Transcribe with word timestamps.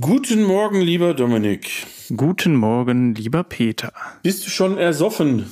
Guten 0.00 0.44
Morgen, 0.44 0.80
lieber 0.80 1.12
Dominik. 1.12 1.86
Guten 2.16 2.56
Morgen, 2.56 3.14
lieber 3.14 3.44
Peter. 3.44 3.92
Bist 4.22 4.46
du 4.46 4.48
schon 4.48 4.78
ersoffen? 4.78 5.50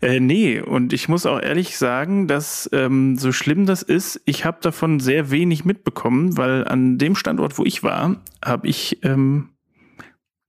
Äh, 0.00 0.20
nee, 0.20 0.60
und 0.60 0.92
ich 0.92 1.08
muss 1.08 1.26
auch 1.26 1.40
ehrlich 1.42 1.76
sagen, 1.76 2.28
dass 2.28 2.70
ähm, 2.72 3.18
so 3.18 3.32
schlimm 3.32 3.66
das 3.66 3.82
ist, 3.82 4.20
ich 4.26 4.44
habe 4.44 4.58
davon 4.60 5.00
sehr 5.00 5.32
wenig 5.32 5.64
mitbekommen, 5.64 6.36
weil 6.36 6.68
an 6.68 6.98
dem 6.98 7.16
Standort, 7.16 7.58
wo 7.58 7.64
ich 7.64 7.82
war, 7.82 8.22
habe 8.44 8.68
ich 8.68 9.04
ähm, 9.04 9.48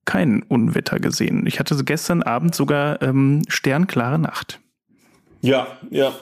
kein 0.05 0.43
Unwetter 0.43 0.99
gesehen. 0.99 1.47
Ich 1.47 1.59
hatte 1.59 1.83
gestern 1.83 2.21
Abend 2.21 2.53
sogar 2.53 3.01
ähm, 3.01 3.41
sternklare 3.47 4.19
Nacht. 4.19 4.59
Ja, 5.41 5.67
ja. 5.89 6.13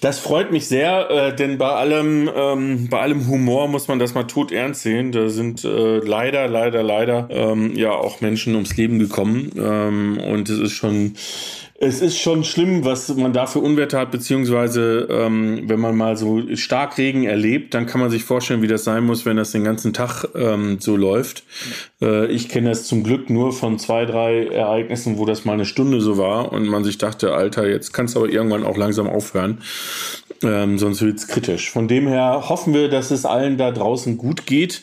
Das 0.00 0.18
freut 0.18 0.50
mich 0.50 0.66
sehr, 0.66 1.10
äh, 1.10 1.36
denn 1.36 1.58
bei 1.58 1.68
allem, 1.68 2.30
ähm, 2.34 2.88
bei 2.88 3.00
allem 3.00 3.28
Humor 3.28 3.68
muss 3.68 3.88
man 3.88 3.98
das 3.98 4.14
mal 4.14 4.24
tot 4.24 4.52
ernst 4.52 4.82
sehen. 4.82 5.12
Da 5.12 5.28
sind 5.28 5.64
äh, 5.64 5.98
leider, 5.98 6.48
leider, 6.48 6.82
leider 6.82 7.28
ähm, 7.30 7.76
ja 7.76 7.90
auch 7.90 8.22
Menschen 8.22 8.54
ums 8.54 8.76
Leben 8.76 8.98
gekommen. 8.98 9.50
Ähm, 9.56 10.18
und 10.18 10.48
es 10.48 10.58
ist 10.58 10.72
schon 10.72 11.14
es 11.76 12.00
ist 12.00 12.18
schon 12.18 12.44
schlimm, 12.44 12.84
was 12.84 13.08
man 13.14 13.32
da 13.32 13.46
für 13.46 13.58
Unwetter 13.58 13.98
hat, 13.98 14.12
beziehungsweise 14.12 15.08
ähm, 15.10 15.64
wenn 15.68 15.80
man 15.80 15.96
mal 15.96 16.16
so 16.16 16.42
Starkregen 16.54 17.24
erlebt, 17.24 17.74
dann 17.74 17.86
kann 17.86 18.00
man 18.00 18.10
sich 18.10 18.24
vorstellen, 18.24 18.62
wie 18.62 18.68
das 18.68 18.84
sein 18.84 19.04
muss, 19.04 19.26
wenn 19.26 19.36
das 19.36 19.50
den 19.50 19.64
ganzen 19.64 19.92
Tag 19.92 20.24
ähm, 20.34 20.78
so 20.80 20.96
läuft. 20.96 21.42
Äh, 22.04 22.26
ich 22.26 22.48
kenne 22.48 22.68
das 22.68 22.84
zum 22.84 23.02
Glück 23.02 23.30
nur 23.30 23.52
von 23.52 23.78
zwei, 23.78 24.04
drei 24.04 24.46
Ereignissen, 24.46 25.18
wo 25.18 25.24
das 25.24 25.44
mal 25.44 25.54
eine 25.54 25.64
Stunde 25.64 26.00
so 26.00 26.18
war 26.18 26.52
und 26.52 26.68
man 26.68 26.84
sich 26.84 26.98
dachte, 26.98 27.34
Alter, 27.34 27.66
jetzt 27.66 27.92
kannst 27.92 28.14
du 28.14 28.20
aber 28.20 28.28
irgendwann 28.28 28.64
auch 28.64 28.76
langsam 28.76 29.08
aufhören. 29.08 29.58
Ähm, 30.42 30.78
sonst 30.78 31.00
wird 31.00 31.16
es 31.16 31.26
kritisch. 31.26 31.70
Von 31.70 31.88
dem 31.88 32.06
her 32.06 32.48
hoffen 32.48 32.74
wir, 32.74 32.88
dass 32.88 33.10
es 33.10 33.24
allen 33.24 33.56
da 33.56 33.70
draußen 33.70 34.18
gut 34.18 34.46
geht. 34.46 34.82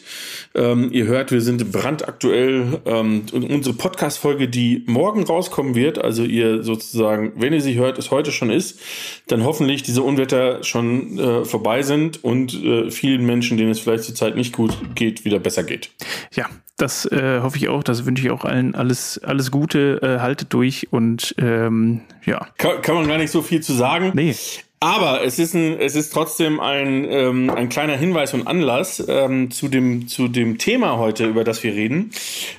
Ähm, 0.56 0.90
ihr 0.92 1.06
hört, 1.06 1.32
wir 1.32 1.42
sind 1.42 1.72
brandaktuell. 1.72 2.80
Ähm, 2.86 3.24
unsere 3.32 3.76
Podcast-Folge, 3.76 4.48
die 4.48 4.84
morgen 4.88 5.24
rauskommen 5.24 5.76
wird, 5.76 6.00
also 6.04 6.24
ihr 6.24 6.64
sozusagen, 6.64 7.34
wenn 7.36 7.54
ihr 7.54 7.62
sie 7.62 7.76
hört, 7.76 8.00
es 8.00 8.10
heute 8.10 8.32
schon 8.32 8.50
ist, 8.50 8.80
dann 9.28 9.44
hoffentlich 9.44 9.84
diese 9.84 10.02
Unwetter 10.02 10.64
schon 10.64 11.20
äh, 11.20 11.46
vorbei 11.46 11.84
sind 11.84 12.24
und 12.24 12.54
äh, 12.64 12.90
vielen 12.90 13.26
Menschen, 13.26 13.58
denen 13.58 13.72
es 13.72 13.80
vielleicht 13.80 14.06
zur 14.06 14.16
Zeit 14.16 14.36
nicht 14.36 14.54
gut 14.56 14.76
geht, 14.96 15.26
wieder 15.26 15.40
besser 15.40 15.64
geht. 15.64 15.92
Ja, 16.34 16.48
das 16.82 17.06
äh, 17.06 17.40
hoffe 17.42 17.58
ich 17.58 17.70
auch. 17.70 17.84
Das 17.84 18.06
wünsche 18.06 18.24
ich 18.24 18.32
auch 18.32 18.46
allen 18.46 18.76
alles, 18.76 19.20
alles 19.24 19.52
Gute. 19.52 20.00
Äh, 20.02 20.20
haltet 20.20 20.54
durch 20.54 20.88
und 20.92 21.36
ähm, 21.38 22.02
ja. 22.26 22.48
Kann, 22.58 22.82
kann 22.82 22.96
man 22.96 23.08
gar 23.08 23.18
nicht 23.18 23.32
so 23.32 23.42
viel 23.42 23.62
zu 23.62 23.74
sagen. 23.74 24.12
Nee. 24.16 24.36
Aber 24.84 25.24
es 25.24 25.38
ist, 25.38 25.54
ein, 25.54 25.80
es 25.80 25.94
ist 25.94 26.12
trotzdem 26.12 26.60
ein, 26.60 27.06
ähm, 27.08 27.52
ein 27.52 27.70
kleiner 27.70 27.96
Hinweis 27.96 28.34
und 28.34 28.48
Anlass 28.48 29.04
ähm, 29.08 29.52
zu, 29.52 29.68
dem, 29.68 30.08
zu 30.08 30.28
dem 30.28 30.58
Thema 30.58 30.98
heute, 30.98 31.28
über 31.28 31.44
das 31.44 31.62
wir 31.62 31.76
reden. 31.76 32.10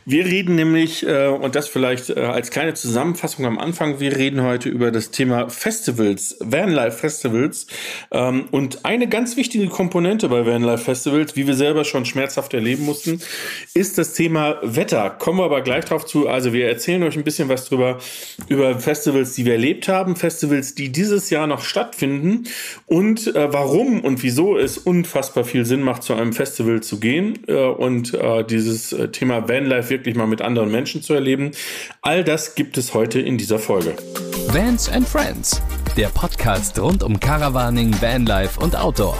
Wir 0.04 0.24
reden 0.24 0.54
nämlich, 0.54 1.04
äh, 1.04 1.26
und 1.26 1.56
das 1.56 1.66
vielleicht 1.66 2.10
äh, 2.10 2.20
als 2.20 2.52
kleine 2.52 2.74
Zusammenfassung 2.74 3.44
am 3.44 3.58
Anfang, 3.58 3.98
wir 3.98 4.16
reden 4.16 4.42
heute 4.42 4.68
über 4.68 4.92
das 4.92 5.10
Thema 5.10 5.50
Festivals, 5.50 6.36
Vanlife 6.38 6.96
Festivals. 6.96 7.66
Ähm, 8.12 8.44
und 8.52 8.84
eine 8.84 9.08
ganz 9.08 9.36
wichtige 9.36 9.66
Komponente 9.66 10.28
bei 10.28 10.46
Vanlife 10.46 10.84
Festivals, 10.84 11.34
wie 11.34 11.48
wir 11.48 11.54
selber 11.54 11.84
schon 11.84 12.04
schmerzhaft 12.04 12.54
erleben 12.54 12.84
mussten, 12.84 13.20
ist 13.74 13.98
das 13.98 14.14
Thema 14.14 14.58
Wetter. 14.62 15.10
Kommen 15.10 15.40
wir 15.40 15.44
aber 15.46 15.62
gleich 15.62 15.86
drauf 15.86 16.06
zu. 16.06 16.28
Also 16.28 16.52
wir 16.52 16.68
erzählen 16.68 17.02
euch 17.02 17.16
ein 17.16 17.24
bisschen 17.24 17.48
was 17.48 17.64
drüber, 17.64 17.98
über 18.46 18.78
Festivals, 18.78 19.34
die 19.34 19.44
wir 19.44 19.54
erlebt 19.54 19.88
haben, 19.88 20.14
Festivals, 20.14 20.76
die 20.76 20.92
dieses 20.92 21.28
Jahr 21.28 21.48
noch 21.48 21.62
stattfinden 21.62 22.11
finden 22.12 22.44
und 22.86 23.34
äh, 23.34 23.52
warum 23.52 24.00
und 24.00 24.22
wieso 24.22 24.56
es 24.56 24.78
unfassbar 24.78 25.44
viel 25.44 25.64
Sinn 25.64 25.82
macht, 25.82 26.02
zu 26.02 26.14
einem 26.14 26.32
Festival 26.32 26.82
zu 26.82 27.00
gehen 27.00 27.38
äh, 27.46 27.54
und 27.54 28.14
äh, 28.14 28.44
dieses 28.44 28.92
äh, 28.92 29.08
Thema 29.08 29.48
Vanlife 29.48 29.90
wirklich 29.90 30.14
mal 30.14 30.26
mit 30.26 30.42
anderen 30.42 30.70
Menschen 30.70 31.02
zu 31.02 31.14
erleben. 31.14 31.52
All 32.02 32.24
das 32.24 32.54
gibt 32.54 32.76
es 32.78 32.94
heute 32.94 33.20
in 33.20 33.38
dieser 33.38 33.58
Folge. 33.58 33.94
Vans 34.48 34.88
and 34.88 35.08
Friends, 35.08 35.62
der 35.96 36.08
Podcast 36.08 36.78
rund 36.78 37.02
um 37.02 37.18
Caravaning, 37.18 37.94
Vanlife 38.00 38.60
und 38.60 38.76
Outdoor. 38.76 39.18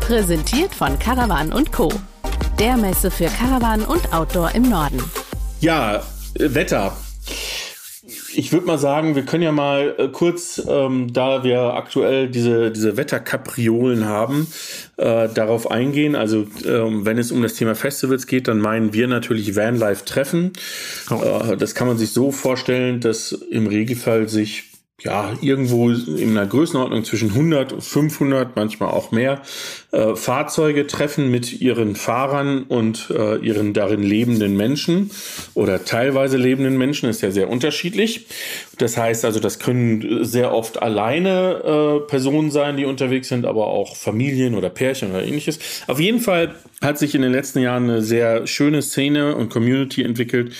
Präsentiert 0.00 0.74
von 0.74 0.98
Caravan 0.98 1.52
und 1.52 1.72
Co. 1.72 1.92
Der 2.58 2.76
Messe 2.76 3.10
für 3.10 3.26
Caravan 3.26 3.82
und 3.82 4.12
Outdoor 4.12 4.54
im 4.54 4.68
Norden. 4.68 5.02
Ja, 5.60 5.96
äh, 5.96 6.54
Wetter 6.54 6.96
ich 8.38 8.52
würde 8.52 8.66
mal 8.66 8.78
sagen, 8.78 9.16
wir 9.16 9.24
können 9.24 9.42
ja 9.42 9.50
mal 9.50 9.96
äh, 9.98 10.06
kurz, 10.06 10.62
ähm, 10.68 11.12
da 11.12 11.42
wir 11.42 11.74
aktuell 11.74 12.28
diese, 12.28 12.70
diese 12.70 12.96
Wetterkapriolen 12.96 14.04
haben, 14.04 14.46
äh, 14.96 15.28
darauf 15.28 15.68
eingehen. 15.72 16.14
Also 16.14 16.46
ähm, 16.64 17.04
wenn 17.04 17.18
es 17.18 17.32
um 17.32 17.42
das 17.42 17.54
Thema 17.54 17.74
Festivals 17.74 18.28
geht, 18.28 18.46
dann 18.46 18.60
meinen 18.60 18.92
wir 18.92 19.08
natürlich 19.08 19.56
Vanlife-Treffen. 19.56 20.52
Oh. 21.10 21.50
Äh, 21.50 21.56
das 21.56 21.74
kann 21.74 21.88
man 21.88 21.98
sich 21.98 22.12
so 22.12 22.30
vorstellen, 22.30 23.00
dass 23.00 23.32
im 23.32 23.66
Regelfall 23.66 24.28
sich 24.28 24.67
ja, 25.00 25.32
irgendwo 25.40 25.90
in 25.90 26.30
einer 26.30 26.46
Größenordnung 26.46 27.04
zwischen 27.04 27.28
100 27.30 27.72
und 27.72 27.82
500, 27.82 28.56
manchmal 28.56 28.90
auch 28.90 29.12
mehr, 29.12 29.42
äh, 29.92 30.16
Fahrzeuge 30.16 30.88
treffen 30.88 31.30
mit 31.30 31.60
ihren 31.60 31.94
Fahrern 31.94 32.64
und 32.64 33.08
äh, 33.16 33.36
ihren 33.36 33.74
darin 33.74 34.02
lebenden 34.02 34.56
Menschen 34.56 35.12
oder 35.54 35.84
teilweise 35.84 36.36
lebenden 36.36 36.76
Menschen, 36.76 37.08
ist 37.08 37.22
ja 37.22 37.30
sehr 37.30 37.48
unterschiedlich. 37.48 38.26
Das 38.78 38.96
heißt 38.96 39.24
also, 39.24 39.38
das 39.38 39.60
können 39.60 40.24
sehr 40.24 40.52
oft 40.52 40.82
alleine 40.82 42.00
äh, 42.02 42.08
Personen 42.08 42.50
sein, 42.50 42.76
die 42.76 42.84
unterwegs 42.84 43.28
sind, 43.28 43.46
aber 43.46 43.68
auch 43.68 43.94
Familien 43.94 44.56
oder 44.56 44.68
Pärchen 44.68 45.10
oder 45.10 45.22
ähnliches. 45.22 45.60
Auf 45.86 46.00
jeden 46.00 46.18
Fall 46.18 46.56
hat 46.82 46.98
sich 46.98 47.14
in 47.14 47.22
den 47.22 47.30
letzten 47.30 47.60
Jahren 47.60 47.84
eine 47.84 48.02
sehr 48.02 48.48
schöne 48.48 48.82
Szene 48.82 49.36
und 49.36 49.48
Community 49.48 50.02
entwickelt 50.02 50.54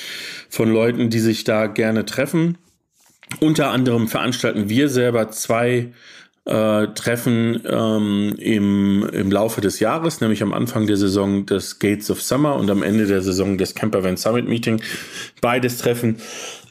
von 0.49 0.73
Leuten, 0.73 1.11
die 1.11 1.19
sich 1.19 1.43
da 1.43 1.67
gerne 1.67 2.05
treffen 2.05 2.57
unter 3.41 3.71
anderem 3.71 4.09
veranstalten 4.09 4.69
wir 4.69 4.89
selber 4.89 5.31
zwei 5.31 5.93
äh, 6.45 6.89
Treffen 6.95 7.61
ähm, 7.69 8.35
im, 8.39 9.09
im 9.13 9.31
Laufe 9.31 9.61
des 9.61 9.81
Jahres, 9.81 10.21
nämlich 10.21 10.43
am 10.43 10.55
Anfang 10.55 10.87
der 10.87 10.97
Saison 10.97 11.45
des 11.47 11.79
Gates 11.79 12.11
of 12.11 12.23
Summer 12.23 12.57
und 12.57 12.71
am 12.71 12.83
Ende 12.83 13.07
der 13.07 13.21
Saison 13.21 13.59
des 13.59 13.75
Camper 13.75 14.03
Van 14.03 14.17
Summit 14.17 14.49
Meeting. 14.49 14.81
Beides 15.41 15.79
Treffen, 15.79 16.17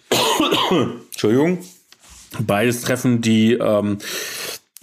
Entschuldigung, 1.12 1.59
beides 2.40 2.81
Treffen, 2.81 3.22
die 3.22 3.53
ähm, 3.53 4.00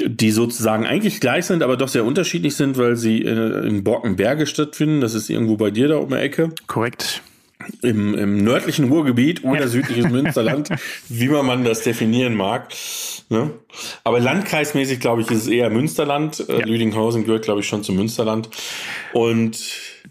die 0.00 0.32
sozusagen 0.32 0.86
eigentlich 0.86 1.20
gleich 1.20 1.46
sind, 1.46 1.62
aber 1.62 1.76
doch 1.76 1.88
sehr 1.88 2.04
unterschiedlich 2.04 2.56
sind, 2.56 2.76
weil 2.78 2.96
sie 2.96 3.22
in, 3.22 3.38
in 3.38 3.84
Borkenberge 3.84 4.46
stattfinden. 4.46 5.00
Das 5.00 5.14
ist 5.14 5.30
irgendwo 5.30 5.56
bei 5.56 5.70
dir 5.70 5.86
da 5.86 5.96
um 5.98 6.08
die 6.08 6.16
Ecke. 6.16 6.50
Korrekt 6.66 7.22
im, 7.82 8.14
im 8.14 8.44
nördlichen 8.44 8.88
Ruhrgebiet 8.88 9.44
oder 9.44 9.68
südliches 9.68 10.08
Münsterland, 10.10 10.68
wie 11.08 11.28
man, 11.28 11.46
man 11.46 11.64
das 11.64 11.82
definieren 11.82 12.34
mag. 12.34 12.68
Ne? 13.28 13.50
Aber 14.04 14.20
landkreismäßig, 14.20 15.00
glaube 15.00 15.22
ich, 15.22 15.30
ist 15.30 15.42
es 15.42 15.48
eher 15.48 15.70
Münsterland. 15.70 16.48
Äh, 16.48 16.60
ja. 16.60 16.66
Lüdinghausen 16.66 17.24
gehört, 17.24 17.44
glaube 17.44 17.60
ich, 17.60 17.68
schon 17.68 17.82
zum 17.82 17.96
Münsterland. 17.96 18.48
Und 19.12 19.58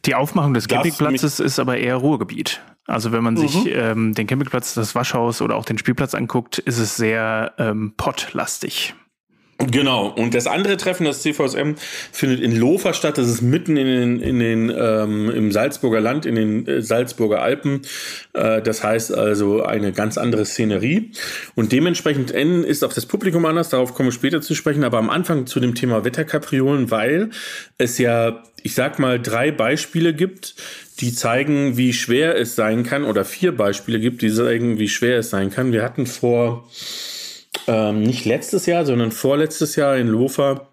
die 0.06 0.16
Aufmachung 0.16 0.54
des 0.54 0.68
Campingplatzes 0.68 1.40
ist 1.40 1.60
aber 1.60 1.78
eher 1.78 1.96
Ruhrgebiet. 1.96 2.62
Also 2.86 3.12
wenn 3.12 3.24
man 3.24 3.36
mhm. 3.36 3.48
sich 3.48 3.66
ähm, 3.68 4.14
den 4.14 4.28
Campingplatz, 4.28 4.74
das 4.74 4.96
Waschhaus 4.96 5.42
oder 5.42 5.56
auch 5.56 5.66
den 5.66 5.78
Spielplatz 5.78 6.14
anguckt, 6.14 6.60
ist 6.60 6.80
es 6.80 6.98
sehr 6.98 7.54
ähm, 7.58 7.94
pottlastig. 7.96 8.94
Genau. 9.72 10.08
Und 10.08 10.34
das 10.34 10.48
andere 10.48 10.78
Treffen, 10.78 11.06
das 11.06 11.22
CVSM, 11.22 11.76
findet 12.12 12.40
in 12.40 12.56
Lofer 12.56 12.94
statt. 12.94 13.18
Das 13.18 13.28
ist 13.28 13.42
mitten 13.42 13.78
in 13.78 13.88
den, 13.88 14.20
in 14.20 14.40
den 14.40 14.70
ähm, 14.76 15.30
im 15.30 15.52
Salzburger 15.52 16.02
Land, 16.02 16.26
in 16.26 16.36
den 16.36 16.68
äh, 16.68 16.82
Salzburger 16.82 17.42
Alpen. 17.42 17.82
Äh, 18.34 18.62
das 18.62 18.84
heißt 18.84 19.14
also 19.14 19.64
eine 19.64 19.92
ganz 19.92 20.18
andere 20.18 20.46
Szenerie. 20.46 21.12
Und 21.56 21.72
dementsprechend 21.72 22.32
ist 22.32 22.84
auch 22.84 22.94
das 22.94 23.06
Publikum 23.06 23.46
anders. 23.46 23.70
Darauf 23.70 23.94
komme 23.94 24.10
ich 24.10 24.16
später 24.16 24.42
zu 24.42 24.56
sprechen. 24.56 24.84
Aber 24.84 24.98
am 24.98 25.10
Anfang 25.10 25.46
zu 25.46 25.60
dem 25.60 25.76
Thema 25.76 26.04
Wetterkapriolen, 26.04 26.92
weil 26.92 27.30
es 27.78 27.98
ja, 27.98 28.44
ich 28.64 28.76
sag 28.76 29.00
mal, 29.00 29.20
drei 29.20 29.52
Beispiele 29.52 30.14
gibt, 30.14 30.56
die 31.00 31.14
zeigen, 31.14 31.78
wie 31.78 31.94
schwer 31.94 32.38
es 32.38 32.56
sein 32.56 32.84
kann, 32.84 33.04
oder 33.04 33.26
vier 33.26 33.56
Beispiele 33.56 34.00
gibt, 34.00 34.22
die 34.22 34.32
zeigen, 34.32 34.80
wie 34.80 34.90
schwer 34.90 35.20
es 35.20 35.30
sein 35.30 35.50
kann. 35.50 35.72
Wir 35.72 35.84
hatten 35.84 36.06
vor 36.06 36.70
ähm, 37.68 38.04
nicht 38.04 38.26
letztes 38.26 38.66
Jahr, 38.66 38.86
sondern 38.86 39.12
vorletztes 39.12 39.76
Jahr 39.76 39.98
in 39.98 40.08
Lofa 40.08 40.68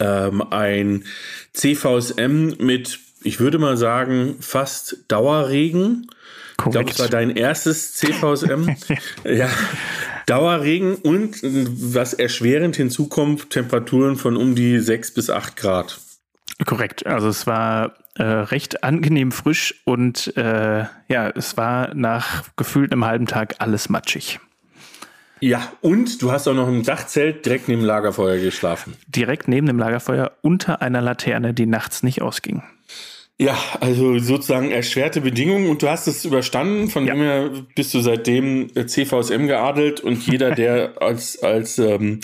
ähm, 0.00 0.42
ein 0.50 1.04
CVSM 1.52 2.56
mit, 2.58 2.98
ich 3.22 3.40
würde 3.40 3.58
mal 3.58 3.76
sagen, 3.76 4.36
fast 4.40 5.04
Dauerregen. 5.08 6.08
Korrekt. 6.56 6.66
Ich 6.66 6.72
glaube, 6.72 6.90
es 6.90 6.98
war 6.98 7.08
dein 7.08 7.30
erstes 7.30 7.94
CVSM. 7.94 8.76
ja, 9.24 9.48
Dauerregen 10.26 10.94
und 10.94 11.38
was 11.42 12.14
erschwerend 12.14 12.76
hinzukommt, 12.76 13.50
Temperaturen 13.50 14.16
von 14.16 14.36
um 14.36 14.54
die 14.54 14.78
6 14.78 15.14
bis 15.14 15.30
8 15.30 15.56
Grad. 15.56 15.98
Korrekt. 16.64 17.06
Also 17.06 17.28
es 17.28 17.46
war 17.46 17.94
äh, 18.14 18.22
recht 18.22 18.84
angenehm 18.84 19.32
frisch 19.32 19.82
und 19.84 20.36
äh, 20.36 20.84
ja, 21.08 21.30
es 21.34 21.56
war 21.56 21.94
nach 21.94 22.44
gefühlt 22.56 22.92
einem 22.92 23.04
halben 23.04 23.26
Tag 23.26 23.56
alles 23.58 23.88
matschig. 23.88 24.38
Ja, 25.42 25.72
und 25.80 26.22
du 26.22 26.30
hast 26.30 26.46
auch 26.46 26.54
noch 26.54 26.68
im 26.68 26.84
Dachzelt 26.84 27.44
direkt 27.44 27.66
neben 27.66 27.80
dem 27.80 27.86
Lagerfeuer 27.86 28.38
geschlafen. 28.38 28.94
Direkt 29.08 29.48
neben 29.48 29.66
dem 29.66 29.76
Lagerfeuer 29.76 30.30
unter 30.40 30.82
einer 30.82 31.00
Laterne, 31.00 31.52
die 31.52 31.66
nachts 31.66 32.04
nicht 32.04 32.22
ausging. 32.22 32.62
Ja, 33.42 33.58
also 33.80 34.20
sozusagen 34.20 34.70
erschwerte 34.70 35.20
Bedingungen 35.20 35.68
und 35.68 35.82
du 35.82 35.88
hast 35.88 36.06
es 36.06 36.24
überstanden. 36.24 36.88
Von 36.88 37.06
ja. 37.06 37.14
dem 37.14 37.22
her 37.22 37.50
bist 37.74 37.92
du 37.92 37.98
seitdem 37.98 38.70
CVSM 38.72 39.48
geadelt 39.48 39.98
und 39.98 40.24
jeder, 40.28 40.50
der 40.54 40.92
als, 41.02 41.42
als, 41.42 41.76
ähm, 41.80 42.20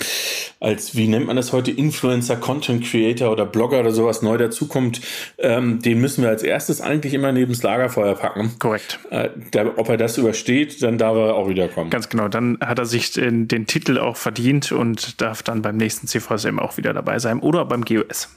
als, 0.60 0.94
wie 0.94 1.08
nennt 1.08 1.26
man 1.26 1.34
das 1.34 1.52
heute, 1.52 1.72
Influencer, 1.72 2.36
Content 2.36 2.84
Creator 2.84 3.32
oder 3.32 3.46
Blogger 3.46 3.80
oder 3.80 3.90
sowas 3.90 4.22
neu 4.22 4.38
dazukommt, 4.38 5.00
ähm, 5.38 5.82
den 5.82 6.00
müssen 6.00 6.22
wir 6.22 6.28
als 6.28 6.44
erstes 6.44 6.80
eigentlich 6.80 7.14
immer 7.14 7.32
neben 7.32 7.52
das 7.52 7.64
Lagerfeuer 7.64 8.14
packen. 8.14 8.52
Korrekt. 8.60 9.00
Äh, 9.10 9.30
der, 9.52 9.76
ob 9.76 9.88
er 9.88 9.96
das 9.96 10.18
übersteht, 10.18 10.80
dann 10.84 10.98
darf 10.98 11.16
er 11.16 11.34
auch 11.34 11.48
wiederkommen. 11.48 11.90
Ganz 11.90 12.08
genau. 12.08 12.28
Dann 12.28 12.58
hat 12.60 12.78
er 12.78 12.86
sich 12.86 13.10
den, 13.10 13.48
den 13.48 13.66
Titel 13.66 13.98
auch 13.98 14.16
verdient 14.16 14.70
und 14.70 15.20
darf 15.20 15.42
dann 15.42 15.62
beim 15.62 15.78
nächsten 15.78 16.06
CVSM 16.06 16.60
auch 16.60 16.76
wieder 16.76 16.94
dabei 16.94 17.18
sein 17.18 17.40
oder 17.40 17.64
beim 17.64 17.84
GOS. 17.84 18.28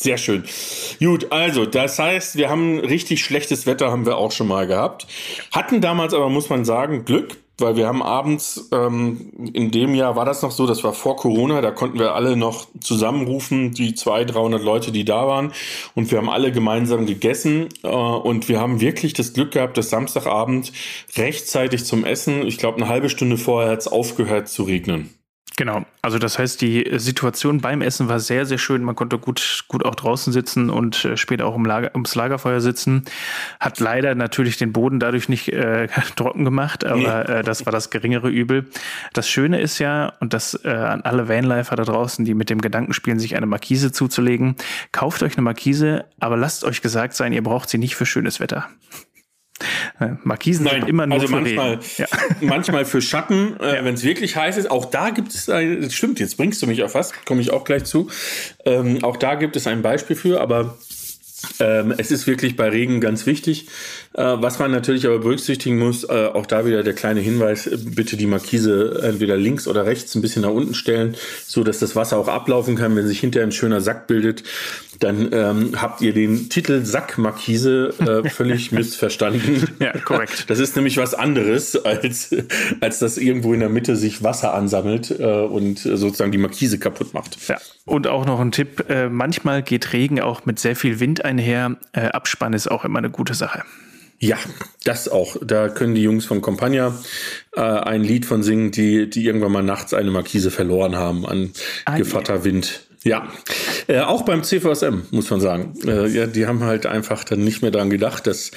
Sehr 0.00 0.16
schön. 0.16 0.44
Gut, 1.00 1.32
also 1.32 1.66
das 1.66 1.98
heißt, 1.98 2.36
wir 2.36 2.50
haben 2.50 2.78
richtig 2.78 3.20
schlechtes 3.24 3.66
Wetter, 3.66 3.90
haben 3.90 4.06
wir 4.06 4.16
auch 4.16 4.30
schon 4.30 4.46
mal 4.46 4.68
gehabt. 4.68 5.08
Hatten 5.50 5.80
damals 5.80 6.14
aber, 6.14 6.28
muss 6.28 6.48
man 6.48 6.64
sagen, 6.64 7.04
Glück, 7.04 7.36
weil 7.58 7.74
wir 7.74 7.88
haben 7.88 8.00
abends, 8.00 8.68
ähm, 8.70 9.32
in 9.52 9.72
dem 9.72 9.96
Jahr 9.96 10.14
war 10.14 10.24
das 10.24 10.40
noch 10.42 10.52
so, 10.52 10.68
das 10.68 10.84
war 10.84 10.92
vor 10.92 11.16
Corona, 11.16 11.60
da 11.62 11.72
konnten 11.72 11.98
wir 11.98 12.14
alle 12.14 12.36
noch 12.36 12.68
zusammenrufen, 12.80 13.72
die 13.72 13.96
zwei, 13.96 14.24
300 14.24 14.62
Leute, 14.62 14.92
die 14.92 15.04
da 15.04 15.26
waren. 15.26 15.52
Und 15.96 16.12
wir 16.12 16.18
haben 16.18 16.30
alle 16.30 16.52
gemeinsam 16.52 17.04
gegessen. 17.04 17.68
Äh, 17.82 17.88
und 17.88 18.48
wir 18.48 18.60
haben 18.60 18.80
wirklich 18.80 19.14
das 19.14 19.32
Glück 19.32 19.50
gehabt, 19.50 19.76
dass 19.78 19.90
Samstagabend 19.90 20.72
rechtzeitig 21.16 21.84
zum 21.84 22.04
Essen, 22.04 22.46
ich 22.46 22.58
glaube 22.58 22.76
eine 22.76 22.86
halbe 22.86 23.08
Stunde 23.08 23.36
vorher 23.36 23.72
hat 23.72 23.80
es 23.80 23.88
aufgehört 23.88 24.48
zu 24.48 24.62
regnen. 24.62 25.17
Genau, 25.58 25.84
also 26.02 26.20
das 26.20 26.38
heißt, 26.38 26.60
die 26.60 26.88
Situation 26.98 27.60
beim 27.60 27.82
Essen 27.82 28.08
war 28.08 28.20
sehr, 28.20 28.46
sehr 28.46 28.58
schön. 28.58 28.84
Man 28.84 28.94
konnte 28.94 29.18
gut, 29.18 29.64
gut 29.66 29.84
auch 29.84 29.96
draußen 29.96 30.32
sitzen 30.32 30.70
und 30.70 31.04
äh, 31.04 31.16
später 31.16 31.46
auch 31.46 31.56
im 31.56 31.64
Lager, 31.64 31.90
ums 31.94 32.14
Lagerfeuer 32.14 32.60
sitzen. 32.60 33.04
Hat 33.58 33.80
leider 33.80 34.14
natürlich 34.14 34.56
den 34.56 34.72
Boden 34.72 35.00
dadurch 35.00 35.28
nicht 35.28 35.48
äh, 35.48 35.88
trocken 36.16 36.44
gemacht, 36.44 36.84
aber 36.84 37.28
äh, 37.28 37.42
das 37.42 37.66
war 37.66 37.72
das 37.72 37.90
geringere 37.90 38.28
Übel. 38.28 38.66
Das 39.14 39.28
Schöne 39.28 39.60
ist 39.60 39.80
ja, 39.80 40.12
und 40.20 40.32
das 40.32 40.54
äh, 40.64 40.68
an 40.68 41.00
alle 41.00 41.28
Vanlifer 41.28 41.74
da 41.74 41.82
draußen, 41.82 42.24
die 42.24 42.34
mit 42.34 42.50
dem 42.50 42.60
Gedanken 42.60 42.92
spielen, 42.92 43.18
sich 43.18 43.34
eine 43.34 43.46
Markise 43.46 43.90
zuzulegen, 43.90 44.54
kauft 44.92 45.24
euch 45.24 45.32
eine 45.32 45.42
Markise, 45.42 46.04
aber 46.20 46.36
lasst 46.36 46.62
euch 46.62 46.82
gesagt 46.82 47.14
sein, 47.14 47.32
ihr 47.32 47.42
braucht 47.42 47.68
sie 47.68 47.78
nicht 47.78 47.96
für 47.96 48.06
schönes 48.06 48.38
Wetter. 48.38 48.68
Markisen 50.24 50.64
Nein, 50.64 50.80
sind 50.80 50.88
immer 50.88 51.06
nur 51.06 51.20
also 51.20 51.34
manchmal, 51.34 51.80
ja. 51.96 52.06
manchmal 52.40 52.84
für 52.84 53.02
Schatten, 53.02 53.58
äh, 53.60 53.76
ja. 53.76 53.84
wenn 53.84 53.94
es 53.94 54.04
wirklich 54.04 54.36
heiß 54.36 54.56
ist. 54.56 54.70
Auch 54.70 54.84
da 54.84 55.10
gibt 55.10 55.34
es, 55.34 55.48
ein, 55.48 55.90
stimmt, 55.90 56.20
jetzt 56.20 56.36
bringst 56.36 56.62
du 56.62 56.66
mich 56.66 56.82
auf 56.82 56.94
was, 56.94 57.12
komme 57.24 57.40
ich 57.40 57.50
auch 57.50 57.64
gleich 57.64 57.84
zu. 57.84 58.08
Ähm, 58.64 59.02
auch 59.02 59.16
da 59.16 59.34
gibt 59.34 59.56
es 59.56 59.66
ein 59.66 59.82
Beispiel 59.82 60.16
für, 60.16 60.40
aber 60.40 60.76
ähm, 61.60 61.94
es 61.96 62.10
ist 62.10 62.26
wirklich 62.26 62.56
bei 62.56 62.68
Regen 62.68 63.00
ganz 63.00 63.26
wichtig. 63.26 63.68
Äh, 64.18 64.42
was 64.42 64.58
man 64.58 64.72
natürlich 64.72 65.06
aber 65.06 65.20
berücksichtigen 65.20 65.78
muss, 65.78 66.02
äh, 66.02 66.26
auch 66.34 66.44
da 66.44 66.66
wieder 66.66 66.82
der 66.82 66.94
kleine 66.94 67.20
Hinweis, 67.20 67.70
bitte 67.84 68.16
die 68.16 68.26
Markise 68.26 69.00
entweder 69.04 69.36
links 69.36 69.68
oder 69.68 69.86
rechts 69.86 70.16
ein 70.16 70.22
bisschen 70.22 70.42
nach 70.42 70.50
unten 70.50 70.74
stellen, 70.74 71.14
so 71.46 71.62
dass 71.62 71.78
das 71.78 71.94
Wasser 71.94 72.18
auch 72.18 72.26
ablaufen 72.26 72.74
kann. 72.74 72.96
Wenn 72.96 73.06
sich 73.06 73.20
hinterher 73.20 73.46
ein 73.46 73.52
schöner 73.52 73.80
Sack 73.80 74.08
bildet, 74.08 74.42
dann 74.98 75.28
ähm, 75.32 75.80
habt 75.80 76.00
ihr 76.00 76.12
den 76.12 76.48
Titel 76.48 76.84
Sackmarkise 76.84 77.94
äh, 78.24 78.28
völlig 78.30 78.72
missverstanden. 78.72 79.68
Ja, 79.78 79.92
korrekt. 79.96 80.46
Das 80.50 80.58
ist 80.58 80.74
nämlich 80.74 80.96
was 80.96 81.14
anderes, 81.14 81.76
als, 81.76 82.34
als 82.80 82.98
dass 82.98 83.18
irgendwo 83.18 83.54
in 83.54 83.60
der 83.60 83.68
Mitte 83.68 83.94
sich 83.94 84.24
Wasser 84.24 84.52
ansammelt 84.52 85.14
äh, 85.16 85.22
und 85.22 85.78
sozusagen 85.78 86.32
die 86.32 86.38
Markise 86.38 86.80
kaputt 86.80 87.14
macht. 87.14 87.38
Ja, 87.48 87.58
und 87.84 88.08
auch 88.08 88.26
noch 88.26 88.40
ein 88.40 88.50
Tipp, 88.50 88.86
äh, 88.88 89.08
manchmal 89.08 89.62
geht 89.62 89.92
Regen 89.92 90.20
auch 90.20 90.44
mit 90.44 90.58
sehr 90.58 90.74
viel 90.74 90.98
Wind 90.98 91.24
einher. 91.24 91.76
Äh, 91.92 92.06
Abspann 92.06 92.52
ist 92.52 92.68
auch 92.68 92.84
immer 92.84 92.98
eine 92.98 93.10
gute 93.10 93.34
Sache. 93.34 93.62
Ja, 94.20 94.38
das 94.84 95.08
auch. 95.08 95.36
Da 95.40 95.68
können 95.68 95.94
die 95.94 96.02
Jungs 96.02 96.24
von 96.24 96.40
Compagna 96.40 96.98
äh, 97.54 97.60
ein 97.60 98.02
Lied 98.02 98.26
von 98.26 98.42
singen, 98.42 98.72
die, 98.72 99.08
die 99.08 99.24
irgendwann 99.24 99.52
mal 99.52 99.62
nachts 99.62 99.94
eine 99.94 100.10
Markise 100.10 100.50
verloren 100.50 100.96
haben 100.96 101.24
an 101.24 101.52
ah, 101.84 101.96
Gevatter 101.96 102.44
Wind. 102.44 102.80
Ja, 103.04 103.28
äh, 103.86 104.00
auch 104.00 104.22
beim 104.22 104.42
CVSM 104.42 105.02
muss 105.12 105.30
man 105.30 105.40
sagen. 105.40 105.74
Äh, 105.86 106.08
ja, 106.08 106.26
die 106.26 106.46
haben 106.46 106.64
halt 106.64 106.84
einfach 106.84 107.22
dann 107.22 107.44
nicht 107.44 107.62
mehr 107.62 107.70
daran 107.70 107.90
gedacht, 107.90 108.26
dass, 108.26 108.50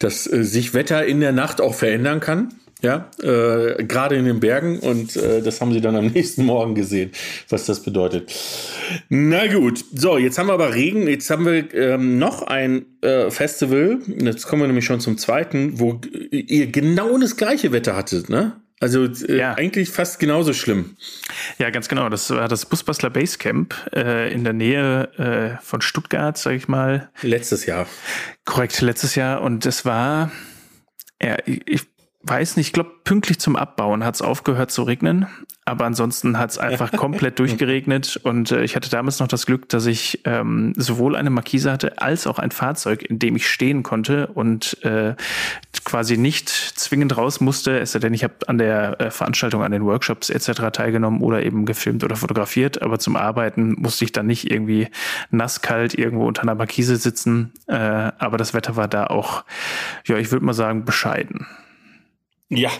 dass 0.00 0.26
äh, 0.26 0.42
sich 0.42 0.74
Wetter 0.74 1.06
in 1.06 1.20
der 1.20 1.32
Nacht 1.32 1.60
auch 1.60 1.74
verändern 1.74 2.18
kann. 2.18 2.52
Ja, 2.84 3.08
äh, 3.22 3.82
gerade 3.82 4.16
in 4.16 4.26
den 4.26 4.40
Bergen 4.40 4.78
und 4.78 5.16
äh, 5.16 5.40
das 5.40 5.62
haben 5.62 5.72
sie 5.72 5.80
dann 5.80 5.96
am 5.96 6.06
nächsten 6.14 6.44
Morgen 6.44 6.74
gesehen, 6.74 7.12
was 7.48 7.64
das 7.64 7.82
bedeutet. 7.82 8.30
Na 9.08 9.46
gut, 9.46 9.82
so, 9.94 10.18
jetzt 10.18 10.36
haben 10.36 10.48
wir 10.48 10.52
aber 10.52 10.74
Regen, 10.74 11.08
jetzt 11.08 11.30
haben 11.30 11.46
wir 11.46 11.72
ähm, 11.72 12.18
noch 12.18 12.42
ein 12.42 12.84
äh, 13.00 13.30
Festival, 13.30 14.00
jetzt 14.06 14.46
kommen 14.46 14.60
wir 14.60 14.66
nämlich 14.66 14.84
schon 14.84 15.00
zum 15.00 15.16
zweiten, 15.16 15.80
wo 15.80 15.98
ihr 16.30 16.66
genau 16.66 17.16
das 17.16 17.38
gleiche 17.38 17.72
Wetter 17.72 17.96
hattet, 17.96 18.28
ne? 18.28 18.60
Also 18.80 19.04
äh, 19.06 19.38
ja. 19.38 19.54
eigentlich 19.54 19.88
fast 19.88 20.18
genauso 20.18 20.52
schlimm. 20.52 20.98
Ja, 21.56 21.70
ganz 21.70 21.88
genau. 21.88 22.10
Das 22.10 22.28
war 22.28 22.48
das 22.48 22.66
Busbastler 22.66 23.08
Basecamp 23.08 23.74
äh, 23.94 24.30
in 24.30 24.44
der 24.44 24.52
Nähe 24.52 25.08
äh, 25.58 25.64
von 25.64 25.80
Stuttgart, 25.80 26.36
sag 26.36 26.52
ich 26.52 26.68
mal. 26.68 27.08
Letztes 27.22 27.64
Jahr. 27.64 27.86
Korrekt, 28.44 28.78
letztes 28.82 29.14
Jahr. 29.14 29.40
Und 29.40 29.64
es 29.64 29.86
war, 29.86 30.32
ja, 31.22 31.38
ich 31.46 31.93
weiß 32.24 32.56
nicht, 32.56 32.68
ich 32.68 32.72
glaube, 32.72 32.90
pünktlich 33.04 33.38
zum 33.38 33.56
Abbauen 33.56 34.04
hat 34.04 34.14
es 34.14 34.22
aufgehört 34.22 34.70
zu 34.70 34.82
regnen. 34.82 35.26
Aber 35.66 35.86
ansonsten 35.86 36.38
hat 36.38 36.50
es 36.50 36.58
einfach 36.58 36.92
komplett 36.96 37.38
durchgeregnet 37.38 38.20
und 38.22 38.50
äh, 38.50 38.64
ich 38.64 38.76
hatte 38.76 38.90
damals 38.90 39.18
noch 39.20 39.28
das 39.28 39.46
Glück, 39.46 39.68
dass 39.70 39.86
ich 39.86 40.20
ähm, 40.24 40.74
sowohl 40.76 41.16
eine 41.16 41.30
Markise 41.30 41.72
hatte 41.72 42.02
als 42.02 42.26
auch 42.26 42.38
ein 42.38 42.50
Fahrzeug, 42.50 43.02
in 43.02 43.18
dem 43.18 43.34
ich 43.34 43.48
stehen 43.48 43.82
konnte 43.82 44.26
und 44.26 44.82
äh, 44.84 45.14
quasi 45.84 46.18
nicht 46.18 46.50
zwingend 46.50 47.16
raus 47.16 47.40
musste, 47.40 47.78
es 47.78 47.92
sei 47.92 47.98
denn, 47.98 48.12
ich 48.12 48.24
habe 48.24 48.34
an 48.46 48.58
der 48.58 49.00
äh, 49.00 49.10
Veranstaltung, 49.10 49.62
an 49.62 49.72
den 49.72 49.84
Workshops 49.84 50.28
etc. 50.28 50.70
teilgenommen 50.70 51.22
oder 51.22 51.42
eben 51.42 51.64
gefilmt 51.64 52.04
oder 52.04 52.16
fotografiert, 52.16 52.82
aber 52.82 52.98
zum 52.98 53.16
Arbeiten 53.16 53.74
musste 53.78 54.04
ich 54.04 54.12
dann 54.12 54.26
nicht 54.26 54.50
irgendwie 54.50 54.88
nasskalt 55.30 55.94
irgendwo 55.94 56.26
unter 56.26 56.42
einer 56.42 56.54
Markise 56.54 56.96
sitzen. 56.96 57.52
Äh, 57.68 57.74
aber 57.74 58.36
das 58.36 58.52
Wetter 58.52 58.76
war 58.76 58.88
da 58.88 59.06
auch, 59.06 59.44
ja, 60.06 60.18
ich 60.18 60.30
würde 60.30 60.44
mal 60.44 60.52
sagen, 60.52 60.84
bescheiden. 60.84 61.46
Ja, 62.50 62.70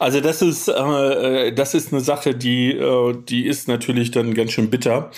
also 0.00 0.20
das 0.20 0.42
ist 0.42 0.68
äh, 0.68 1.52
das 1.52 1.74
ist 1.74 1.92
eine 1.92 2.02
Sache, 2.02 2.34
die 2.34 2.72
äh, 2.72 3.14
die 3.28 3.46
ist 3.46 3.68
natürlich 3.68 4.10
dann 4.10 4.34
ganz 4.34 4.52
schön 4.52 4.68
bitter, 4.68 5.10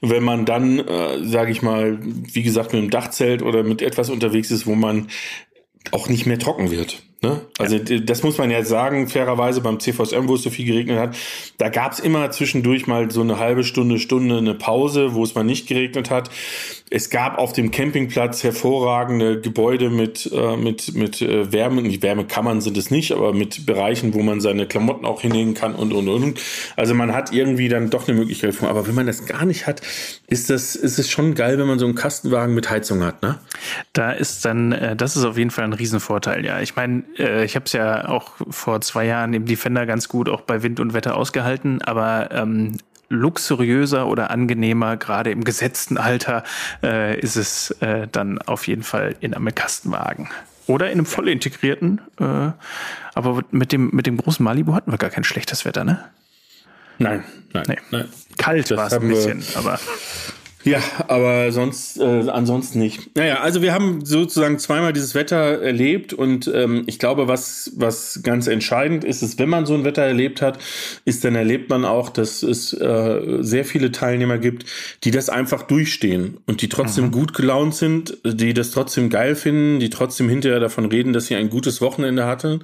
wenn 0.00 0.24
man 0.24 0.46
dann, 0.46 0.78
äh, 0.78 1.22
sage 1.24 1.52
ich 1.52 1.60
mal, 1.60 1.98
wie 2.02 2.42
gesagt, 2.42 2.72
mit 2.72 2.80
einem 2.80 2.90
Dachzelt 2.90 3.42
oder 3.42 3.62
mit 3.62 3.82
etwas 3.82 4.08
unterwegs 4.08 4.50
ist, 4.50 4.66
wo 4.66 4.74
man 4.74 5.08
auch 5.90 6.08
nicht 6.08 6.24
mehr 6.26 6.38
trocken 6.38 6.70
wird. 6.70 7.02
Ne? 7.24 7.40
Also 7.58 7.76
ja. 7.76 7.98
das 8.00 8.22
muss 8.22 8.36
man 8.38 8.50
ja 8.50 8.62
sagen, 8.64 9.08
fairerweise 9.08 9.60
beim 9.62 9.80
CVSM, 9.80 10.28
wo 10.28 10.34
es 10.34 10.42
so 10.42 10.50
viel 10.50 10.66
geregnet 10.66 10.98
hat, 10.98 11.16
da 11.58 11.70
gab 11.70 11.92
es 11.92 11.98
immer 11.98 12.30
zwischendurch 12.30 12.86
mal 12.86 13.10
so 13.10 13.22
eine 13.22 13.38
halbe 13.38 13.64
Stunde, 13.64 13.98
Stunde 13.98 14.38
eine 14.38 14.54
Pause, 14.54 15.14
wo 15.14 15.24
es 15.24 15.34
mal 15.34 15.44
nicht 15.44 15.66
geregnet 15.66 16.10
hat. 16.10 16.30
Es 16.90 17.08
gab 17.10 17.38
auf 17.38 17.52
dem 17.52 17.70
Campingplatz 17.70 18.44
hervorragende 18.44 19.40
Gebäude 19.40 19.88
mit, 19.88 20.30
äh, 20.32 20.56
mit, 20.56 20.94
mit 20.94 21.22
äh, 21.22 21.50
Wärme, 21.50 21.82
nicht 21.82 22.02
Wärmekammern 22.02 22.60
sind 22.60 22.76
es 22.76 22.90
nicht, 22.90 23.12
aber 23.12 23.32
mit 23.32 23.64
Bereichen, 23.66 24.12
wo 24.14 24.22
man 24.22 24.40
seine 24.40 24.66
Klamotten 24.66 25.06
auch 25.06 25.22
hinlegen 25.22 25.54
kann 25.54 25.74
und, 25.74 25.92
und, 25.92 26.08
und. 26.08 26.40
Also 26.76 26.94
man 26.94 27.14
hat 27.14 27.32
irgendwie 27.32 27.68
dann 27.68 27.90
doch 27.90 28.06
eine 28.06 28.18
Möglichkeit. 28.18 28.54
Aber 28.62 28.86
wenn 28.86 28.94
man 28.94 29.06
das 29.06 29.26
gar 29.26 29.46
nicht 29.46 29.66
hat, 29.66 29.80
ist 30.28 30.50
das, 30.50 30.76
ist 30.76 30.98
es 30.98 31.10
schon 31.10 31.34
geil, 31.34 31.58
wenn 31.58 31.66
man 31.66 31.78
so 31.78 31.86
einen 31.86 31.94
Kastenwagen 31.94 32.54
mit 32.54 32.70
Heizung 32.70 33.02
hat, 33.02 33.22
ne? 33.22 33.38
Da 33.92 34.12
ist 34.12 34.44
dann, 34.44 34.72
äh, 34.72 34.94
das 34.94 35.16
ist 35.16 35.24
auf 35.24 35.38
jeden 35.38 35.50
Fall 35.50 35.64
ein 35.64 35.72
Riesenvorteil, 35.72 36.44
ja. 36.44 36.60
Ich 36.60 36.76
meine, 36.76 37.02
äh, 37.18 37.44
ich 37.44 37.56
habe 37.56 37.66
es 37.66 37.72
ja 37.72 38.08
auch 38.08 38.32
vor 38.50 38.80
zwei 38.80 39.06
Jahren 39.06 39.34
im 39.34 39.46
Defender 39.46 39.86
ganz 39.86 40.08
gut 40.08 40.28
auch 40.28 40.42
bei 40.42 40.62
Wind 40.62 40.80
und 40.80 40.94
Wetter 40.94 41.16
ausgehalten, 41.16 41.82
aber 41.82 42.30
ähm, 42.32 42.78
luxuriöser 43.08 44.06
oder 44.06 44.30
angenehmer, 44.30 44.96
gerade 44.96 45.30
im 45.30 45.44
gesetzten 45.44 45.98
Alter, 45.98 46.44
äh, 46.82 47.18
ist 47.18 47.36
es 47.36 47.70
äh, 47.80 48.08
dann 48.10 48.40
auf 48.40 48.66
jeden 48.66 48.82
Fall 48.82 49.16
in 49.20 49.34
einem 49.34 49.54
Kastenwagen. 49.54 50.28
Oder 50.66 50.86
in 50.86 50.92
einem 50.92 51.06
voll 51.06 51.28
integrierten. 51.28 52.00
Äh, 52.18 52.50
aber 53.14 53.42
mit 53.50 53.72
dem, 53.72 53.90
mit 53.92 54.06
dem 54.06 54.16
großen 54.16 54.42
Malibu 54.42 54.74
hatten 54.74 54.90
wir 54.90 54.98
gar 54.98 55.10
kein 55.10 55.24
schlechtes 55.24 55.64
Wetter, 55.64 55.84
ne? 55.84 56.04
Nein, 56.98 57.24
nein, 57.52 57.64
nee. 57.68 57.78
nein. 57.90 58.08
Kalt 58.38 58.70
war 58.70 58.86
es 58.86 58.92
ein 58.94 59.08
bisschen, 59.08 59.42
aber. 59.56 59.78
Ja, 60.64 60.80
aber 61.08 61.52
sonst 61.52 61.98
äh, 61.98 62.28
ansonsten 62.30 62.78
nicht. 62.78 63.14
Naja, 63.14 63.40
also 63.40 63.60
wir 63.60 63.74
haben 63.74 64.04
sozusagen 64.04 64.58
zweimal 64.58 64.94
dieses 64.94 65.14
Wetter 65.14 65.36
erlebt 65.36 66.14
und 66.14 66.50
ähm, 66.52 66.84
ich 66.86 66.98
glaube, 66.98 67.28
was 67.28 67.72
was 67.76 68.20
ganz 68.22 68.46
entscheidend 68.46 69.04
ist, 69.04 69.22
ist, 69.22 69.38
wenn 69.38 69.50
man 69.50 69.66
so 69.66 69.74
ein 69.74 69.84
Wetter 69.84 70.02
erlebt 70.02 70.40
hat, 70.40 70.58
ist 71.04 71.22
dann 71.24 71.34
erlebt 71.34 71.68
man 71.68 71.84
auch, 71.84 72.08
dass 72.08 72.42
es 72.42 72.72
äh, 72.72 73.20
sehr 73.40 73.66
viele 73.66 73.92
Teilnehmer 73.92 74.38
gibt, 74.38 74.64
die 75.04 75.10
das 75.10 75.28
einfach 75.28 75.62
durchstehen 75.62 76.38
und 76.46 76.62
die 76.62 76.70
trotzdem 76.70 77.06
mhm. 77.06 77.12
gut 77.12 77.34
gelaunt 77.34 77.74
sind, 77.74 78.16
die 78.24 78.54
das 78.54 78.70
trotzdem 78.70 79.10
geil 79.10 79.34
finden, 79.36 79.80
die 79.80 79.90
trotzdem 79.90 80.30
hinterher 80.30 80.60
davon 80.60 80.86
reden, 80.86 81.12
dass 81.12 81.26
sie 81.26 81.34
ein 81.34 81.50
gutes 81.50 81.82
Wochenende 81.82 82.24
hatten. 82.24 82.60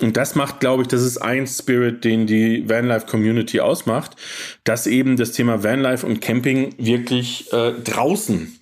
Und 0.00 0.16
das 0.16 0.34
macht, 0.34 0.60
glaube 0.60 0.82
ich, 0.82 0.88
das 0.88 1.02
ist 1.02 1.18
ein 1.18 1.46
Spirit, 1.46 2.04
den 2.04 2.26
die 2.26 2.66
Vanlife 2.70 3.06
Community 3.06 3.60
ausmacht, 3.60 4.16
dass 4.64 4.86
eben 4.86 5.18
das 5.18 5.32
Thema 5.32 5.62
Vanlife 5.62 6.06
und 6.06 6.22
Camping 6.22 6.74
wirklich 6.78 7.33
äh, 7.52 7.72
draußen 7.72 8.58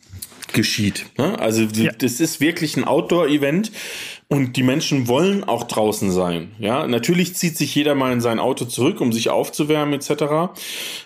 geschieht. 0.53 1.07
Ne? 1.19 1.39
Also 1.39 1.63
ja. 1.63 1.93
das 1.93 2.21
ist 2.21 2.41
wirklich 2.41 2.77
ein 2.77 2.85
Outdoor-Event 2.85 3.73
und 4.33 4.57
die 4.57 4.63
Menschen 4.63 5.09
wollen 5.09 5.45
auch 5.45 5.65
draußen 5.65 6.11
sein. 6.11 6.53
Ja, 6.59 6.87
natürlich 6.87 7.37
zieht 7.37 7.59
sich 7.59 7.75
jeder 7.75 7.95
mal 7.95 8.15
in 8.15 8.23
sein 8.23 8.39
Auto 8.39 8.65
zurück, 8.65 9.03
um 9.03 9.13
sich 9.13 9.29
aufzuwärmen 9.29 9.93
etc. 9.93 10.55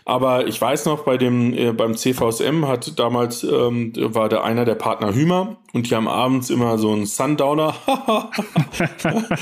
Aber 0.05 0.47
ich 0.47 0.61
weiß 0.61 0.85
noch, 0.85 1.03
bei 1.03 1.17
dem 1.17 1.53
äh, 1.53 1.73
beim 1.73 1.97
CVSM 1.97 2.69
hat 2.69 2.97
damals 3.01 3.43
ähm, 3.43 3.93
war 3.97 4.29
der 4.29 4.45
einer 4.45 4.65
der 4.65 4.77
Partner 4.77 5.13
Hümer 5.13 5.57
und 5.73 5.91
die 5.91 5.95
haben 5.97 6.07
abends 6.07 6.51
immer 6.51 6.79
so 6.79 6.93
einen 6.93 7.07
Sundowner 7.07 7.75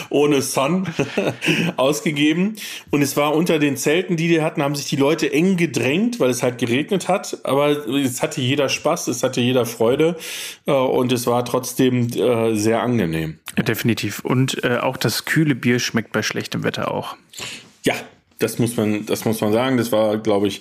ohne 0.08 0.40
Sun 0.40 0.86
ausgegeben 1.76 2.56
und 2.90 3.02
es 3.02 3.18
war 3.18 3.34
unter 3.34 3.58
den 3.58 3.76
Zelten, 3.76 4.16
die 4.16 4.28
die 4.28 4.40
hatten, 4.40 4.62
haben 4.62 4.76
sich 4.76 4.86
die 4.86 4.96
Leute 4.96 5.30
eng 5.30 5.58
gedrängt, 5.58 6.20
weil 6.20 6.30
es 6.30 6.42
halt 6.42 6.56
geregnet 6.56 7.08
hat. 7.08 7.38
Aber 7.44 7.86
es 7.86 8.22
hatte 8.22 8.40
jeder 8.40 8.70
Spaß, 8.70 9.08
es 9.08 9.22
hatte 9.22 9.42
jeder 9.42 9.66
Freude 9.66 10.16
äh, 10.66 10.72
und 10.72 11.12
es 11.12 11.26
war 11.26 11.44
trotzdem 11.44 12.08
äh, 12.08 12.54
sehr 12.54 12.82
angenehm. 12.82 13.38
Definitiv. 13.74 14.20
Und 14.20 14.62
äh, 14.62 14.78
auch 14.78 14.96
das 14.96 15.24
kühle 15.24 15.56
Bier 15.56 15.80
schmeckt 15.80 16.12
bei 16.12 16.22
schlechtem 16.22 16.62
Wetter 16.62 16.92
auch. 16.92 17.16
Ja, 17.82 17.94
das 18.44 18.58
muss 18.58 18.76
man, 18.76 19.06
das 19.06 19.24
muss 19.24 19.40
man 19.40 19.52
sagen. 19.52 19.76
Das 19.76 19.90
war, 19.90 20.18
glaube 20.18 20.46
ich, 20.46 20.60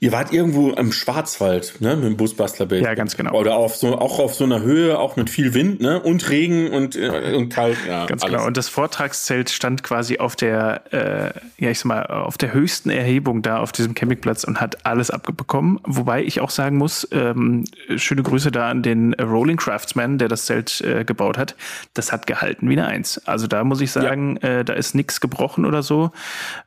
ihr 0.00 0.12
wart 0.12 0.32
irgendwo 0.32 0.70
im 0.70 0.92
Schwarzwald, 0.92 1.80
ne, 1.80 1.96
mit 1.96 2.04
dem 2.04 2.16
Busbastler 2.16 2.66
Base. 2.66 2.82
Ja, 2.82 2.94
ganz 2.94 3.16
genau. 3.16 3.32
Oder 3.32 3.56
auf 3.56 3.74
so, 3.74 3.98
auch 3.98 4.18
auf 4.18 4.34
so 4.34 4.44
einer 4.44 4.60
Höhe, 4.60 4.98
auch 4.98 5.16
mit 5.16 5.30
viel 5.30 5.54
Wind, 5.54 5.80
ne, 5.80 6.00
und 6.00 6.28
Regen 6.28 6.70
und, 6.70 6.94
äh, 6.94 7.34
und 7.34 7.48
kalt. 7.48 7.78
Ja, 7.88 8.06
ganz 8.06 8.22
alles. 8.22 8.34
genau. 8.34 8.46
Und 8.46 8.56
das 8.56 8.68
Vortragszelt 8.68 9.50
stand 9.50 9.82
quasi 9.82 10.18
auf 10.18 10.36
der, 10.36 10.82
äh, 10.92 11.62
ja, 11.62 11.70
ich 11.70 11.78
sag 11.78 11.86
mal, 11.86 12.02
auf 12.02 12.36
der 12.36 12.52
höchsten 12.52 12.90
Erhebung 12.90 13.42
da 13.42 13.58
auf 13.58 13.72
diesem 13.72 13.94
Campingplatz 13.94 14.44
und 14.44 14.60
hat 14.60 14.84
alles 14.84 15.10
abbekommen. 15.10 15.80
Wobei 15.84 16.22
ich 16.22 16.40
auch 16.40 16.50
sagen 16.50 16.76
muss, 16.76 17.08
ähm, 17.12 17.64
schöne 17.96 18.22
Grüße 18.22 18.52
da 18.52 18.68
an 18.68 18.82
den 18.82 19.14
Rolling 19.14 19.56
Craftsman, 19.56 20.18
der 20.18 20.28
das 20.28 20.46
Zelt 20.46 20.82
äh, 20.82 21.04
gebaut 21.04 21.38
hat. 21.38 21.56
Das 21.94 22.12
hat 22.12 22.26
gehalten 22.26 22.68
wie 22.68 22.74
eine 22.74 22.86
Eins. 22.86 23.26
Also 23.26 23.46
da 23.46 23.64
muss 23.64 23.80
ich 23.80 23.90
sagen, 23.90 24.38
ja. 24.42 24.60
äh, 24.60 24.64
da 24.64 24.74
ist 24.74 24.94
nichts 24.94 25.20
gebrochen 25.20 25.64
oder 25.64 25.82
so. 25.82 26.10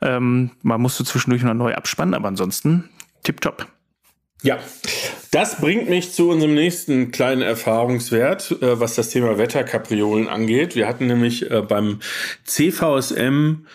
Ähm, 0.01 0.51
man 0.61 0.81
musste 0.81 1.03
zwischendurch 1.03 1.43
noch 1.43 1.53
neu 1.53 1.73
abspannen, 1.73 2.13
aber 2.13 2.27
ansonsten 2.27 2.89
tipptopp. 3.23 3.67
Ja, 4.41 4.59
das 5.31 5.59
bringt 5.59 5.89
mich 5.89 6.13
zu 6.13 6.29
unserem 6.29 6.53
nächsten 6.53 7.11
kleinen 7.11 7.41
Erfahrungswert, 7.41 8.51
äh, 8.61 8.79
was 8.79 8.95
das 8.95 9.09
Thema 9.09 9.37
Wetterkapriolen 9.37 10.27
angeht. 10.27 10.75
Wir 10.75 10.87
hatten 10.87 11.07
nämlich 11.07 11.49
äh, 11.49 11.61
beim 11.61 11.99
CVSM 12.43 13.65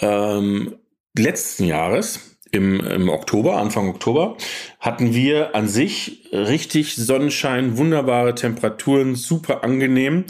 ähm, 0.00 0.74
letzten 1.16 1.64
Jahres 1.64 2.27
im, 2.50 2.80
im 2.80 3.08
Oktober, 3.08 3.56
Anfang 3.56 3.88
Oktober, 3.88 4.36
hatten 4.80 5.14
wir 5.14 5.54
an 5.54 5.68
sich 5.68 6.28
richtig 6.32 6.96
Sonnenschein, 6.96 7.78
wunderbare 7.78 8.34
Temperaturen, 8.34 9.14
super 9.14 9.64
angenehm. 9.64 10.24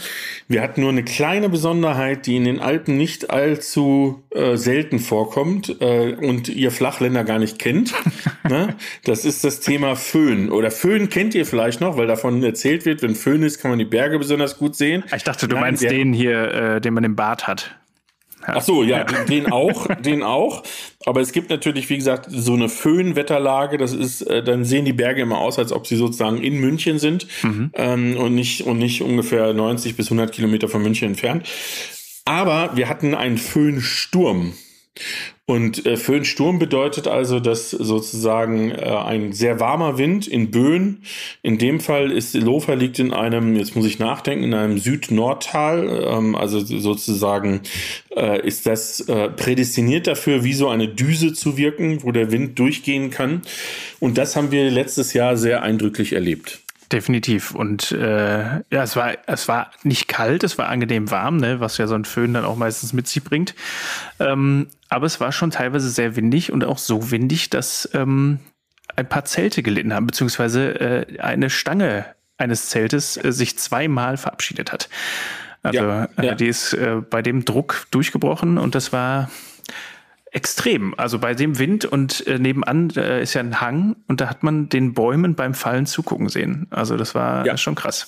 Wir 0.49 0.63
hatten 0.63 0.81
nur 0.81 0.91
eine 0.91 1.05
kleine 1.05 1.49
Besonderheit, 1.49 2.27
die 2.27 2.37
in 2.37 2.45
den 2.45 2.61
Alpen 2.61 2.97
nicht 2.97 3.31
allzu 3.31 4.25
äh, 4.31 4.57
selten 4.57 4.99
vorkommt 4.99 5.81
äh, 5.81 6.15
und 6.15 6.49
ihr 6.49 6.71
Flachländer 6.71 7.25
gar 7.25 7.39
nicht 7.39 7.59
kennt. 7.59 7.95
ne? 8.49 8.75
Das 9.05 9.25
ist 9.25 9.45
das 9.45 9.61
Thema 9.61 9.97
Föhn. 9.97 10.51
Oder 10.51 10.71
Föhn 10.71 11.09
kennt 11.09 11.35
ihr 11.35 11.47
vielleicht 11.47 11.81
noch, 11.81 11.97
weil 11.97 12.07
davon 12.07 12.43
erzählt 12.43 12.85
wird, 12.85 13.03
wenn 13.03 13.15
Föhn 13.15 13.43
ist, 13.43 13.61
kann 13.61 13.71
man 13.71 13.79
die 13.79 13.85
Berge 13.85 14.19
besonders 14.19 14.59
gut 14.59 14.77
sehen. 14.77 15.05
Ich 15.15 15.25
dachte, 15.25 15.47
du 15.47 15.55
Nein, 15.55 15.63
meinst 15.63 15.83
den 15.83 16.13
hier, 16.13 16.53
äh, 16.53 16.81
den 16.81 16.95
man 16.95 17.05
im 17.05 17.17
Bad 17.17 17.47
hat. 17.47 17.79
Ach 18.57 18.63
so, 18.63 18.83
ja, 18.83 19.05
den 19.05 19.51
auch, 19.51 19.87
den 20.01 20.23
auch. 20.23 20.63
Aber 21.07 21.21
es 21.21 21.33
gibt 21.33 21.51
natürlich, 21.51 21.89
wie 21.91 21.97
gesagt, 21.97 22.27
so 22.29 22.55
eine 22.55 22.69
Föhnwetterlage. 22.69 23.79
Das 23.79 23.93
ist, 23.93 24.23
äh, 24.23 24.43
dann 24.43 24.65
sehen 24.65 24.85
die 24.85 24.93
Berge 24.93 25.23
immer 25.23 25.39
aus, 25.39 25.59
als 25.59 25.73
ob 25.73 25.87
sie 25.87 25.97
sozusagen 25.97 26.43
in 26.43 26.59
München 26.59 26.99
sind 26.99 27.27
mhm. 27.43 27.71
ähm, 27.75 28.17
und 28.17 28.35
nicht 28.35 28.63
und 28.63 28.79
nicht 28.79 29.03
ungefähr 29.03 29.53
90 29.53 29.97
bis 29.97 30.07
100 30.07 30.33
Kilometer 30.33 30.69
von 30.69 30.83
München 30.83 31.09
entfernt. 31.09 31.49
Aber 32.25 32.77
wir 32.77 32.89
hatten 32.89 33.15
einen 33.15 33.39
Föhnsturm. 33.39 34.53
Und 35.49 35.87
äh, 35.87 35.97
Föhnsturm 35.97 36.59
bedeutet 36.59 37.09
also, 37.09 37.41
dass 37.41 37.71
sozusagen 37.71 38.71
äh, 38.71 38.85
ein 38.85 39.33
sehr 39.33 39.61
warmer 39.61 39.97
Wind 39.97 40.27
in 40.27 40.51
Böen, 40.51 41.03
in 41.43 41.57
dem 41.57 41.81
Fall 41.81 42.13
ist 42.13 42.35
Lofer 42.35 42.77
liegt 42.77 42.99
in 42.99 43.15
einem, 43.15 43.57
jetzt 43.57 43.75
muss 43.75 43.87
ich 43.87 43.99
nachdenken, 43.99 44.45
in 44.45 44.53
einem 44.53 44.77
Süd-Nordtal, 44.77 46.07
ähm, 46.07 46.35
also 46.35 46.61
sozusagen 46.61 47.63
äh, 48.15 48.47
ist 48.47 48.67
das 48.67 49.01
äh, 49.09 49.31
prädestiniert 49.31 50.07
dafür, 50.07 50.45
wie 50.45 50.53
so 50.53 50.69
eine 50.69 50.87
Düse 50.87 51.33
zu 51.33 51.57
wirken, 51.57 52.03
wo 52.03 52.13
der 52.13 52.31
Wind 52.31 52.59
durchgehen 52.59 53.11
kann. 53.11 53.41
Und 54.01 54.19
das 54.19 54.37
haben 54.37 54.51
wir 54.51 54.71
letztes 54.71 55.15
Jahr 55.15 55.39
sehr 55.39 55.63
eindrücklich 55.63 56.13
erlebt. 56.13 56.61
Definitiv. 56.91 57.55
Und 57.55 57.93
äh, 57.93 58.39
ja, 58.71 58.83
es 58.83 58.97
war, 58.97 59.13
es 59.27 59.47
war 59.47 59.71
nicht 59.83 60.09
kalt, 60.09 60.43
es 60.43 60.57
war 60.57 60.69
angenehm 60.69 61.11
warm, 61.11 61.37
ne, 61.37 61.61
was 61.61 61.77
ja 61.77 61.87
so 61.87 61.95
ein 61.95 62.07
Föhn 62.07 62.33
dann 62.33 62.47
auch 62.47 62.57
meistens 62.57 62.95
mit 62.95 63.07
sich 63.07 63.23
bringt. 63.23 63.55
Ähm, 64.19 64.69
aber 64.89 65.05
es 65.05 65.21
war 65.21 65.33
schon 65.33 65.51
teilweise 65.51 65.91
sehr 65.91 66.17
windig 66.17 66.51
und 66.51 66.65
auch 66.65 66.79
so 66.79 67.11
windig, 67.11 67.51
dass 67.51 67.91
ähm, 67.93 68.39
ein 68.97 69.09
paar 69.09 69.27
Zelte 69.27 69.63
gelitten 69.63 69.93
haben, 69.93 70.07
beziehungsweise 70.07 70.81
äh, 70.81 71.21
eine 71.21 71.51
Stange 71.51 72.07
eines 72.39 72.71
Zeltes 72.71 73.23
äh, 73.23 73.33
sich 73.33 73.59
zweimal 73.59 74.17
verabschiedet 74.17 74.73
hat. 74.73 74.89
Also 75.63 75.81
ja, 75.81 76.09
ja. 76.17 76.23
Äh, 76.33 76.37
die 76.37 76.47
ist 76.47 76.73
äh, 76.73 77.03
bei 77.09 77.21
dem 77.21 77.45
Druck 77.45 77.87
durchgebrochen 77.91 78.57
und 78.57 78.75
das 78.75 78.93
war 78.93 79.31
extrem. 80.33 80.95
Also 80.97 81.19
bei 81.19 81.35
dem 81.35 81.59
Wind 81.59 81.85
und 81.85 82.27
äh, 82.27 82.39
nebenan 82.39 82.91
äh, 82.97 83.23
ist 83.23 83.35
ja 83.35 83.41
ein 83.41 83.61
Hang 83.61 83.97
und 84.09 84.21
da 84.21 84.29
hat 84.29 84.43
man 84.43 84.69
den 84.69 84.95
Bäumen 84.95 85.35
beim 85.35 85.55
Fallen 85.55 85.87
zugucken 85.87 86.29
sehen. 86.29 86.67
Also 86.71 86.97
das 86.97 87.15
war 87.15 87.47
ja. 87.47 87.57
schon 87.57 87.75
krass. 87.75 88.07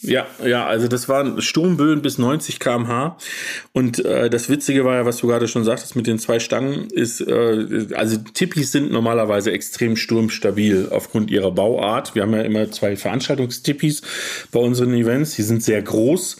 Ja, 0.00 0.26
ja, 0.44 0.64
also 0.64 0.86
das 0.86 1.08
waren 1.08 1.42
Sturmböen 1.42 2.02
bis 2.02 2.18
90 2.18 2.60
km/h. 2.60 3.16
Und 3.72 4.04
äh, 4.04 4.30
das 4.30 4.48
Witzige 4.48 4.84
war 4.84 4.94
ja, 4.94 5.04
was 5.04 5.16
du 5.18 5.26
gerade 5.26 5.48
schon 5.48 5.64
sagtest 5.64 5.96
mit 5.96 6.06
den 6.06 6.20
zwei 6.20 6.38
Stangen, 6.38 6.88
ist, 6.90 7.20
äh, 7.20 7.88
also 7.94 8.18
Tippis 8.18 8.70
sind 8.70 8.92
normalerweise 8.92 9.50
extrem 9.50 9.96
sturmstabil 9.96 10.88
aufgrund 10.90 11.32
ihrer 11.32 11.50
Bauart. 11.50 12.14
Wir 12.14 12.22
haben 12.22 12.32
ja 12.32 12.42
immer 12.42 12.70
zwei 12.70 12.96
Veranstaltungstippis 12.96 14.02
bei 14.52 14.60
unseren 14.60 14.94
Events, 14.94 15.34
die 15.34 15.42
sind 15.42 15.64
sehr 15.64 15.82
groß. 15.82 16.36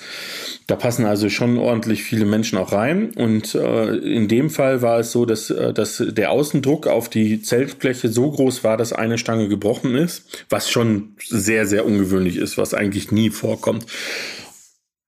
Da 0.69 0.77
passen 0.77 1.07
also 1.07 1.31
schon 1.31 1.57
ordentlich 1.57 2.03
viele 2.03 2.27
Menschen 2.27 2.59
auch 2.59 2.73
rein. 2.73 3.11
Und 3.17 3.55
äh, 3.55 3.97
in 3.97 4.29
dem 4.29 4.51
Fall 4.51 4.83
war 4.83 5.01
es 5.01 5.13
so, 5.13 5.25
dass, 5.25 5.49
äh, 5.49 5.73
dass 5.73 6.05
der 6.07 6.31
Außendruck 6.31 6.87
auf 6.87 7.09
die 7.09 7.41
Zeltfläche 7.41 8.11
so 8.11 8.31
groß 8.31 8.65
war, 8.65 8.77
dass 8.77 8.93
eine 8.93 9.17
Stange 9.17 9.49
gebrochen 9.49 9.95
ist, 9.95 10.45
was 10.51 10.71
schon 10.71 11.17
sehr, 11.27 11.67
sehr 11.67 11.87
ungewöhnlich 11.87 12.37
ist, 12.37 12.59
was 12.59 12.75
eigentlich 12.75 13.11
nie 13.11 13.31
vorkommt. 13.31 13.87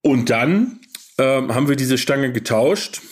Und 0.01 0.31
dann 0.31 0.81
äh, 1.19 1.25
haben 1.25 1.69
wir 1.69 1.77
diese 1.77 1.99
Stange 1.99 2.33
getauscht 2.33 3.03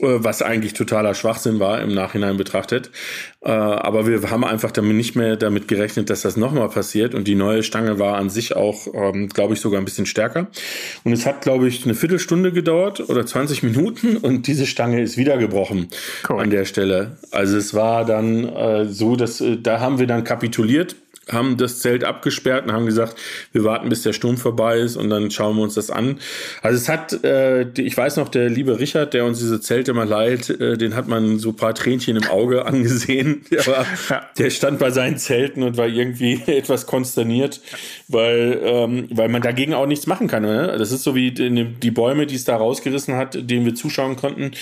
was 0.00 0.42
eigentlich 0.42 0.74
totaler 0.74 1.14
Schwachsinn 1.14 1.60
war 1.60 1.80
im 1.80 1.94
Nachhinein 1.94 2.36
betrachtet. 2.36 2.90
Äh, 3.40 3.50
aber 3.50 4.06
wir 4.06 4.30
haben 4.30 4.44
einfach 4.44 4.70
damit 4.70 4.96
nicht 4.96 5.16
mehr 5.16 5.36
damit 5.36 5.68
gerechnet, 5.68 6.10
dass 6.10 6.22
das 6.22 6.36
nochmal 6.36 6.68
passiert. 6.68 7.14
Und 7.14 7.28
die 7.28 7.34
neue 7.34 7.62
Stange 7.62 7.98
war 7.98 8.16
an 8.16 8.30
sich 8.30 8.56
auch, 8.56 8.86
ähm, 8.92 9.28
glaube 9.28 9.54
ich, 9.54 9.60
sogar 9.60 9.80
ein 9.80 9.84
bisschen 9.84 10.06
stärker. 10.06 10.48
Und 11.04 11.12
es 11.12 11.26
hat, 11.26 11.42
glaube 11.42 11.68
ich, 11.68 11.84
eine 11.84 11.94
Viertelstunde 11.94 12.52
gedauert 12.52 13.08
oder 13.08 13.26
20 13.26 13.62
Minuten 13.62 14.16
und 14.16 14.46
diese 14.46 14.66
Stange 14.66 15.02
ist 15.02 15.16
wieder 15.16 15.36
gebrochen 15.36 15.88
cool. 16.28 16.40
an 16.40 16.50
der 16.50 16.64
Stelle. 16.64 17.16
Also 17.30 17.56
es 17.56 17.74
war 17.74 18.04
dann 18.04 18.44
äh, 18.44 18.84
so, 18.86 19.16
dass 19.16 19.42
da 19.62 19.80
haben 19.80 19.98
wir 19.98 20.06
dann 20.06 20.24
kapituliert 20.24 20.96
haben 21.30 21.56
das 21.56 21.80
Zelt 21.80 22.04
abgesperrt 22.04 22.66
und 22.66 22.72
haben 22.72 22.86
gesagt, 22.86 23.16
wir 23.52 23.64
warten, 23.64 23.88
bis 23.88 24.02
der 24.02 24.12
Sturm 24.12 24.36
vorbei 24.36 24.78
ist 24.78 24.96
und 24.96 25.10
dann 25.10 25.30
schauen 25.30 25.56
wir 25.56 25.62
uns 25.62 25.74
das 25.74 25.90
an. 25.90 26.18
Also 26.62 26.76
es 26.76 26.88
hat, 26.88 27.24
äh, 27.24 27.68
ich 27.80 27.96
weiß 27.96 28.16
noch, 28.16 28.28
der 28.28 28.48
liebe 28.48 28.78
Richard, 28.78 29.14
der 29.14 29.24
uns 29.24 29.38
diese 29.38 29.60
Zelte 29.60 29.92
mal 29.94 30.08
leiht, 30.08 30.50
äh, 30.50 30.76
den 30.76 30.94
hat 30.94 31.08
man 31.08 31.38
so 31.38 31.52
paar 31.52 31.74
Tränchen 31.74 32.16
im 32.16 32.26
Auge 32.28 32.66
angesehen. 32.66 33.44
Der, 33.50 33.66
war, 33.66 33.86
der 34.38 34.50
stand 34.50 34.78
bei 34.78 34.90
seinen 34.90 35.18
Zelten 35.18 35.62
und 35.62 35.76
war 35.76 35.86
irgendwie 35.86 36.42
etwas 36.46 36.86
konsterniert, 36.86 37.60
weil, 38.08 38.60
ähm, 38.64 39.06
weil 39.10 39.28
man 39.28 39.42
dagegen 39.42 39.74
auch 39.74 39.86
nichts 39.86 40.06
machen 40.06 40.28
kann. 40.28 40.42
Ne? 40.42 40.74
Das 40.78 40.92
ist 40.92 41.02
so 41.02 41.14
wie 41.14 41.30
die, 41.30 41.90
Bäume, 41.90 42.26
die 42.26 42.34
es 42.34 42.44
da 42.44 42.56
rausgerissen 42.56 43.14
hat, 43.14 43.50
denen 43.50 43.66
wir 43.66 43.74
zuschauen 43.74 44.16
konnten. 44.16 44.52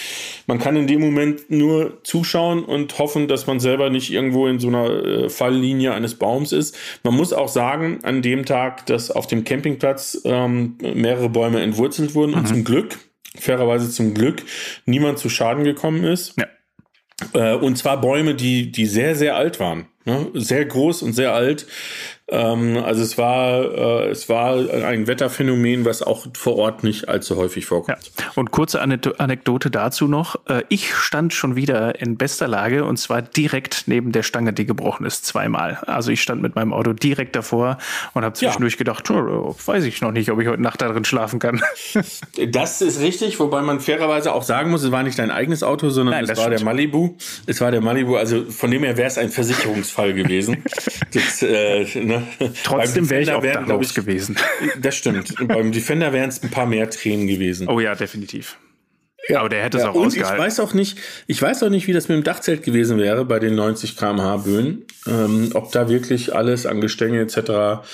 Man 0.46 0.58
kann 0.58 0.76
in 0.76 0.86
dem 0.86 1.00
Moment 1.00 1.50
nur 1.50 2.02
zuschauen 2.02 2.64
und 2.64 2.98
hoffen, 2.98 3.28
dass 3.28 3.46
man 3.46 3.60
selber 3.60 3.88
nicht 3.88 4.12
irgendwo 4.12 4.48
in 4.48 4.58
so 4.58 4.68
einer 4.68 4.90
äh, 4.90 5.28
Falllinie 5.28 5.92
eines 5.94 6.16
Baums 6.16 6.52
ist. 6.52 6.76
Man 7.04 7.14
muss 7.14 7.32
auch 7.32 7.48
sagen, 7.48 8.00
an 8.02 8.20
dem 8.20 8.44
Tag, 8.44 8.86
dass 8.86 9.10
auf 9.10 9.26
dem 9.26 9.44
Campingplatz 9.44 10.20
ähm, 10.24 10.76
mehrere 10.80 11.28
Bäume 11.28 11.60
entwurzelt 11.60 12.14
wurden 12.14 12.32
mhm. 12.32 12.38
und 12.38 12.48
zum 12.48 12.64
Glück, 12.64 12.98
fairerweise 13.38 13.90
zum 13.90 14.14
Glück, 14.14 14.42
niemand 14.86 15.18
zu 15.18 15.28
Schaden 15.28 15.62
gekommen 15.62 16.04
ist. 16.04 16.34
Ja. 16.38 16.46
Äh, 17.52 17.56
und 17.56 17.78
zwar 17.78 18.00
Bäume, 18.00 18.34
die, 18.34 18.72
die 18.72 18.86
sehr, 18.86 19.14
sehr 19.14 19.36
alt 19.36 19.60
waren. 19.60 19.86
Ne? 20.06 20.28
Sehr 20.34 20.64
groß 20.64 21.02
und 21.02 21.12
sehr 21.12 21.34
alt. 21.34 21.66
Ähm, 22.28 22.76
also 22.84 23.02
es 23.02 23.18
war, 23.18 23.62
äh, 23.62 24.08
es 24.08 24.28
war 24.28 24.56
ein 24.56 25.06
Wetterphänomen, 25.06 25.84
was 25.84 26.02
auch 26.02 26.26
vor 26.34 26.56
Ort 26.56 26.82
nicht 26.82 27.08
allzu 27.08 27.36
häufig 27.36 27.66
vorkommt. 27.66 27.98
Ja. 28.18 28.24
Und 28.34 28.50
kurze 28.50 28.80
Anekdote 28.80 29.70
dazu 29.70 30.08
noch. 30.08 30.36
Äh, 30.48 30.62
ich 30.68 30.94
stand 30.94 31.34
schon 31.34 31.54
wieder 31.54 32.00
in 32.00 32.16
bester 32.16 32.48
Lage 32.48 32.84
und 32.84 32.96
zwar 32.96 33.22
direkt 33.22 33.84
neben 33.86 34.10
der 34.10 34.24
Stange, 34.24 34.52
die 34.52 34.66
gebrochen 34.66 35.06
ist, 35.06 35.24
zweimal. 35.24 35.78
Also 35.86 36.10
ich 36.10 36.20
stand 36.20 36.42
mit 36.42 36.56
meinem 36.56 36.72
Auto 36.72 36.92
direkt 36.92 37.36
davor 37.36 37.78
und 38.14 38.24
habe 38.24 38.34
zwischendurch 38.34 38.74
ja. 38.74 38.78
gedacht, 38.78 39.08
weiß 39.08 39.84
ich 39.84 40.00
noch 40.00 40.12
nicht, 40.12 40.30
ob 40.30 40.40
ich 40.40 40.48
heute 40.48 40.62
Nacht 40.62 40.82
darin 40.82 41.04
schlafen 41.04 41.38
kann. 41.38 41.62
das 42.48 42.82
ist 42.82 43.00
richtig, 43.00 43.38
wobei 43.38 43.62
man 43.62 43.78
fairerweise 43.78 44.32
auch 44.32 44.42
sagen 44.42 44.70
muss, 44.70 44.82
es 44.82 44.90
war 44.90 45.04
nicht 45.04 45.18
dein 45.18 45.30
eigenes 45.30 45.62
Auto, 45.62 45.90
sondern 45.90 46.14
Nein, 46.14 46.24
es 46.24 46.30
war 46.30 46.46
stimmt. 46.46 46.58
der 46.58 46.64
Malibu. 46.64 47.14
Es 47.46 47.60
war 47.60 47.70
der 47.70 47.80
Malibu, 47.80 48.16
also 48.16 48.44
von 48.50 48.72
dem 48.72 48.82
her 48.82 48.96
wäre 48.96 49.06
es 49.06 49.16
ein 49.16 49.30
Versicherungsfall 49.30 49.95
gewesen. 49.96 50.64
das, 51.12 51.42
äh, 51.42 51.84
ne? 51.98 52.22
Trotzdem 52.64 53.10
wäre 53.10 53.22
ich 53.22 53.30
auch 53.30 53.42
wären, 53.42 53.80
ich, 53.80 53.94
gewesen. 53.94 54.36
Das 54.80 54.96
stimmt. 54.96 55.34
Beim 55.48 55.72
Defender 55.72 56.12
wären 56.12 56.28
es 56.28 56.42
ein 56.42 56.50
paar 56.50 56.66
mehr 56.66 56.88
Tränen 56.90 57.26
gewesen. 57.26 57.68
Oh 57.68 57.80
ja, 57.80 57.94
definitiv. 57.94 58.58
Ja, 59.28 59.40
aber 59.40 59.48
der 59.48 59.62
hätte 59.62 59.78
es 59.78 59.82
ja, 59.82 59.90
auch 59.90 59.94
und 59.94 60.06
ausgehalten. 60.06 60.36
Ich 60.36 60.44
weiß 60.44 60.60
auch 60.60 60.74
nicht, 60.74 60.98
ich 61.26 61.42
weiß 61.42 61.62
auch 61.62 61.68
nicht, 61.68 61.88
wie 61.88 61.92
das 61.92 62.08
mit 62.08 62.16
dem 62.16 62.24
Dachzelt 62.24 62.62
gewesen 62.62 62.98
wäre 62.98 63.24
bei 63.24 63.38
den 63.38 63.54
90 63.56 63.96
km/h 63.96 64.36
Böen. 64.38 64.84
Ähm, 65.08 65.50
ob 65.54 65.72
da 65.72 65.88
wirklich 65.88 66.34
alles 66.34 66.66
an 66.66 66.80
Gestänge 66.80 67.20
etc. 67.20 67.86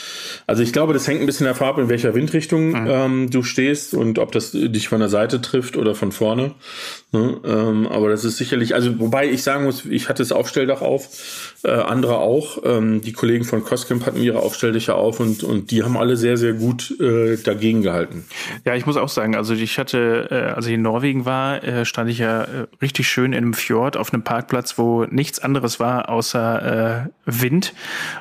Also 0.47 0.62
ich 0.62 0.73
glaube, 0.73 0.92
das 0.92 1.06
hängt 1.09 1.21
ein 1.21 1.26
bisschen 1.26 1.47
davon 1.47 1.68
ab, 1.68 1.78
in 1.78 1.88
welcher 1.88 2.14
Windrichtung 2.14 2.71
mhm. 2.71 2.87
ähm, 2.88 3.30
du 3.30 3.42
stehst 3.42 3.94
und 3.94 4.18
ob 4.18 4.32
das 4.32 4.52
dich 4.52 4.88
von 4.88 5.00
der 5.00 5.09
Seite 5.09 5.40
trifft 5.40 5.76
oder 5.76 5.94
von 5.94 6.12
vorne. 6.12 6.54
Ne? 7.12 7.40
Ähm, 7.44 7.87
aber 7.87 8.11
das 8.11 8.25
ist 8.25 8.37
sicherlich, 8.37 8.75
also 8.75 8.99
wobei 8.99 9.28
ich 9.28 9.42
sagen 9.42 9.64
muss, 9.64 9.85
ich 9.85 10.09
hatte 10.09 10.23
das 10.23 10.32
Aufstelldach 10.32 10.82
auf, 10.82 11.51
äh, 11.64 11.71
andere 11.71 12.19
auch. 12.19 12.59
Ähm, 12.64 13.00
die 13.00 13.12
Kollegen 13.12 13.45
von 13.45 13.64
Coscamp 13.64 14.04
hatten 14.07 14.21
ihre 14.21 14.40
Aufstelldächer 14.40 14.97
auf 14.97 15.21
und, 15.21 15.45
und 15.45 15.71
die 15.71 15.83
haben 15.83 15.97
alle 15.97 16.16
sehr, 16.16 16.37
sehr 16.37 16.54
gut 16.54 16.99
äh, 17.00 17.37
dagegen 17.37 17.83
gehalten. 17.83 18.25
Ja, 18.64 18.75
ich 18.75 18.87
muss 18.87 18.97
auch 18.97 19.09
sagen, 19.09 19.37
also 19.37 19.54
ich 19.54 19.78
hatte, 19.78 20.28
äh, 20.31 20.54
als 20.54 20.66
ich 20.66 20.75
in 20.75 20.83
Norwegen 20.83 21.25
war, 21.25 21.62
äh, 21.62 21.85
stand 21.85 22.11
ich 22.11 22.19
ja 22.19 22.42
äh, 22.42 22.66
richtig 22.81 23.09
schön 23.09 23.33
in 23.33 23.38
einem 23.38 23.54
Fjord 23.54 23.97
auf 23.97 24.12
einem 24.12 24.25
Parkplatz, 24.25 24.76
wo 24.78 25.04
nichts 25.04 25.38
anderes 25.38 25.78
war 25.78 26.09
außer 26.09 27.07
äh, 27.07 27.11
Wind. 27.26 27.75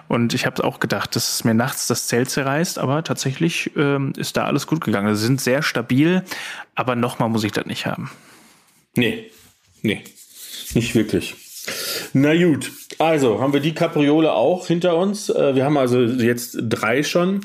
Und 0.08 0.34
ich 0.34 0.46
habe 0.46 0.64
auch 0.64 0.80
gedacht, 0.80 1.16
dass 1.16 1.34
es 1.34 1.44
mir 1.44 1.54
nachts 1.54 1.88
das 1.88 2.08
Zelt 2.08 2.30
zerreißt, 2.30 2.80
aber 2.80 3.04
tatsächlich 3.04 3.72
ähm, 3.76 4.14
ist 4.18 4.38
da 4.38 4.46
alles 4.46 4.68
gut 4.68 4.84
gegangen. 4.84 5.16
Sie 5.16 5.26
sind 5.26 5.42
sehr 5.42 5.64
stabil, 5.64 6.24
aber 6.76 6.96
nochmal 6.96 7.30
muss 7.30 7.44
ich 7.44 7.52
das 7.52 7.66
nicht 7.66 7.86
haben. 7.86 8.12
Nee, 8.96 9.32
nee, 9.82 10.04
nicht 10.74 10.96
wirklich. 10.96 11.41
Na 12.14 12.36
gut, 12.36 12.72
also 12.98 13.40
haben 13.40 13.54
wir 13.54 13.62
die 13.62 13.74
Kapriole 13.74 14.34
auch 14.34 14.68
hinter 14.68 14.98
uns. 14.98 15.30
Äh, 15.30 15.56
wir 15.56 15.64
haben 15.64 15.78
also 15.78 16.02
jetzt 16.02 16.58
drei 16.62 17.04
schon. 17.04 17.42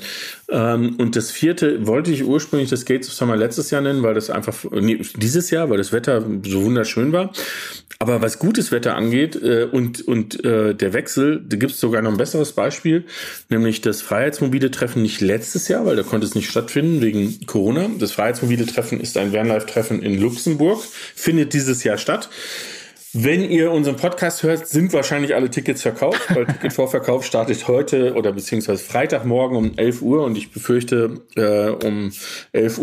Ähm, 0.49 0.97
und 0.99 1.15
das 1.15 1.31
vierte 1.31 1.87
wollte 1.87 2.11
ich 2.11 2.25
ursprünglich 2.25 2.71
das 2.71 2.85
Gates 2.85 3.09
of 3.09 3.15
Summer 3.15 3.37
letztes 3.37 3.71
Jahr 3.71 3.81
nennen, 3.81 4.03
weil 4.03 4.15
das 4.15 4.29
einfach, 4.31 4.65
nee, 4.73 5.01
dieses 5.17 5.51
Jahr, 5.51 5.71
weil 5.71 5.79
das 5.79 5.93
Wetter 5.93 6.25
so 6.45 6.65
wunderschön 6.65 7.13
war. 7.13 7.33
Aber 7.99 8.21
was 8.21 8.39
gutes 8.39 8.73
Wetter 8.73 8.95
angeht 8.95 9.37
äh, 9.37 9.69
und, 9.71 10.07
und 10.07 10.45
äh, 10.45 10.75
der 10.75 10.93
Wechsel, 10.93 11.43
da 11.47 11.57
gibt 11.57 11.73
es 11.73 11.81
sogar 11.81 12.03
noch 12.03 12.11
ein 12.11 12.19
besseres 12.19 12.53
Beispiel, 12.53 13.05
nämlich 13.49 13.81
das 13.81 14.03
Freiheitsmobile 14.03 14.71
Treffen 14.71 15.03
nicht 15.03 15.21
letztes 15.21 15.69
Jahr, 15.69 15.87
weil 15.87 15.97
da 15.97 16.03
konnte 16.03 16.27
es 16.27 16.35
nicht 16.35 16.51
stattfinden 16.51 17.01
wegen 17.01 17.47
Corona. 17.47 17.89
Das 17.99 18.13
Freiheitsmobile 18.13 18.67
Treffen 18.67 19.01
ist 19.01 19.17
ein 19.17 19.33
Vanlife-Treffen 19.33 20.03
in 20.03 20.21
Luxemburg, 20.21 20.83
findet 21.15 21.55
dieses 21.55 21.85
Jahr 21.85 21.99
statt. 21.99 22.29
Wenn 23.19 23.49
ihr 23.49 23.73
unseren 23.73 23.97
Podcast 23.97 24.43
hört, 24.43 24.69
sind 24.69 24.93
wahrscheinlich 24.93 25.35
alle 25.35 25.49
Tickets 25.49 25.81
verkauft, 25.81 26.21
weil 26.35 26.45
Ticketvorverkauf 26.47 27.25
startet 27.25 27.67
heute 27.67 28.13
oder 28.13 28.31
beziehungsweise 28.31 28.85
Freitagmorgen 28.85 29.57
um 29.57 29.73
11 29.79 30.03
Uhr 30.03 30.23
und 30.23 30.37
ich 30.37 30.53
befürchte, 30.53 31.23
äh, 31.35 31.71
um 31.71 32.11
11.15 32.53 32.79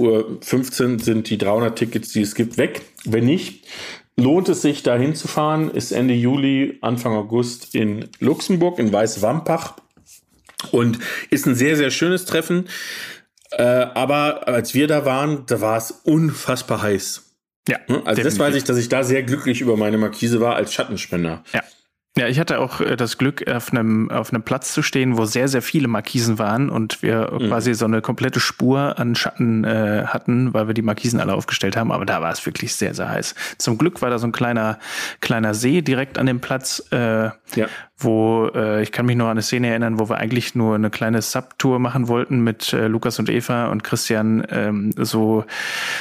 Uhr 0.93 0.99
sind 0.99 1.29
die 1.29 1.37
300 1.37 1.77
Tickets, 1.77 2.13
die 2.13 2.21
es 2.21 2.33
gibt, 2.33 2.57
weg. 2.57 2.81
Wenn 3.05 3.25
nicht, 3.25 3.67
lohnt 4.17 4.49
es 4.49 4.63
sich, 4.63 4.81
da 4.81 4.97
hinzufahren. 4.97 5.69
Ist 5.69 5.91
Ende 5.91 6.15
Juli, 6.15 6.79
Anfang 6.81 7.13
August 7.13 7.75
in 7.75 8.09
Luxemburg, 8.19 8.79
in 8.79 8.91
Weißwampach 8.91 9.75
und 10.71 10.97
ist 11.29 11.45
ein 11.45 11.53
sehr, 11.53 11.77
sehr 11.77 11.91
schönes 11.91 12.25
Treffen. 12.25 12.69
Äh, 13.51 13.61
aber 13.61 14.47
als 14.47 14.73
wir 14.73 14.87
da 14.87 15.05
waren, 15.05 15.43
da 15.45 15.61
war 15.61 15.77
es 15.77 15.91
unfassbar 15.91 16.81
heiß. 16.81 17.22
Ja. 17.67 17.77
Also 17.88 18.00
definitiv. 18.00 18.24
das 18.24 18.39
weiß 18.39 18.55
ich, 18.55 18.63
dass 18.63 18.77
ich 18.77 18.89
da 18.89 19.03
sehr 19.03 19.24
glücklich 19.24 19.62
über 19.62 19.77
meine 19.77 19.97
Markise 19.97 20.41
war 20.41 20.56
als 20.56 20.73
Schattenspender. 20.73 21.43
Ja. 21.54 21.63
Ja, 22.15 22.28
ich 22.28 22.39
hatte 22.39 22.60
auch 22.60 22.80
äh, 22.80 22.95
das 22.95 23.17
Glück, 23.17 23.49
auf 23.49 23.71
einem, 23.71 24.12
auf 24.12 24.32
einem 24.32 24.43
Platz 24.43 24.71
zu 24.71 24.84
stehen, 24.84 25.17
wo 25.17 25.26
sehr, 25.26 25.47
sehr 25.47 25.63
viele 25.63 25.88
Markisen 25.88 26.38
waren 26.38 26.69
und 26.69 27.02
wir 27.02 27.32
mhm. 27.32 27.47
quasi 27.47 27.73
so 27.73 27.86
eine 27.86 28.02
komplette 28.02 28.39
Spur 28.39 28.99
an 28.99 29.15
Schatten 29.15 29.63
äh, 29.63 30.04
hatten, 30.06 30.54
weil 30.54 30.67
wir 30.67 30.76
die 30.76 30.84
Markisen 30.84 31.19
alle 31.19 31.34
aufgestellt 31.34 31.76
haben. 31.76 31.91
Aber 31.91 32.06
da 32.06 32.21
war 32.21 32.32
es 32.32 32.45
wirklich 32.45 32.76
sehr, 32.76 32.93
sehr 32.93 33.10
heiß. 33.10 33.34
Zum 33.58 33.80
Glück 33.80 34.04
war 34.04 34.12
da 34.12 34.19
so 34.19 34.28
ein 34.28 34.32
kleiner, 34.32 34.78
kleiner 35.21 35.56
See 35.56 35.82
direkt 35.82 36.19
an 36.19 36.28
dem 36.28 36.39
Platz, 36.39 36.84
äh, 36.91 37.32
ja 37.56 37.67
wo 37.97 38.49
äh, 38.53 38.82
ich 38.82 38.91
kann 38.91 39.06
mich 39.06 39.15
noch 39.15 39.25
an 39.25 39.32
eine 39.32 39.41
Szene 39.41 39.69
erinnern, 39.69 39.99
wo 39.99 40.10
wir 40.10 40.17
eigentlich 40.17 40.56
nur 40.56 40.75
eine 40.75 40.89
kleine 40.89 41.21
Subtour 41.21 41.79
machen 41.79 42.08
wollten 42.08 42.43
mit 42.43 42.73
äh, 42.73 42.88
Lukas 42.88 43.19
und 43.19 43.29
Eva 43.29 43.67
und 43.67 43.84
Christian 43.84 44.45
ähm, 44.49 44.93
so 44.97 45.45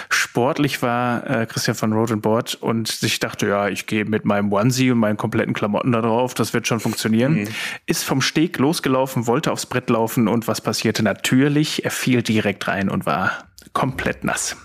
sportlich 0.09 0.83
war, 0.83 1.29
äh, 1.29 1.47
Christian 1.47 1.77
von 1.77 1.93
Road 1.93 2.13
and 2.13 2.23
Board 2.23 2.55
und 2.55 2.89
sich 2.89 3.21
dachte, 3.21 3.47
ja, 3.47 3.69
ich 3.69 3.87
gehe 3.87 4.05
mit 4.05 4.25
meinem 4.25 4.53
Onesie 4.53 4.91
und 4.91 4.99
meinen 4.99 5.17
kompletten 5.17 5.55
Klamotten 5.55 5.93
da 5.93 6.01
drauf, 6.01 6.35
das 6.35 6.55
wird 6.55 6.67
schon 6.67 6.81
funktionieren. 6.81 7.41
Mhm. 7.41 7.49
Ist 7.87 8.05
vom 8.05 8.21
Steg 8.21 8.59
losgelaufen, 8.59 9.27
wollte 9.27 9.53
aufs 9.53 9.67
Brett 9.67 9.91
laufen 9.91 10.29
und 10.29 10.49
was 10.49 10.61
passierte? 10.61 11.03
Natürlich, 11.03 11.85
er 11.85 11.91
fiel 11.91 12.23
direkt 12.23 12.67
rein 12.69 12.89
und 12.89 13.07
war 13.07 13.49
komplett 13.73 14.25
nass. 14.25 14.57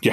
Ja, 0.00 0.12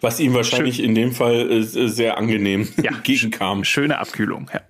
was 0.00 0.20
ihm 0.20 0.34
wahrscheinlich 0.34 0.76
Schön. 0.76 0.86
in 0.86 0.94
dem 0.94 1.12
Fall 1.12 1.50
äh, 1.50 1.62
sehr 1.62 2.18
angenehm 2.18 2.68
ja, 2.82 2.92
gegenkam. 3.02 3.64
Schöne 3.64 3.98
Abkühlung, 3.98 4.50
ja. 4.52 4.60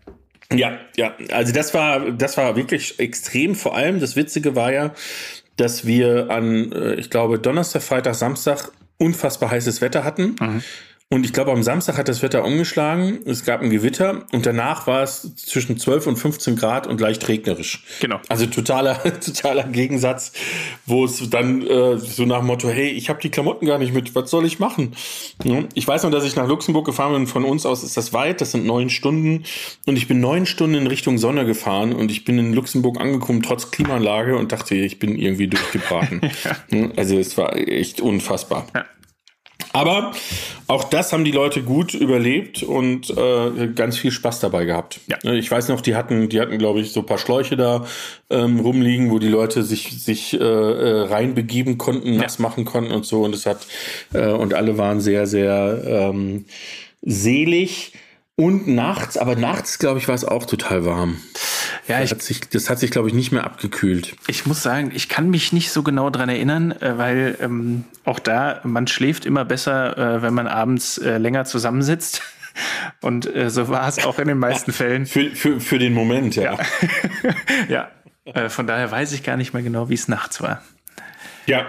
Ja, 0.52 0.78
ja, 0.96 1.14
also 1.30 1.52
das 1.52 1.74
war, 1.74 2.10
das 2.10 2.36
war 2.36 2.56
wirklich 2.56 2.98
extrem. 2.98 3.54
Vor 3.54 3.76
allem 3.76 4.00
das 4.00 4.16
Witzige 4.16 4.56
war 4.56 4.72
ja, 4.72 4.94
dass 5.56 5.86
wir 5.86 6.30
an, 6.30 6.72
äh, 6.72 6.94
ich 6.94 7.10
glaube, 7.10 7.38
Donnerstag, 7.38 7.82
Freitag, 7.82 8.14
Samstag 8.14 8.70
unfassbar 8.96 9.50
heißes 9.50 9.80
Wetter 9.80 10.04
hatten. 10.04 10.36
Mhm. 10.40 10.62
Und 11.10 11.24
ich 11.24 11.32
glaube, 11.32 11.52
am 11.52 11.62
Samstag 11.62 11.96
hat 11.96 12.06
das 12.06 12.22
Wetter 12.22 12.44
umgeschlagen. 12.44 13.20
Es 13.24 13.42
gab 13.42 13.62
ein 13.62 13.70
Gewitter 13.70 14.26
und 14.30 14.44
danach 14.44 14.86
war 14.86 15.02
es 15.02 15.34
zwischen 15.36 15.78
12 15.78 16.06
und 16.06 16.16
15 16.16 16.56
Grad 16.56 16.86
und 16.86 17.00
leicht 17.00 17.26
regnerisch. 17.28 17.82
Genau. 18.00 18.20
Also 18.28 18.44
totaler, 18.44 19.02
totaler 19.20 19.62
Gegensatz, 19.64 20.32
wo 20.84 21.06
es 21.06 21.30
dann 21.30 21.66
äh, 21.66 21.96
so 21.96 22.26
nach 22.26 22.40
dem 22.40 22.46
Motto, 22.46 22.68
hey, 22.68 22.90
ich 22.90 23.08
habe 23.08 23.22
die 23.22 23.30
Klamotten 23.30 23.64
gar 23.64 23.78
nicht 23.78 23.94
mit, 23.94 24.14
was 24.14 24.30
soll 24.30 24.44
ich 24.44 24.58
machen? 24.58 24.94
Ja, 25.44 25.64
ich 25.72 25.88
weiß 25.88 26.02
noch, 26.02 26.10
dass 26.10 26.24
ich 26.24 26.36
nach 26.36 26.46
Luxemburg 26.46 26.84
gefahren 26.84 27.14
bin. 27.14 27.26
Von 27.26 27.46
uns 27.46 27.64
aus 27.64 27.84
ist 27.84 27.96
das 27.96 28.12
weit, 28.12 28.42
das 28.42 28.52
sind 28.52 28.66
neun 28.66 28.90
Stunden. 28.90 29.44
Und 29.86 29.96
ich 29.96 30.08
bin 30.08 30.20
neun 30.20 30.44
Stunden 30.44 30.74
in 30.74 30.86
Richtung 30.88 31.16
Sonne 31.16 31.46
gefahren 31.46 31.94
und 31.94 32.10
ich 32.10 32.26
bin 32.26 32.38
in 32.38 32.52
Luxemburg 32.52 33.00
angekommen, 33.00 33.42
trotz 33.42 33.70
Klimaanlage 33.70 34.36
und 34.36 34.52
dachte, 34.52 34.74
ich 34.74 34.98
bin 34.98 35.18
irgendwie 35.18 35.48
durchgebraten. 35.48 36.20
ja. 36.70 36.90
Also 36.96 37.18
es 37.18 37.38
war 37.38 37.56
echt 37.56 38.02
unfassbar. 38.02 38.66
Ja. 38.74 38.84
Aber 39.72 40.12
auch 40.66 40.84
das 40.84 41.12
haben 41.12 41.24
die 41.24 41.32
Leute 41.32 41.62
gut 41.62 41.94
überlebt 41.94 42.62
und 42.62 43.10
äh, 43.10 43.68
ganz 43.74 43.98
viel 43.98 44.10
Spaß 44.10 44.40
dabei 44.40 44.64
gehabt. 44.64 45.00
Ja. 45.08 45.18
Ne, 45.24 45.38
ich 45.38 45.50
weiß 45.50 45.68
noch, 45.68 45.80
die 45.80 45.94
hatten, 45.94 46.28
die 46.28 46.40
hatten, 46.40 46.58
glaube 46.58 46.80
ich, 46.80 46.92
so 46.92 47.00
ein 47.00 47.06
paar 47.06 47.18
Schläuche 47.18 47.56
da 47.56 47.84
ähm, 48.30 48.60
rumliegen, 48.60 49.10
wo 49.10 49.18
die 49.18 49.28
Leute 49.28 49.62
sich 49.62 50.02
sich 50.02 50.34
äh, 50.34 50.44
äh, 50.44 51.02
reinbegeben 51.08 51.76
konnten, 51.76 52.16
nass 52.16 52.38
ja. 52.38 52.42
machen 52.42 52.64
konnten 52.64 52.92
und 52.92 53.04
so. 53.04 53.22
Und 53.22 53.34
es 53.34 53.46
hat 53.46 53.66
äh, 54.14 54.30
und 54.30 54.54
alle 54.54 54.78
waren 54.78 55.00
sehr, 55.00 55.26
sehr 55.26 55.82
ähm, 55.84 56.46
selig. 57.02 57.92
Und 58.40 58.68
nachts, 58.68 59.16
aber 59.16 59.34
nachts, 59.34 59.80
glaube 59.80 59.98
ich, 59.98 60.06
war 60.06 60.14
es 60.14 60.24
auch 60.24 60.46
total 60.46 60.84
warm. 60.84 61.16
Ja, 61.88 62.00
das 62.00 62.12
hat 62.12 62.22
sich, 62.22 62.48
das 62.48 62.70
hat 62.70 62.78
sich, 62.78 62.92
glaube 62.92 63.08
ich, 63.08 63.14
nicht 63.14 63.32
mehr 63.32 63.42
abgekühlt. 63.42 64.14
Ich 64.28 64.46
muss 64.46 64.62
sagen, 64.62 64.92
ich 64.94 65.08
kann 65.08 65.28
mich 65.28 65.52
nicht 65.52 65.72
so 65.72 65.82
genau 65.82 66.08
dran 66.08 66.28
erinnern, 66.28 66.70
äh, 66.70 66.96
weil 66.96 67.36
ähm, 67.40 67.82
auch 68.04 68.20
da, 68.20 68.60
man 68.62 68.86
schläft 68.86 69.26
immer 69.26 69.44
besser, 69.44 69.98
äh, 69.98 70.22
wenn 70.22 70.34
man 70.34 70.46
abends 70.46 70.98
äh, 70.98 71.18
länger 71.18 71.46
zusammensitzt. 71.46 72.22
Und 73.00 73.26
äh, 73.34 73.50
so 73.50 73.70
war 73.70 73.88
es 73.88 74.06
auch 74.06 74.20
in 74.20 74.28
den 74.28 74.38
meisten 74.38 74.72
Fällen. 74.72 75.06
Für, 75.06 75.30
für, 75.30 75.58
für 75.58 75.80
den 75.80 75.92
Moment, 75.92 76.36
ja. 76.36 76.52
Ja, 76.52 76.58
ja. 77.68 77.90
Äh, 78.24 78.50
von 78.50 78.68
daher 78.68 78.88
weiß 78.88 79.10
ich 79.14 79.24
gar 79.24 79.36
nicht 79.36 79.52
mehr 79.52 79.64
genau, 79.64 79.88
wie 79.88 79.94
es 79.94 80.06
nachts 80.06 80.40
war. 80.40 80.62
Ja, 81.46 81.66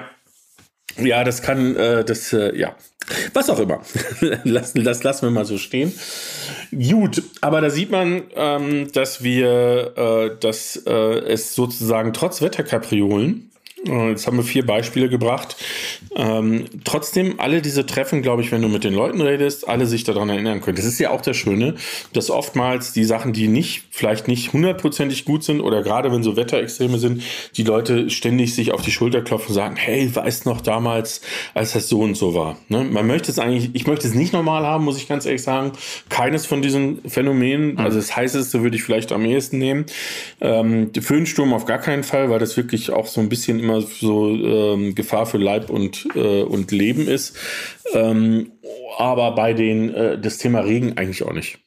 ja, 1.05 1.23
das 1.23 1.41
kann, 1.41 1.75
äh, 1.75 2.03
das, 2.03 2.33
äh, 2.33 2.55
ja, 2.57 2.75
was 3.33 3.49
auch 3.49 3.59
immer. 3.59 3.81
das, 4.45 4.73
das 4.73 5.03
lassen 5.03 5.25
wir 5.25 5.31
mal 5.31 5.45
so 5.45 5.57
stehen. 5.57 5.93
Gut, 6.71 7.23
aber 7.41 7.61
da 7.61 7.69
sieht 7.69 7.91
man, 7.91 8.23
ähm, 8.35 8.91
dass 8.91 9.23
wir, 9.23 9.93
äh, 9.97 10.39
dass 10.39 10.83
äh, 10.85 10.91
es 10.91 11.55
sozusagen 11.55 12.13
trotz 12.13 12.41
Wetterkapriolen 12.41 13.49
Jetzt 13.85 14.27
haben 14.27 14.35
wir 14.35 14.43
vier 14.43 14.65
Beispiele 14.65 15.07
gebracht. 15.07 15.55
Ähm, 16.15 16.65
trotzdem, 16.83 17.39
alle 17.39 17.61
diese 17.61 17.85
Treffen, 17.85 18.21
glaube 18.21 18.41
ich, 18.41 18.51
wenn 18.51 18.61
du 18.61 18.67
mit 18.67 18.83
den 18.83 18.93
Leuten 18.93 19.21
redest, 19.21 19.69
alle 19.69 19.85
sich 19.85 20.03
daran 20.03 20.29
erinnern 20.29 20.59
können. 20.59 20.75
Das 20.75 20.85
ist 20.85 20.99
ja 20.99 21.11
auch 21.11 21.21
das 21.21 21.37
Schöne, 21.37 21.75
dass 22.11 22.29
oftmals 22.29 22.91
die 22.91 23.05
Sachen, 23.05 23.31
die 23.31 23.47
nicht, 23.47 23.83
vielleicht 23.89 24.27
nicht 24.27 24.51
hundertprozentig 24.51 25.23
gut 25.23 25.43
sind 25.45 25.61
oder 25.61 25.81
gerade 25.81 26.11
wenn 26.11 26.23
so 26.23 26.35
Wetterextreme 26.35 26.97
sind, 26.97 27.23
die 27.55 27.63
Leute 27.63 28.09
ständig 28.09 28.53
sich 28.53 28.73
auf 28.73 28.81
die 28.81 28.91
Schulter 28.91 29.21
klopfen 29.21 29.49
und 29.49 29.55
sagen, 29.55 29.75
hey, 29.77 30.13
weißt 30.13 30.45
noch 30.45 30.59
damals, 30.59 31.21
als 31.53 31.71
das 31.71 31.87
so 31.87 32.01
und 32.01 32.15
so 32.15 32.33
war. 32.33 32.57
Ne? 32.67 32.83
Man 32.83 33.07
möchte 33.07 33.31
es 33.31 33.39
eigentlich, 33.39 33.69
ich 33.73 33.87
möchte 33.87 34.07
es 34.07 34.13
nicht 34.13 34.33
normal 34.33 34.65
haben, 34.65 34.83
muss 34.83 34.97
ich 34.97 35.07
ganz 35.07 35.25
ehrlich 35.25 35.43
sagen. 35.43 35.71
Keines 36.09 36.45
von 36.45 36.61
diesen 36.61 37.01
Phänomenen, 37.09 37.77
also 37.77 37.97
das 37.97 38.15
heißeste 38.15 38.61
würde 38.61 38.75
ich 38.75 38.83
vielleicht 38.83 39.13
am 39.13 39.23
ehesten 39.23 39.57
nehmen. 39.57 39.85
Ähm, 40.41 40.91
Föhnsturm 40.99 41.53
auf 41.53 41.65
gar 41.65 41.79
keinen 41.79 42.03
Fall, 42.03 42.29
weil 42.29 42.39
das 42.39 42.57
wirklich 42.57 42.91
auch 42.91 43.07
so 43.07 43.21
ein 43.21 43.29
bisschen 43.29 43.68
immer 43.69 43.81
so 43.81 44.29
ähm, 44.29 44.95
Gefahr 44.95 45.25
für 45.25 45.37
Leib 45.37 45.69
und, 45.69 46.07
äh, 46.15 46.41
und 46.41 46.71
Leben 46.71 47.07
ist. 47.07 47.37
Ähm, 47.93 48.51
aber 48.97 49.35
bei 49.35 49.53
den, 49.53 49.93
äh, 49.93 50.19
das 50.19 50.37
Thema 50.37 50.61
Regen 50.61 50.97
eigentlich 50.97 51.23
auch 51.23 51.33
nicht. 51.33 51.59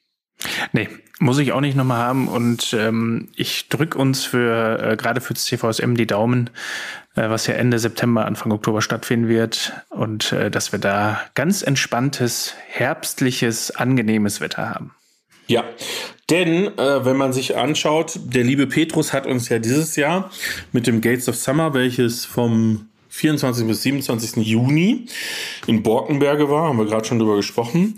Nee, 0.73 0.89
muss 1.21 1.39
ich 1.39 1.53
auch 1.53 1.61
nicht 1.61 1.77
nochmal 1.77 2.01
haben. 2.01 2.29
Und 2.29 2.75
ähm, 2.75 3.29
ich 3.37 3.69
drück 3.69 3.95
uns 3.95 4.25
für 4.25 4.81
äh, 4.83 4.97
gerade 4.97 5.21
für 5.21 5.35
das 5.35 5.45
CVSM 5.45 5.95
die 5.95 6.07
Daumen, 6.07 6.51
äh, 7.15 7.29
was 7.29 7.47
ja 7.47 7.55
Ende 7.55 7.79
September, 7.79 8.27
Anfang 8.27 8.51
Oktober 8.53 8.83
stattfinden 8.83 9.29
wird. 9.29 9.73
Und 9.91 10.33
äh, 10.33 10.51
dass 10.51 10.73
wir 10.73 10.81
da 10.81 11.21
ganz 11.35 11.63
entspanntes, 11.63 12.55
herbstliches, 12.69 13.71
angenehmes 13.71 14.41
Wetter 14.41 14.69
haben. 14.69 14.95
Ja, 15.47 15.65
denn 16.31 16.79
äh, 16.79 17.05
wenn 17.05 17.17
man 17.17 17.33
sich 17.33 17.57
anschaut, 17.57 18.19
der 18.25 18.45
liebe 18.45 18.67
Petrus 18.67 19.13
hat 19.13 19.27
uns 19.27 19.49
ja 19.49 19.59
dieses 19.59 19.97
Jahr 19.97 20.31
mit 20.73 20.87
dem 20.87 21.01
Gates 21.01 21.29
of 21.29 21.37
Summer, 21.37 21.75
welches 21.75 22.25
vom 22.25 22.89
24. 23.09 23.67
bis 23.67 23.83
27. 23.83 24.37
Juni 24.47 25.07
in 25.67 25.83
Borkenberge 25.83 26.49
war, 26.49 26.69
haben 26.69 26.79
wir 26.79 26.87
gerade 26.87 27.05
schon 27.05 27.19
drüber 27.19 27.37
gesprochen, 27.37 27.97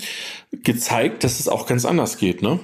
gezeigt, 0.50 1.22
dass 1.22 1.38
es 1.38 1.48
auch 1.48 1.66
ganz 1.66 1.84
anders 1.84 2.16
geht, 2.16 2.42
ne? 2.42 2.58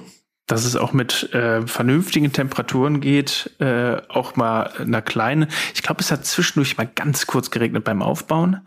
Dass 0.51 0.65
es 0.65 0.75
auch 0.75 0.91
mit 0.91 1.33
äh, 1.33 1.65
vernünftigen 1.65 2.33
Temperaturen 2.33 2.99
geht, 2.99 3.51
äh, 3.59 3.95
auch 4.09 4.35
mal 4.35 4.69
einer 4.79 5.01
kleinen. 5.01 5.47
Ich 5.73 5.81
glaube, 5.81 6.01
es 6.01 6.11
hat 6.11 6.25
zwischendurch 6.25 6.77
mal 6.77 6.89
ganz 6.93 7.25
kurz 7.25 7.51
geregnet 7.51 7.85
beim 7.85 8.01
Aufbauen. 8.01 8.59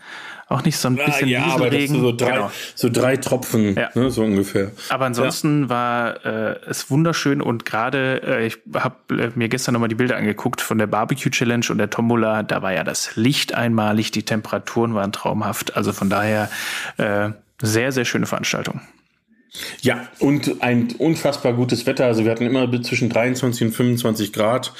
Auch 0.48 0.64
nicht 0.64 0.78
so 0.78 0.88
ein 0.88 0.96
bisschen 0.96 1.28
ja, 1.28 1.44
aber 1.44 1.68
das 1.68 1.90
so 1.90 2.12
drei, 2.12 2.30
Genau. 2.32 2.50
so 2.74 2.88
drei 2.90 3.16
Tropfen, 3.18 3.74
Ja. 3.76 3.90
ne, 3.94 4.10
so 4.10 4.22
ungefähr. 4.22 4.70
Aber 4.88 5.04
ansonsten 5.04 5.68
war 5.68 6.24
äh, 6.24 6.56
es 6.66 6.90
wunderschön 6.90 7.42
und 7.42 7.66
gerade, 7.66 8.22
äh, 8.22 8.46
ich 8.46 8.58
habe 8.74 8.96
äh, 9.10 9.30
mir 9.34 9.48
gestern 9.50 9.74
nochmal 9.74 9.88
die 9.90 9.94
Bilder 9.94 10.16
angeguckt 10.16 10.62
von 10.62 10.78
der 10.78 10.86
Barbecue 10.86 11.30
Challenge 11.30 11.66
und 11.68 11.76
der 11.78 11.90
Tombola, 11.90 12.42
da 12.42 12.62
war 12.62 12.72
ja 12.72 12.84
das 12.84 13.14
Licht 13.16 13.54
einmalig, 13.54 14.10
die 14.10 14.22
Temperaturen 14.22 14.94
waren 14.94 15.12
traumhaft. 15.12 15.76
Also 15.76 15.92
von 15.92 16.08
daher 16.08 16.50
äh, 16.96 17.30
sehr, 17.60 17.92
sehr 17.92 18.06
schöne 18.06 18.24
Veranstaltung. 18.26 18.80
Ja, 19.82 20.08
und 20.18 20.62
ein 20.62 20.94
unfassbar 20.98 21.52
gutes 21.52 21.86
Wetter. 21.86 22.06
Also 22.06 22.24
wir 22.24 22.32
hatten 22.32 22.46
immer 22.46 22.70
zwischen 22.82 23.08
23 23.08 23.68
und 23.68 23.72
25 23.72 24.32
Grad. 24.32 24.72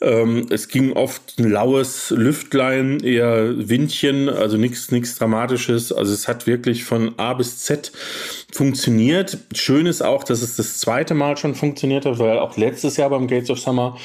Ähm, 0.00 0.46
es 0.50 0.68
ging 0.68 0.92
oft 0.92 1.38
ein 1.38 1.50
laues 1.50 2.10
Lüftlein, 2.10 3.00
eher 3.00 3.68
Windchen, 3.68 4.28
also 4.28 4.56
nichts 4.56 4.92
nichts 4.92 5.18
Dramatisches. 5.18 5.92
Also 5.92 6.12
es 6.12 6.28
hat 6.28 6.46
wirklich 6.46 6.84
von 6.84 7.18
A 7.18 7.34
bis 7.34 7.58
Z 7.58 7.90
funktioniert. 8.52 9.38
Schön 9.54 9.86
ist 9.86 10.02
auch, 10.02 10.22
dass 10.22 10.42
es 10.42 10.56
das 10.56 10.78
zweite 10.78 11.14
Mal 11.14 11.36
schon 11.36 11.54
funktioniert 11.56 12.06
hat, 12.06 12.18
weil 12.18 12.38
auch 12.38 12.56
letztes 12.56 12.96
Jahr 12.96 13.10
beim 13.10 13.26
Gates 13.26 13.50
of 13.50 13.58
Summer 13.58 13.96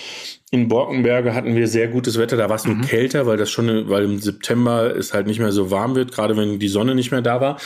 in 0.49 0.69
Borkenberge 0.69 1.35
hatten 1.35 1.55
wir 1.55 1.67
sehr 1.67 1.89
gutes 1.89 2.17
Wetter. 2.17 2.37
Da 2.37 2.47
war 2.47 2.55
es 2.55 2.65
nur 2.65 2.79
kälter, 2.81 3.25
weil 3.25 3.35
das 3.35 3.51
schon, 3.51 3.89
weil 3.89 4.05
im 4.05 4.19
September 4.19 4.95
es 4.95 5.13
halt 5.13 5.27
nicht 5.27 5.39
mehr 5.39 5.51
so 5.51 5.71
warm 5.71 5.95
wird, 5.95 6.13
gerade 6.13 6.37
wenn 6.37 6.57
die 6.57 6.69
Sonne 6.69 6.95
nicht 6.95 7.11
mehr 7.11 7.21
da 7.21 7.41
war. 7.41 7.57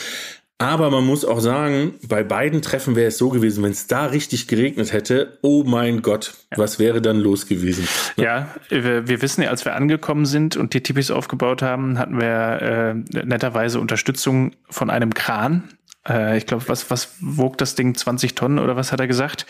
Aber 0.62 0.90
man 0.90 1.04
muss 1.04 1.24
auch 1.24 1.40
sagen, 1.40 1.94
bei 2.06 2.22
beiden 2.22 2.62
Treffen 2.62 2.94
wäre 2.94 3.08
es 3.08 3.18
so 3.18 3.30
gewesen, 3.30 3.64
wenn 3.64 3.72
es 3.72 3.88
da 3.88 4.06
richtig 4.06 4.46
geregnet 4.46 4.92
hätte, 4.92 5.38
oh 5.42 5.64
mein 5.64 6.02
Gott, 6.02 6.34
was 6.54 6.78
wäre 6.78 7.02
dann 7.02 7.18
los 7.18 7.48
gewesen? 7.48 7.88
Ja, 8.16 8.54
wir, 8.68 9.08
wir 9.08 9.22
wissen 9.22 9.42
ja, 9.42 9.50
als 9.50 9.64
wir 9.64 9.74
angekommen 9.74 10.24
sind 10.24 10.56
und 10.56 10.72
die 10.72 10.80
Tipis 10.80 11.10
aufgebaut 11.10 11.62
haben, 11.62 11.98
hatten 11.98 12.20
wir 12.20 13.02
äh, 13.12 13.24
netterweise 13.24 13.80
Unterstützung 13.80 14.52
von 14.70 14.88
einem 14.88 15.14
Kran. 15.14 15.64
Äh, 16.08 16.38
ich 16.38 16.46
glaube, 16.46 16.68
was, 16.68 16.90
was 16.92 17.16
wog 17.20 17.58
das 17.58 17.74
Ding? 17.74 17.96
20 17.96 18.36
Tonnen 18.36 18.60
oder 18.60 18.76
was 18.76 18.92
hat 18.92 19.00
er 19.00 19.08
gesagt? 19.08 19.46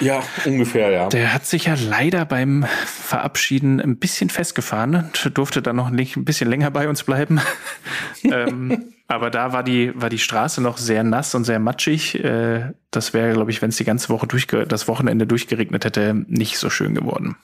Ja, 0.00 0.22
ungefähr, 0.44 0.90
ja. 0.90 1.08
Der 1.08 1.34
hat 1.34 1.46
sich 1.46 1.64
ja 1.64 1.74
leider 1.74 2.24
beim 2.26 2.64
Verabschieden 2.86 3.80
ein 3.80 3.96
bisschen 3.96 4.30
festgefahren 4.30 4.94
und 4.94 5.36
durfte 5.36 5.62
dann 5.62 5.74
noch 5.74 5.90
nicht 5.90 6.16
ein 6.16 6.24
bisschen 6.24 6.48
länger 6.48 6.70
bei 6.70 6.88
uns 6.88 7.02
bleiben. 7.02 7.40
ähm, 8.24 8.93
aber 9.06 9.30
da 9.30 9.52
war 9.52 9.62
die, 9.62 9.92
war 9.94 10.08
die 10.08 10.18
Straße 10.18 10.62
noch 10.62 10.78
sehr 10.78 11.04
nass 11.04 11.34
und 11.34 11.44
sehr 11.44 11.58
matschig. 11.58 12.22
Äh, 12.22 12.72
das 12.90 13.12
wäre, 13.12 13.32
glaube 13.32 13.50
ich, 13.50 13.60
wenn 13.60 13.68
es 13.68 13.76
die 13.76 13.84
ganze 13.84 14.08
Woche 14.08 14.26
durchge 14.26 14.66
das 14.66 14.88
Wochenende 14.88 15.26
durchgeregnet 15.26 15.84
hätte, 15.84 16.24
nicht 16.26 16.58
so 16.58 16.70
schön 16.70 16.94
geworden. 16.94 17.36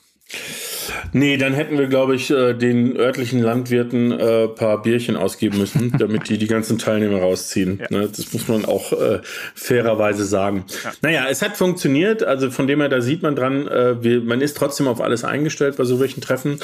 Nee, 1.13 1.37
dann 1.37 1.53
hätten 1.53 1.77
wir, 1.77 1.87
glaube 1.87 2.15
ich, 2.15 2.31
äh, 2.31 2.53
den 2.53 2.95
örtlichen 2.97 3.41
Landwirten 3.41 4.11
äh, 4.11 4.47
paar 4.47 4.81
Bierchen 4.81 5.15
ausgeben 5.15 5.57
müssen, 5.57 5.93
damit 5.99 6.29
die 6.29 6.37
die 6.37 6.47
ganzen 6.47 6.77
Teilnehmer 6.77 7.19
rausziehen. 7.19 7.79
Ja. 7.79 7.87
Ne, 7.89 8.09
das 8.09 8.33
muss 8.33 8.47
man 8.47 8.65
auch 8.65 8.93
äh, 8.93 9.19
fairerweise 9.53 10.25
sagen. 10.25 10.65
Naja, 11.01 11.25
es 11.29 11.41
hat 11.41 11.57
funktioniert. 11.57 12.23
Also 12.23 12.51
von 12.51 12.67
dem 12.67 12.79
her, 12.79 12.89
da 12.89 13.01
sieht 13.01 13.23
man 13.23 13.35
dran, 13.35 13.65
wir, 14.01 14.21
man 14.21 14.41
ist 14.41 14.57
trotzdem 14.57 14.87
auf 14.87 15.01
alles 15.01 15.23
eingestellt 15.23 15.77
bei 15.77 15.83
so 15.83 15.99
welchen 15.99 16.21
Treffen. 16.21 16.59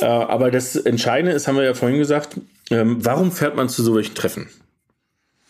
Aber 0.00 0.50
das 0.50 0.76
Entscheidende 0.76 1.32
ist, 1.32 1.48
haben 1.48 1.56
wir 1.56 1.64
ja 1.64 1.74
vorhin 1.74 1.98
gesagt, 1.98 2.36
ähm, 2.70 2.98
warum 3.00 3.32
fährt 3.32 3.56
man 3.56 3.68
zu 3.68 3.82
so 3.82 3.94
welchen 3.94 4.14
Treffen? 4.14 4.48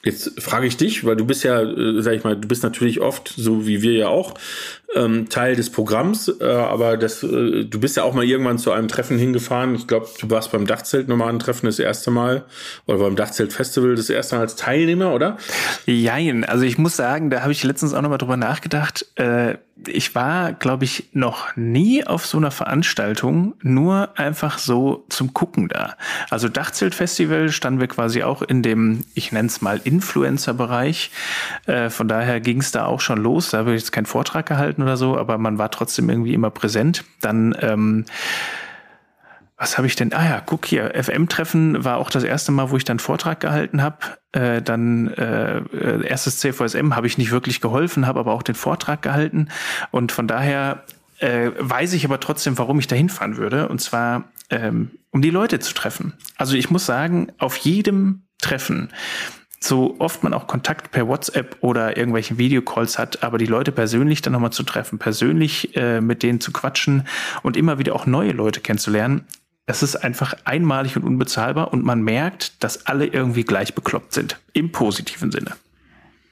Jetzt 0.05 0.41
frage 0.41 0.67
ich 0.67 0.77
dich, 0.77 1.05
weil 1.05 1.17
du 1.17 1.25
bist 1.25 1.45
ja, 1.45 1.65
sag 2.03 2.13
ich 2.13 2.25
mal, 2.25 2.37
du 2.37 2.47
bist 2.47 2.63
natürlich 2.63 3.01
oft, 3.01 3.33
so 3.37 3.67
wie 3.67 3.81
wir 3.81 3.93
ja 3.93 4.09
auch, 4.09 4.35
ähm, 4.95 5.29
Teil 5.29 5.57
des 5.57 5.71
Programms, 5.71 6.29
äh, 6.41 6.45
aber 6.45 6.97
das, 6.97 7.23
äh, 7.23 7.65
du 7.65 7.81
bist 7.81 7.97
ja 7.97 8.05
auch 8.05 8.15
mal 8.15 8.25
irgendwann 8.25 8.59
zu 8.59 8.73
einem 8.73 8.89
Treffen 8.89 9.19
hingefahren. 9.19 9.75
Ich 9.75 9.87
glaube, 9.87 10.09
du 10.21 10.31
warst 10.31 10.53
beim 10.53 10.67
Dachzelt 10.67 11.09
normalen 11.09 11.39
Treffen 11.39 11.67
das 11.67 11.79
erste 11.79 12.11
Mal 12.11 12.45
oder 12.87 12.99
beim 12.99 13.17
Dachzelt 13.17 13.53
Festival 13.53 13.95
das 13.95 14.11
erste 14.11 14.37
Mal 14.37 14.43
als 14.43 14.57
Teilnehmer, 14.57 15.13
oder? 15.13 15.37
Jein, 15.87 16.45
also 16.45 16.65
ich 16.65 16.79
muss 16.79 16.97
sagen, 16.97 17.31
da 17.31 17.43
habe 17.43 17.53
ich 17.53 17.63
letztens 17.65 17.95
auch 17.95 18.03
nochmal 18.03 18.19
drüber 18.19 18.37
nachgedacht. 18.37 19.07
Äh, 19.17 19.57
ich 19.89 20.15
war, 20.15 20.53
glaube 20.53 20.85
ich, 20.85 21.09
noch 21.13 21.57
nie 21.57 22.07
auf 22.07 22.27
so 22.27 22.39
einer 22.39 22.51
Veranstaltung, 22.51 23.55
nur 23.63 24.19
einfach 24.19 24.59
so 24.59 25.05
zum 25.09 25.35
Gucken 25.35 25.69
da. 25.69 25.97
Also 26.31 26.49
Dachzeltfestival 26.49 27.51
standen 27.51 27.81
wir 27.81 27.89
quasi 27.89 28.23
auch 28.23 28.43
in 28.43 28.63
dem, 28.63 29.05
ich 29.15 29.33
nenne 29.33 29.49
es 29.49 29.61
mal 29.63 29.81
Influencer-Bereich. 29.83 31.11
Äh, 31.67 31.91
von 31.91 32.09
daher 32.09 32.41
ging 32.41 32.61
es 32.61 32.71
da 32.71 32.87
auch 32.87 33.01
schon 33.01 33.19
los. 33.19 33.51
Da 33.51 33.59
habe 33.59 33.75
ich 33.75 33.83
jetzt 33.83 33.93
keinen 33.93 34.07
Vortrag 34.07 34.47
gehalten 34.47 34.74
oder 34.83 34.97
so, 34.97 35.17
aber 35.17 35.39
man 35.39 35.59
war 35.59 35.71
trotzdem 35.71 36.11
irgendwie 36.11 36.35
immer 36.35 36.51
präsent. 36.51 37.05
Dann 37.21 37.57
ähm, 37.61 38.05
was 39.57 39.79
habe 39.79 39.87
ich 39.87 39.95
denn? 39.95 40.13
Ah 40.13 40.29
ja, 40.29 40.43
guck 40.45 40.67
hier, 40.67 40.93
FM-Treffen 41.01 41.85
war 41.85 41.99
auch 41.99 42.11
das 42.11 42.25
erste 42.25 42.51
Mal, 42.51 42.71
wo 42.71 42.77
ich 42.77 42.85
dann 42.85 42.99
Vortrag 42.99 43.41
gehalten 43.41 43.83
habe. 43.83 43.99
Äh, 44.33 44.63
dann 44.63 45.09
äh, 45.15 45.59
äh, 45.59 46.07
erstes 46.07 46.39
CVSM 46.39 46.97
habe 46.97 47.07
ich 47.07 47.19
nicht 47.19 47.31
wirklich 47.31 47.61
geholfen, 47.61 48.07
habe 48.07 48.21
aber 48.21 48.33
auch 48.33 48.43
den 48.43 48.57
Vortrag 48.57 49.01
gehalten. 49.03 49.49
Und 49.93 50.11
von 50.11 50.27
daher 50.27 50.83
äh, 51.19 51.51
weiß 51.59 51.93
ich 51.93 52.05
aber 52.05 52.19
trotzdem, 52.19 52.59
warum 52.59 52.81
ich 52.81 52.89
da 52.89 52.97
hinfahren 52.97 53.37
würde. 53.37 53.69
Und 53.69 53.81
zwar, 53.81 54.25
ähm, 54.51 54.91
um 55.11 55.23
die 55.23 55.31
Leute 55.31 55.61
zu 55.61 55.73
treffen. 55.73 56.15
Also 56.37 56.57
ich 56.57 56.71
muss 56.71 56.85
sagen, 56.85 57.29
auf 57.39 57.57
jedem 57.57 58.25
Treffen 58.43 58.91
so 59.65 59.97
oft 59.99 60.23
man 60.23 60.35
auch 60.35 60.47
Kontakt 60.47 60.91
per 60.91 61.09
WhatsApp 61.09 61.57
oder 61.61 61.97
irgendwelchen 61.97 62.39
Videocalls 62.39 62.99
hat, 62.99 63.23
aber 63.23 63.39
die 63.39 63.47
Leute 63.47 63.73
persönlich 63.73 64.23
dann 64.23 64.33
nochmal 64.33 64.53
zu 64.53 64.63
treffen, 64.63 64.99
persönlich 64.99 65.77
äh, 65.77 66.01
mit 66.01 66.23
denen 66.23 66.41
zu 66.41 66.53
quatschen 66.53 67.07
und 67.43 67.57
immer 67.57 67.79
wieder 67.79 67.95
auch 67.95 68.07
neue 68.07 68.33
Leute 68.33 68.61
kennenzulernen, 68.61 69.27
das 69.67 69.83
ist 69.83 69.97
einfach 69.97 70.35
einmalig 70.45 70.97
und 70.97 71.05
unbezahlbar 71.05 71.73
und 71.73 71.85
man 71.85 72.03
merkt, 72.03 72.63
dass 72.63 72.87
alle 72.87 73.07
irgendwie 73.07 73.45
gleich 73.45 73.75
bekloppt 73.75 74.13
sind. 74.13 74.39
Im 74.53 74.73
positiven 74.73 75.33
Sinne. 75.33 75.53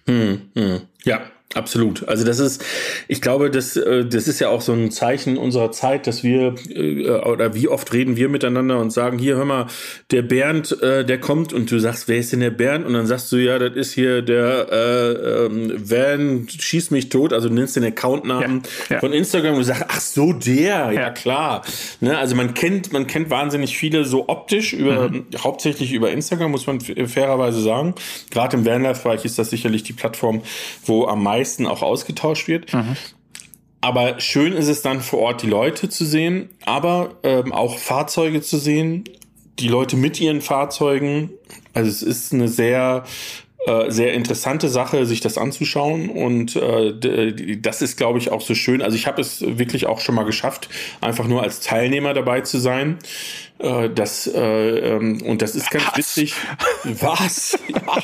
Hm, 0.06 0.42
hm. 0.54 0.80
Ja, 1.04 1.22
absolut. 1.54 2.08
Also 2.08 2.24
das 2.24 2.38
ist, 2.38 2.64
ich 3.08 3.20
glaube, 3.20 3.50
das, 3.50 3.76
äh, 3.76 4.04
das 4.04 4.28
ist 4.28 4.40
ja 4.40 4.48
auch 4.48 4.60
so 4.60 4.72
ein 4.72 4.90
Zeichen 4.90 5.36
unserer 5.36 5.70
Zeit, 5.72 6.06
dass 6.06 6.22
wir, 6.22 6.54
äh, 6.70 7.08
oder 7.10 7.54
wie 7.54 7.68
oft 7.68 7.92
reden 7.92 8.16
wir 8.16 8.28
miteinander 8.28 8.78
und 8.78 8.90
sagen, 8.90 9.18
hier, 9.18 9.36
hör 9.36 9.44
mal, 9.44 9.66
der 10.10 10.22
Bernd, 10.22 10.80
äh, 10.82 11.04
der 11.04 11.20
kommt 11.20 11.52
und 11.52 11.70
du 11.70 11.78
sagst, 11.78 12.08
wer 12.08 12.16
ist 12.18 12.32
denn 12.32 12.40
der 12.40 12.50
Bernd? 12.50 12.86
Und 12.86 12.94
dann 12.94 13.06
sagst 13.06 13.30
du, 13.32 13.36
ja, 13.36 13.58
das 13.58 13.74
ist 13.76 13.92
hier 13.92 14.22
der 14.22 14.66
äh, 14.70 15.44
ähm, 15.46 15.72
Van, 15.78 16.48
schieß 16.48 16.90
mich 16.90 17.08
tot, 17.08 17.32
also 17.32 17.48
du 17.48 17.54
nennst 17.54 17.76
den 17.76 17.84
Accountnamen 17.84 18.62
Ja, 18.88 18.94
ja. 18.96 19.00
von 19.00 19.12
Instagram 19.12 19.54
und 19.56 19.64
sagst, 19.64 19.84
ach 19.88 20.00
so, 20.00 20.32
der, 20.32 20.62
ja, 20.62 20.92
Ja. 20.92 21.10
klar. 21.10 21.62
Ne, 22.00 22.16
also 22.16 22.34
man 22.34 22.54
kennt, 22.54 22.92
man 22.92 23.06
kennt 23.06 23.30
wahnsinnig 23.30 23.76
viele 23.76 24.04
so 24.04 24.28
optisch 24.28 24.72
über, 24.72 25.10
hauptsächlich 25.38 25.92
über 25.92 26.10
Instagram, 26.10 26.50
muss 26.50 26.66
man 26.66 26.80
fairerweise 26.80 27.60
sagen. 27.60 27.94
Gerade 28.30 28.56
im 28.56 28.64
Vanlife-Bereich 28.64 29.24
ist 29.24 29.38
das 29.38 29.50
sicherlich 29.50 29.82
die 29.82 29.92
Plattform, 29.92 30.42
wo 30.86 31.06
am 31.06 31.22
meisten 31.22 31.41
auch 31.66 31.82
ausgetauscht 31.82 32.48
wird. 32.48 32.72
Aber 33.80 34.20
schön 34.20 34.52
ist 34.52 34.68
es 34.68 34.82
dann 34.82 35.00
vor 35.00 35.18
Ort, 35.18 35.42
die 35.42 35.48
Leute 35.48 35.88
zu 35.88 36.04
sehen, 36.04 36.50
aber 36.64 37.16
ähm, 37.24 37.52
auch 37.52 37.78
Fahrzeuge 37.78 38.40
zu 38.40 38.56
sehen 38.58 39.04
die 39.58 39.68
Leute 39.68 39.96
mit 39.96 40.20
ihren 40.20 40.40
Fahrzeugen. 40.40 41.30
Also 41.74 41.90
es 41.90 42.02
ist 42.02 42.32
eine 42.32 42.48
sehr 42.48 43.04
äh, 43.64 43.92
sehr 43.92 44.12
interessante 44.14 44.68
Sache, 44.68 45.06
sich 45.06 45.20
das 45.20 45.38
anzuschauen. 45.38 46.08
Und 46.08 46.56
äh, 46.56 47.58
das 47.58 47.80
ist, 47.80 47.96
glaube 47.96 48.18
ich, 48.18 48.32
auch 48.32 48.40
so 48.40 48.56
schön. 48.56 48.82
Also 48.82 48.96
ich 48.96 49.06
habe 49.06 49.20
es 49.20 49.40
wirklich 49.40 49.86
auch 49.86 50.00
schon 50.00 50.16
mal 50.16 50.24
geschafft, 50.24 50.68
einfach 51.00 51.28
nur 51.28 51.44
als 51.44 51.60
Teilnehmer 51.60 52.12
dabei 52.12 52.40
zu 52.40 52.58
sein. 52.58 52.98
Äh, 53.62 53.90
das, 53.90 54.26
äh, 54.26 54.40
ähm, 54.40 55.22
und 55.22 55.40
das 55.40 55.54
ist 55.54 55.70
ganz 55.70 55.86
Was? 55.86 55.96
witzig. 55.96 56.34
Was? 56.84 57.58
Ja, 57.68 58.02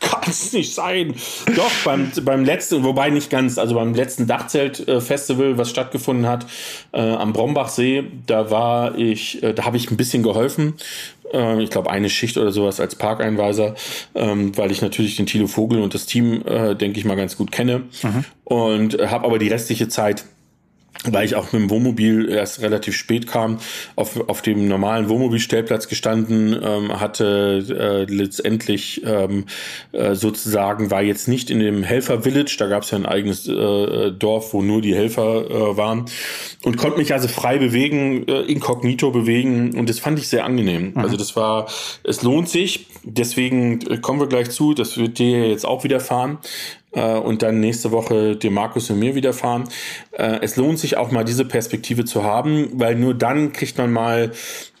kann 0.00 0.22
es 0.26 0.52
nicht 0.52 0.74
sein. 0.74 1.14
Doch, 1.56 1.70
beim, 1.84 2.10
beim 2.22 2.44
letzten, 2.44 2.84
wobei 2.84 3.10
nicht 3.10 3.30
ganz, 3.30 3.58
also 3.58 3.74
beim 3.74 3.94
letzten 3.94 4.26
Dachzelt-Festival, 4.26 5.56
was 5.56 5.70
stattgefunden 5.70 6.26
hat, 6.26 6.46
äh, 6.92 7.00
am 7.00 7.32
Brombachsee, 7.32 8.04
da 8.26 8.50
war 8.50 8.96
ich, 8.98 9.42
äh, 9.42 9.54
da 9.54 9.64
habe 9.64 9.76
ich 9.76 9.90
ein 9.90 9.96
bisschen 9.96 10.22
geholfen 10.22 10.74
äh, 11.32 11.62
ich 11.62 11.68
glaube 11.70 11.90
eine 11.90 12.08
Schicht 12.08 12.38
oder 12.38 12.52
sowas 12.52 12.80
als 12.80 12.94
Parkeinweiser, 12.94 13.74
ähm, 14.14 14.56
weil 14.56 14.70
ich 14.70 14.80
natürlich 14.80 15.16
den 15.16 15.26
Thilo 15.26 15.46
Vogel 15.46 15.82
und 15.82 15.92
das 15.92 16.06
Team, 16.06 16.42
äh, 16.46 16.74
denke 16.74 16.98
ich 16.98 17.04
mal, 17.04 17.16
ganz 17.16 17.36
gut 17.36 17.52
kenne. 17.52 17.82
Mhm. 18.02 18.24
Und 18.44 18.98
äh, 18.98 19.08
habe 19.08 19.26
aber 19.26 19.38
die 19.38 19.48
restliche 19.48 19.88
Zeit 19.88 20.24
weil 21.04 21.24
ich 21.24 21.36
auch 21.36 21.52
mit 21.52 21.62
dem 21.62 21.70
Wohnmobil 21.70 22.28
erst 22.28 22.60
relativ 22.60 22.96
spät 22.96 23.26
kam, 23.26 23.58
auf, 23.94 24.28
auf 24.28 24.42
dem 24.42 24.66
normalen 24.66 25.08
Wohnmobilstellplatz 25.08 25.88
gestanden, 25.88 26.58
ähm, 26.60 27.00
hatte 27.00 27.64
äh, 28.08 28.12
letztendlich 28.12 29.02
ähm, 29.04 29.44
äh, 29.92 30.14
sozusagen, 30.14 30.90
war 30.90 31.02
jetzt 31.02 31.28
nicht 31.28 31.50
in 31.50 31.60
dem 31.60 31.84
Helfer-Village, 31.84 32.56
da 32.58 32.66
gab 32.66 32.82
es 32.82 32.90
ja 32.90 32.98
ein 32.98 33.06
eigenes 33.06 33.46
äh, 33.46 34.10
Dorf, 34.10 34.52
wo 34.52 34.62
nur 34.62 34.82
die 34.82 34.94
Helfer 34.94 35.48
äh, 35.48 35.76
waren. 35.76 36.06
Und 36.64 36.76
konnte 36.76 36.98
mich 36.98 37.12
also 37.12 37.28
frei 37.28 37.58
bewegen, 37.58 38.26
äh, 38.26 38.40
inkognito 38.42 39.12
bewegen. 39.12 39.78
Und 39.78 39.88
das 39.88 40.00
fand 40.00 40.18
ich 40.18 40.28
sehr 40.28 40.44
angenehm. 40.44 40.92
Mhm. 40.94 40.98
Also 40.98 41.16
das 41.16 41.36
war, 41.36 41.68
es 42.02 42.22
lohnt 42.22 42.48
sich, 42.48 42.86
deswegen 43.04 43.80
äh, 43.82 43.98
kommen 43.98 44.18
wir 44.18 44.26
gleich 44.26 44.50
zu, 44.50 44.74
das 44.74 44.98
wird 44.98 45.18
dir 45.18 45.48
jetzt 45.48 45.64
auch 45.64 45.84
wieder 45.84 46.00
fahren 46.00 46.38
äh, 46.92 47.14
und 47.14 47.42
dann 47.42 47.60
nächste 47.60 47.90
Woche 47.90 48.36
dem 48.36 48.54
Markus 48.54 48.90
und 48.90 48.98
mir 48.98 49.14
widerfahren. 49.14 49.64
Äh, 50.12 50.38
es 50.42 50.56
lohnt 50.56 50.78
sich 50.78 50.96
auch 50.96 51.10
mal 51.10 51.24
diese 51.24 51.44
Perspektive 51.44 52.04
zu 52.04 52.24
haben, 52.24 52.68
weil 52.72 52.94
nur 52.94 53.14
dann 53.14 53.52
kriegt 53.52 53.78
man 53.78 53.92
mal 53.92 54.32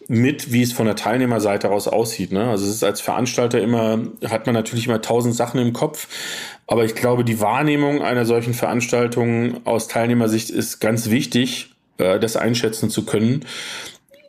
mit, 0.08 0.52
wie 0.52 0.62
es 0.62 0.72
von 0.72 0.86
der 0.86 0.96
Teilnehmerseite 0.96 1.70
aus 1.70 1.86
aussieht. 1.86 2.32
Ne? 2.32 2.48
Also 2.48 2.64
es 2.64 2.76
ist 2.76 2.84
als 2.84 3.02
Veranstalter 3.02 3.60
immer, 3.60 4.00
hat 4.26 4.46
man 4.46 4.54
natürlich 4.54 4.86
immer 4.86 5.02
tausend 5.02 5.34
Sachen 5.34 5.60
im 5.60 5.74
Kopf, 5.74 6.08
aber 6.66 6.84
ich 6.84 6.94
glaube, 6.94 7.24
die 7.24 7.40
Wahrnehmung 7.40 8.02
einer 8.02 8.24
solchen 8.24 8.54
Veranstaltung 8.54 9.66
aus 9.66 9.86
Teilnehmersicht 9.88 10.48
ist 10.48 10.80
ganz 10.80 11.10
wichtig, 11.10 11.74
äh, 11.98 12.18
das 12.18 12.36
einschätzen 12.36 12.88
zu 12.88 13.04
können 13.04 13.44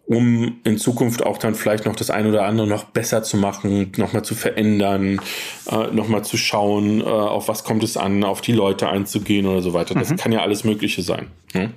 um 0.09 0.59
in 0.63 0.79
Zukunft 0.79 1.23
auch 1.23 1.37
dann 1.37 1.53
vielleicht 1.53 1.85
noch 1.85 1.95
das 1.95 2.09
eine 2.09 2.29
oder 2.29 2.45
andere 2.45 2.65
noch 2.65 2.85
besser 2.85 3.21
zu 3.21 3.37
machen, 3.37 3.91
nochmal 3.95 4.25
zu 4.25 4.33
verändern, 4.33 5.21
äh, 5.69 5.87
nochmal 5.91 6.25
zu 6.25 6.35
schauen, 6.35 7.01
äh, 7.01 7.03
auf 7.03 7.47
was 7.47 7.63
kommt 7.63 7.83
es 7.83 7.95
an, 7.95 8.23
auf 8.23 8.41
die 8.41 8.53
Leute 8.53 8.89
einzugehen 8.89 9.45
oder 9.45 9.61
so 9.61 9.73
weiter. 9.73 9.93
Das 9.93 10.09
mhm. 10.09 10.15
kann 10.17 10.31
ja 10.31 10.41
alles 10.41 10.63
Mögliche 10.63 11.03
sein. 11.03 11.27
Hm? 11.53 11.73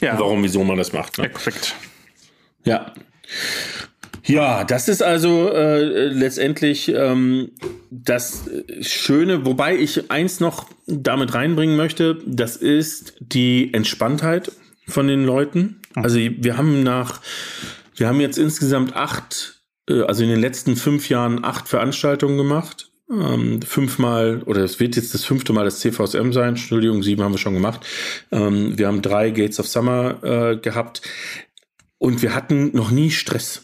Ja. 0.00 0.16
warum, 0.16 0.44
wieso 0.44 0.62
man 0.62 0.76
das 0.76 0.92
macht. 0.92 1.18
Ne? 1.18 1.24
Exakt. 1.24 1.74
Ja. 2.64 2.92
Ja, 4.22 4.62
das 4.62 4.86
ist 4.86 5.02
also 5.02 5.50
äh, 5.50 6.06
letztendlich 6.06 6.88
ähm, 6.94 7.50
das 7.90 8.48
Schöne, 8.80 9.44
wobei 9.44 9.74
ich 9.76 10.08
eins 10.12 10.38
noch 10.38 10.66
damit 10.86 11.34
reinbringen 11.34 11.76
möchte, 11.76 12.18
das 12.24 12.54
ist 12.54 13.14
die 13.18 13.74
Entspanntheit 13.74 14.52
von 14.86 15.08
den 15.08 15.24
Leuten. 15.24 15.79
Also 15.94 16.18
wir 16.18 16.56
haben 16.56 16.82
nach, 16.82 17.20
wir 17.96 18.08
haben 18.08 18.20
jetzt 18.20 18.38
insgesamt 18.38 18.94
acht, 18.94 19.62
äh, 19.88 20.02
also 20.02 20.22
in 20.22 20.30
den 20.30 20.40
letzten 20.40 20.76
fünf 20.76 21.08
Jahren 21.08 21.44
acht 21.44 21.68
Veranstaltungen 21.68 22.36
gemacht. 22.36 22.90
Ähm, 23.10 23.60
fünfmal, 23.62 24.42
oder 24.44 24.62
es 24.62 24.78
wird 24.78 24.94
jetzt 24.94 25.14
das 25.14 25.24
fünfte 25.24 25.52
Mal 25.52 25.64
das 25.64 25.80
CVSM 25.80 26.32
sein, 26.32 26.50
Entschuldigung, 26.50 27.02
sieben 27.02 27.24
haben 27.24 27.34
wir 27.34 27.38
schon 27.38 27.54
gemacht. 27.54 27.84
Ähm, 28.30 28.78
wir 28.78 28.86
haben 28.86 29.02
drei 29.02 29.30
Gates 29.30 29.58
of 29.58 29.66
Summer 29.66 30.22
äh, 30.22 30.56
gehabt 30.56 31.02
und 31.98 32.22
wir 32.22 32.36
hatten 32.36 32.70
noch 32.72 32.92
nie 32.92 33.10
Stress. 33.10 33.62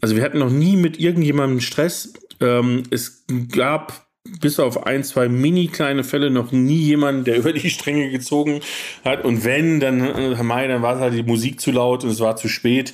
Also 0.00 0.16
wir 0.16 0.24
hatten 0.24 0.40
noch 0.40 0.50
nie 0.50 0.76
mit 0.76 0.98
irgendjemandem 0.98 1.60
Stress. 1.60 2.14
Ähm, 2.40 2.82
es 2.90 3.24
gab 3.52 4.05
bis 4.40 4.60
auf 4.60 4.86
ein, 4.86 5.04
zwei 5.04 5.28
mini 5.28 5.68
kleine 5.68 6.04
Fälle 6.04 6.30
noch 6.30 6.52
nie 6.52 6.78
jemanden, 6.78 7.24
der 7.24 7.36
über 7.38 7.52
die 7.52 7.70
Stränge 7.70 8.10
gezogen 8.10 8.60
hat. 9.04 9.24
Und 9.24 9.44
wenn, 9.44 9.80
dann, 9.80 10.00
äh, 10.00 10.42
Mai, 10.42 10.66
dann 10.66 10.82
war 10.82 10.96
es 10.96 11.00
halt 11.00 11.14
die 11.14 11.22
Musik 11.22 11.60
zu 11.60 11.72
laut 11.72 12.04
und 12.04 12.10
es 12.10 12.20
war 12.20 12.36
zu 12.36 12.48
spät. 12.48 12.92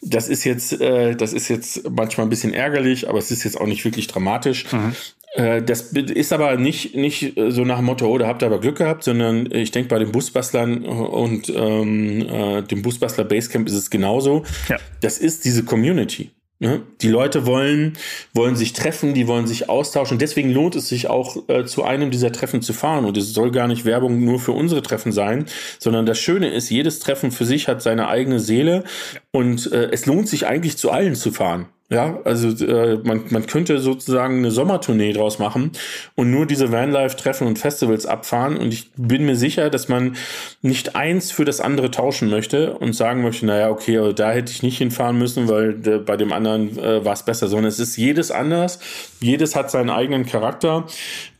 Das 0.00 0.28
ist 0.28 0.44
jetzt, 0.44 0.80
äh, 0.80 1.14
das 1.16 1.32
ist 1.32 1.48
jetzt 1.48 1.88
manchmal 1.90 2.26
ein 2.26 2.30
bisschen 2.30 2.54
ärgerlich, 2.54 3.08
aber 3.08 3.18
es 3.18 3.30
ist 3.30 3.44
jetzt 3.44 3.60
auch 3.60 3.66
nicht 3.66 3.84
wirklich 3.84 4.06
dramatisch. 4.06 4.72
Mhm. 4.72 4.94
Äh, 5.34 5.62
das 5.62 5.92
ist 5.92 6.32
aber 6.32 6.56
nicht, 6.56 6.94
nicht 6.94 7.34
so 7.36 7.64
nach 7.64 7.76
dem 7.76 7.86
Motto, 7.86 8.06
oh, 8.06 8.18
da 8.18 8.26
habt 8.26 8.42
ihr 8.42 8.46
aber 8.46 8.60
Glück 8.60 8.78
gehabt, 8.78 9.04
sondern 9.04 9.50
ich 9.52 9.70
denke, 9.70 9.88
bei 9.88 9.98
den 9.98 10.12
Busbastlern 10.12 10.84
und 10.84 11.52
ähm, 11.54 12.22
äh, 12.28 12.62
dem 12.62 12.82
Busbastler 12.82 13.24
Basecamp 13.24 13.68
ist 13.68 13.74
es 13.74 13.90
genauso. 13.90 14.44
Ja. 14.68 14.78
Das 15.00 15.18
ist 15.18 15.44
diese 15.44 15.64
Community. 15.64 16.30
Ne? 16.60 16.82
Die 17.02 17.08
Leute 17.08 17.46
wollen, 17.46 17.96
wollen 18.34 18.56
sich 18.56 18.72
treffen, 18.72 19.14
die 19.14 19.28
wollen 19.28 19.46
sich 19.46 19.68
austauschen. 19.68 20.18
Deswegen 20.18 20.50
lohnt 20.50 20.74
es 20.74 20.88
sich 20.88 21.08
auch, 21.08 21.48
äh, 21.48 21.64
zu 21.64 21.84
einem 21.84 22.10
dieser 22.10 22.32
Treffen 22.32 22.62
zu 22.62 22.72
fahren. 22.72 23.04
Und 23.04 23.16
es 23.16 23.32
soll 23.32 23.52
gar 23.52 23.68
nicht 23.68 23.84
Werbung 23.84 24.24
nur 24.24 24.40
für 24.40 24.52
unsere 24.52 24.82
Treffen 24.82 25.12
sein, 25.12 25.46
sondern 25.78 26.04
das 26.04 26.18
Schöne 26.18 26.48
ist, 26.48 26.68
jedes 26.68 26.98
Treffen 26.98 27.30
für 27.30 27.44
sich 27.44 27.68
hat 27.68 27.80
seine 27.80 28.08
eigene 28.08 28.40
Seele. 28.40 28.82
Und 29.30 29.70
äh, 29.70 29.90
es 29.92 30.06
lohnt 30.06 30.28
sich 30.28 30.46
eigentlich 30.46 30.76
zu 30.78 30.90
allen 30.90 31.14
zu 31.14 31.30
fahren. 31.30 31.66
Ja, 31.90 32.20
also 32.24 32.48
äh, 32.66 32.98
man, 33.02 33.24
man 33.30 33.46
könnte 33.46 33.78
sozusagen 33.78 34.38
eine 34.38 34.50
Sommertournee 34.50 35.14
draus 35.14 35.38
machen 35.38 35.72
und 36.16 36.30
nur 36.30 36.44
diese 36.44 36.70
Vanlife-Treffen 36.70 37.46
und 37.46 37.58
Festivals 37.58 38.04
abfahren. 38.04 38.58
Und 38.58 38.74
ich 38.74 38.90
bin 38.96 39.24
mir 39.24 39.36
sicher, 39.36 39.70
dass 39.70 39.88
man 39.88 40.14
nicht 40.60 40.96
eins 40.96 41.30
für 41.30 41.46
das 41.46 41.62
andere 41.62 41.90
tauschen 41.90 42.28
möchte 42.28 42.74
und 42.74 42.92
sagen 42.94 43.22
möchte, 43.22 43.46
naja, 43.46 43.70
okay, 43.70 43.96
also 43.96 44.12
da 44.12 44.32
hätte 44.32 44.52
ich 44.52 44.62
nicht 44.62 44.76
hinfahren 44.76 45.16
müssen, 45.16 45.48
weil 45.48 45.80
äh, 45.86 45.98
bei 45.98 46.18
dem 46.18 46.34
anderen 46.34 46.78
äh, 46.78 47.02
war 47.06 47.14
es 47.14 47.22
besser. 47.22 47.48
Sondern 47.48 47.68
es 47.68 47.78
ist 47.78 47.96
jedes 47.96 48.30
anders, 48.30 48.80
jedes 49.20 49.56
hat 49.56 49.70
seinen 49.70 49.88
eigenen 49.88 50.26
Charakter. 50.26 50.84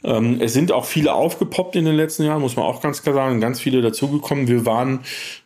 Ähm, 0.03 0.39
es 0.41 0.55
sind 0.55 0.73
auch 0.73 0.87
viele 0.87 1.13
aufgepoppt 1.13 1.77
in 1.77 1.85
den 1.85 1.97
letzten 1.97 2.25
Jahren, 2.25 2.41
muss 2.41 2.57
man 2.57 2.65
auch 2.65 2.81
ganz 2.81 3.03
klar 3.03 3.15
sagen, 3.15 3.41
ganz 3.41 3.61
viele 3.61 3.83
dazugekommen. 3.83 4.49
Wir 4.49 4.65
waren 4.65 5.01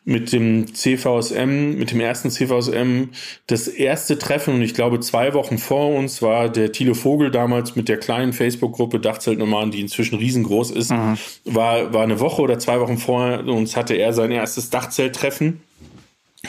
mit 0.04 0.32
dem 0.32 0.74
CVSM, 0.74 1.78
mit 1.78 1.92
dem 1.92 2.00
ersten 2.00 2.30
CVSM 2.30 3.10
das 3.46 3.68
erste 3.68 4.18
Treffen 4.18 4.54
und 4.54 4.62
ich 4.62 4.74
glaube 4.74 4.98
zwei 5.00 5.32
Wochen 5.32 5.58
vor 5.58 5.94
uns 5.94 6.22
war 6.22 6.48
der 6.48 6.72
Thilo 6.72 6.94
Vogel 6.94 7.30
damals 7.30 7.76
mit 7.76 7.88
der 7.88 7.98
kleinen 7.98 8.32
Facebook-Gruppe 8.32 8.98
Dachzeltnummern, 8.98 9.70
die 9.70 9.80
inzwischen 9.80 10.18
riesengroß 10.18 10.72
ist, 10.72 10.90
mhm. 10.90 11.16
war, 11.44 11.92
war 11.92 12.02
eine 12.02 12.18
Woche 12.18 12.42
oder 12.42 12.58
zwei 12.58 12.80
Wochen 12.80 12.98
vor 12.98 13.44
uns 13.44 13.76
hatte 13.76 13.94
er 13.94 14.12
sein 14.12 14.32
erstes 14.32 14.70
Dachzelttreffen 14.70 15.60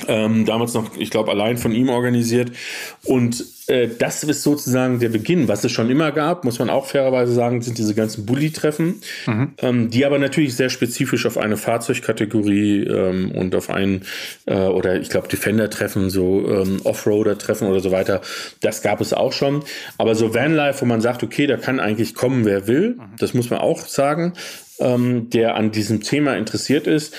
ähm, 0.08 0.46
damals 0.46 0.74
noch, 0.74 0.98
ich 0.98 1.12
glaube, 1.12 1.32
allein 1.32 1.58
von 1.58 1.72
ihm 1.72 1.90
organisiert. 1.90 2.52
Und 3.04 3.46
äh, 3.68 3.88
das 3.88 4.24
ist 4.24 4.42
sozusagen 4.42 5.00
der 5.00 5.10
Beginn. 5.10 5.48
Was 5.48 5.64
es 5.64 5.72
schon 5.72 5.90
immer 5.90 6.12
gab, 6.12 6.46
muss 6.46 6.60
man 6.60 6.70
auch 6.70 6.88
fairerweise 6.88 7.34
sagen, 7.34 7.62
sind 7.62 7.78
diese 7.78 7.94
ganzen 7.94 8.26
Bully-Treffen, 8.26 9.02
mhm. 9.28 9.54
ähm, 9.60 9.90
die 9.92 10.06
aber 10.06 10.18
natürlich 10.18 10.56
sehr 10.56 10.70
spezifisch 10.70 11.26
auf 11.26 11.38
eine 11.38 11.58
Fahrzeugkategorie 11.58 12.84
ähm, 12.84 13.32
und 13.32 13.56
auf 13.56 13.70
ein, 13.70 14.02
äh, 14.46 14.56
oder 14.56 15.00
ich 15.00 15.10
glaube, 15.10 15.28
Defender-Treffen, 15.28 16.10
so 16.10 16.48
ähm, 16.50 16.82
Offroader-Treffen 16.84 17.68
oder 17.68 17.80
so 17.80 17.92
weiter, 17.92 18.22
das 18.62 18.82
gab 18.82 19.00
es 19.00 19.14
auch 19.14 19.32
schon. 19.32 19.64
Aber 20.00 20.16
so 20.16 20.34
Vanlife, 20.34 20.82
wo 20.82 20.86
man 20.86 21.02
sagt, 21.02 21.24
okay, 21.24 21.46
da 21.46 21.58
kann 21.58 21.80
eigentlich 21.80 22.16
kommen, 22.16 22.46
wer 22.46 22.68
will, 22.68 22.96
mhm. 22.96 23.16
das 23.20 23.34
muss 23.34 23.52
man 23.52 23.60
auch 23.60 23.82
sagen, 23.82 24.34
ähm, 24.80 25.30
der 25.30 25.56
an 25.56 25.72
diesem 25.72 26.02
Thema 26.02 26.36
interessiert 26.36 26.88
ist, 26.88 27.16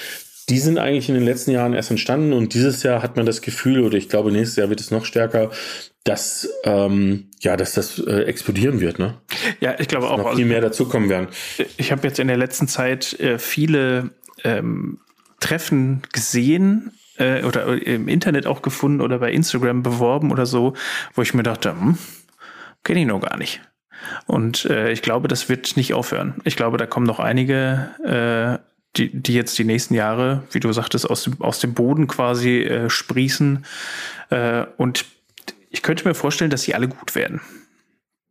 die 0.49 0.59
sind 0.59 0.79
eigentlich 0.79 1.09
in 1.09 1.15
den 1.15 1.25
letzten 1.25 1.51
Jahren 1.51 1.75
erst 1.75 1.91
entstanden 1.91 2.33
und 2.33 2.55
dieses 2.55 2.83
Jahr 2.83 3.03
hat 3.03 3.17
man 3.17 3.27
das 3.27 3.41
Gefühl, 3.41 3.83
oder 3.83 3.97
ich 3.97 4.09
glaube, 4.09 4.31
nächstes 4.33 4.57
Jahr 4.57 4.69
wird 4.69 4.81
es 4.81 4.91
noch 4.91 5.05
stärker, 5.05 5.51
dass 6.05 6.49
ähm, 6.65 7.31
ja, 7.41 7.57
dass 7.57 7.73
das 7.73 7.99
äh, 7.99 8.25
explodieren 8.25 8.81
wird, 8.81 8.99
ne? 8.99 9.15
Ja, 9.61 9.75
ich 9.79 9.89
glaube 9.89 10.07
dass 10.07 10.13
auch. 10.13 10.19
Noch 10.19 10.35
viel 10.37 10.45
mehr 10.45 10.61
dazukommen 10.61 11.09
werden. 11.09 11.29
Ich 11.79 11.93
habe 11.93 12.07
jetzt 12.07 12.19
in 12.19 12.29
der 12.29 12.37
letzten 12.37 12.69
Zeit 12.69 13.19
äh, 13.21 13.39
viele 13.39 14.11
ähm, 14.45 14.99
Treffen 15.41 16.03
gesehen 16.13 16.93
äh, 17.17 17.43
oder 17.45 17.67
im 17.87 18.09
Internet 18.09 18.47
auch 18.47 18.61
gefunden 18.61 19.01
oder 19.01 19.19
bei 19.19 19.33
Instagram 19.33 19.83
beworben 19.83 20.31
oder 20.31 20.47
so, 20.47 20.75
wo 21.15 21.23
ich 21.23 21.33
mir 21.33 21.43
dachte, 21.43 21.71
hm, 21.71 21.99
kenne 22.83 23.01
ich 23.01 23.07
noch 23.07 23.21
gar 23.21 23.39
nicht. 23.39 23.63
Und 24.27 24.67
äh, 24.67 24.91
ich 24.93 25.01
glaube, 25.01 25.29
das 25.29 25.49
wird 25.49 25.79
nicht 25.79 25.95
aufhören. 25.95 26.35
Ich 26.45 26.57
glaube, 26.57 26.77
da 26.77 26.87
kommen 26.87 27.07
noch 27.07 27.21
einige 27.21 27.91
äh, 28.05 28.74
die, 28.97 29.11
die 29.11 29.35
jetzt 29.35 29.59
die 29.59 29.65
nächsten 29.65 29.95
Jahre, 29.95 30.45
wie 30.53 30.61
du 30.61 30.73
sagtest, 30.73 31.09
aus 31.09 31.25
dem, 31.25 31.41
aus 31.41 31.59
dem 31.59 31.75
Boden 31.75 32.07
quasi 32.07 32.63
äh, 32.63 32.91
sprießen. 32.91 33.65
Äh, 34.31 34.67
und 34.77 35.05
ich 35.71 35.83
könnte 35.83 36.07
mir 36.07 36.15
vorstellen, 36.15 36.51
dass 36.51 36.63
sie 36.63 36.75
alle 36.75 36.89
gut 36.89 37.15
werden. 37.15 37.41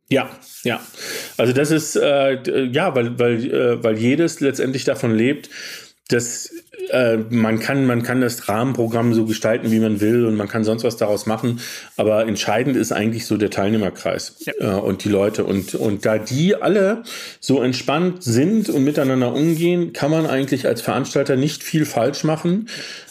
Ja, 0.08 0.30
ja. 0.62 0.80
Also 1.36 1.52
das 1.52 1.70
ist 1.70 1.96
äh, 1.96 2.64
ja, 2.64 2.94
weil, 2.94 3.18
weil, 3.18 3.52
äh, 3.52 3.82
weil 3.82 3.98
jedes 3.98 4.40
letztendlich 4.40 4.84
davon 4.84 5.14
lebt, 5.14 5.50
das, 6.08 6.50
äh, 6.90 7.18
man 7.30 7.58
kann, 7.60 7.86
man 7.86 8.02
kann 8.02 8.20
das 8.20 8.48
Rahmenprogramm 8.48 9.14
so 9.14 9.24
gestalten, 9.24 9.70
wie 9.70 9.80
man 9.80 10.00
will 10.00 10.26
und 10.26 10.36
man 10.36 10.48
kann 10.48 10.64
sonst 10.64 10.84
was 10.84 10.96
daraus 10.96 11.26
machen. 11.26 11.60
Aber 11.96 12.26
entscheidend 12.26 12.76
ist 12.76 12.92
eigentlich 12.92 13.26
so 13.26 13.36
der 13.36 13.50
Teilnehmerkreis 13.50 14.36
ja. 14.40 14.78
äh, 14.78 14.80
und 14.80 15.04
die 15.04 15.08
Leute. 15.08 15.44
Und, 15.44 15.74
und 15.74 16.06
da 16.06 16.18
die 16.18 16.54
alle 16.56 17.02
so 17.40 17.62
entspannt 17.62 18.22
sind 18.22 18.68
und 18.68 18.84
miteinander 18.84 19.32
umgehen, 19.32 19.92
kann 19.92 20.10
man 20.10 20.26
eigentlich 20.26 20.66
als 20.66 20.80
Veranstalter 20.80 21.36
nicht 21.36 21.62
viel 21.62 21.84
falsch 21.84 22.24
machen 22.24 22.66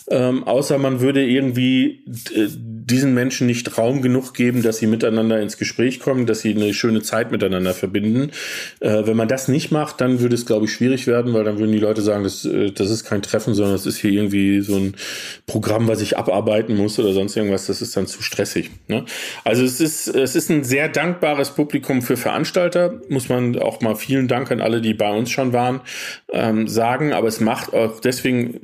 ähm, 0.09 0.43
außer 0.43 0.77
man 0.77 0.99
würde 0.99 1.25
irgendwie 1.25 2.03
äh, 2.35 2.47
diesen 2.49 3.13
Menschen 3.13 3.47
nicht 3.47 3.77
Raum 3.77 4.01
genug 4.01 4.33
geben, 4.33 4.61
dass 4.61 4.77
sie 4.77 4.87
miteinander 4.87 5.39
ins 5.41 5.57
Gespräch 5.57 5.99
kommen, 5.99 6.25
dass 6.25 6.41
sie 6.41 6.53
eine 6.53 6.73
schöne 6.73 7.01
Zeit 7.01 7.31
miteinander 7.31 7.73
verbinden. 7.73 8.31
Äh, 8.81 9.05
wenn 9.05 9.15
man 9.15 9.27
das 9.27 9.47
nicht 9.47 9.71
macht, 9.71 10.01
dann 10.01 10.19
würde 10.19 10.35
es, 10.35 10.45
glaube 10.45 10.65
ich, 10.65 10.73
schwierig 10.73 11.07
werden, 11.07 11.33
weil 11.33 11.45
dann 11.45 11.57
würden 11.57 11.71
die 11.71 11.79
Leute 11.79 12.01
sagen, 12.01 12.23
das, 12.23 12.43
äh, 12.43 12.71
das 12.71 12.89
ist 12.89 13.05
kein 13.05 13.21
Treffen, 13.21 13.53
sondern 13.53 13.62
das 13.71 13.85
ist 13.85 13.97
hier 13.97 14.11
irgendwie 14.11 14.61
so 14.61 14.75
ein 14.75 14.95
Programm, 15.45 15.87
was 15.87 16.01
ich 16.01 16.17
abarbeiten 16.17 16.75
muss 16.75 16.99
oder 16.99 17.13
sonst 17.13 17.35
irgendwas. 17.35 17.67
Das 17.67 17.81
ist 17.81 17.95
dann 17.95 18.07
zu 18.07 18.21
stressig. 18.21 18.71
Ne? 18.87 19.05
Also 19.43 19.63
es 19.63 19.79
ist, 19.79 20.07
es 20.07 20.35
ist 20.35 20.49
ein 20.49 20.63
sehr 20.63 20.89
dankbares 20.89 21.51
Publikum 21.51 22.01
für 22.01 22.17
Veranstalter, 22.17 23.01
muss 23.09 23.29
man 23.29 23.57
auch 23.59 23.81
mal 23.81 23.95
vielen 23.95 24.27
Dank 24.27 24.51
an 24.51 24.61
alle, 24.61 24.81
die 24.81 24.93
bei 24.93 25.11
uns 25.11 25.31
schon 25.31 25.53
waren, 25.53 25.81
ähm, 26.31 26.67
sagen. 26.67 27.13
Aber 27.13 27.27
es 27.27 27.39
macht 27.39 27.73
auch 27.73 27.99
deswegen 27.99 28.59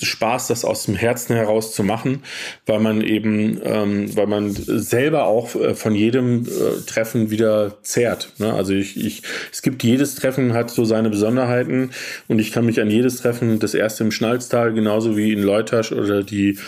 Spaß, 0.00 0.48
das 0.48 0.64
aus 0.64 0.84
dem 0.84 0.96
Herzen 0.96 1.36
heraus 1.36 1.74
zu 1.74 1.82
machen, 1.82 2.22
weil 2.66 2.80
man 2.80 3.00
eben, 3.00 3.60
ähm, 3.64 4.16
weil 4.16 4.26
man 4.26 4.50
selber 4.50 5.26
auch 5.26 5.54
äh, 5.54 5.74
von 5.74 5.94
jedem 5.94 6.44
äh, 6.44 6.80
Treffen 6.86 7.30
wieder 7.30 7.76
zehrt. 7.82 8.32
Ne? 8.38 8.52
Also 8.52 8.72
ich, 8.72 8.96
ich, 8.96 9.22
es 9.52 9.62
gibt 9.62 9.82
jedes 9.82 10.14
Treffen 10.14 10.54
hat 10.54 10.70
so 10.70 10.84
seine 10.84 11.10
Besonderheiten 11.10 11.90
und 12.28 12.38
ich 12.38 12.52
kann 12.52 12.66
mich 12.66 12.80
an 12.80 12.90
jedes 12.90 13.18
Treffen, 13.18 13.58
das 13.58 13.74
erste 13.74 14.04
im 14.04 14.10
Schnalztal, 14.44 14.72
genauso 14.72 15.16
wie 15.16 15.32
in 15.32 15.42
Leutasch 15.42 15.92
oder 15.92 16.22
die 16.22 16.58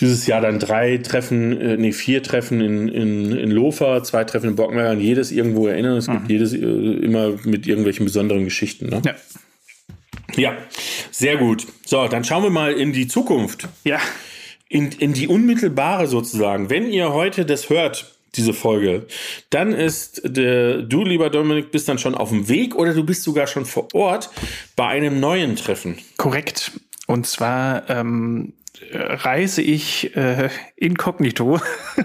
dieses 0.00 0.28
Jahr 0.28 0.40
dann 0.40 0.60
drei 0.60 0.98
Treffen, 0.98 1.60
äh, 1.60 1.76
nee, 1.76 1.90
vier 1.90 2.22
Treffen 2.22 2.60
in, 2.60 2.86
in, 2.86 3.32
in 3.32 3.50
Lofer, 3.50 4.04
zwei 4.04 4.22
Treffen 4.22 4.50
in 4.50 4.56
Bockenberg, 4.56 4.96
jedes 5.00 5.32
irgendwo 5.32 5.66
erinnern. 5.66 5.96
Es 5.96 6.06
mhm. 6.06 6.12
gibt 6.12 6.30
jedes 6.30 6.52
äh, 6.52 6.58
immer 6.58 7.32
mit 7.42 7.66
irgendwelchen 7.66 8.04
besonderen 8.06 8.44
Geschichten. 8.44 8.88
Ne? 8.90 9.02
Ja. 9.04 9.14
Ja, 10.36 10.56
sehr 11.10 11.36
gut. 11.36 11.66
So, 11.84 12.06
dann 12.06 12.22
schauen 12.22 12.44
wir 12.44 12.50
mal 12.50 12.74
in 12.74 12.92
die 12.92 13.08
Zukunft. 13.08 13.66
Ja. 13.82 13.98
In, 14.68 14.92
in 14.92 15.14
die 15.14 15.26
unmittelbare 15.26 16.06
sozusagen. 16.06 16.70
Wenn 16.70 16.92
ihr 16.92 17.12
heute 17.12 17.44
das 17.44 17.68
hört, 17.68 18.14
diese 18.36 18.52
Folge, 18.52 19.06
dann 19.50 19.72
ist 19.72 20.20
der, 20.24 20.82
du, 20.82 21.02
lieber 21.02 21.30
Dominik, 21.30 21.72
bist 21.72 21.88
dann 21.88 21.98
schon 21.98 22.14
auf 22.14 22.28
dem 22.28 22.48
Weg 22.48 22.76
oder 22.76 22.94
du 22.94 23.04
bist 23.04 23.24
sogar 23.24 23.46
schon 23.46 23.64
vor 23.64 23.88
Ort 23.94 24.30
bei 24.76 24.86
einem 24.86 25.18
neuen 25.18 25.56
Treffen. 25.56 25.98
Korrekt. 26.18 26.72
Und 27.08 27.26
zwar 27.26 27.88
ähm, 27.88 28.52
reise 28.92 29.62
ich 29.62 30.14
äh, 30.14 30.50
inkognito. 30.76 31.58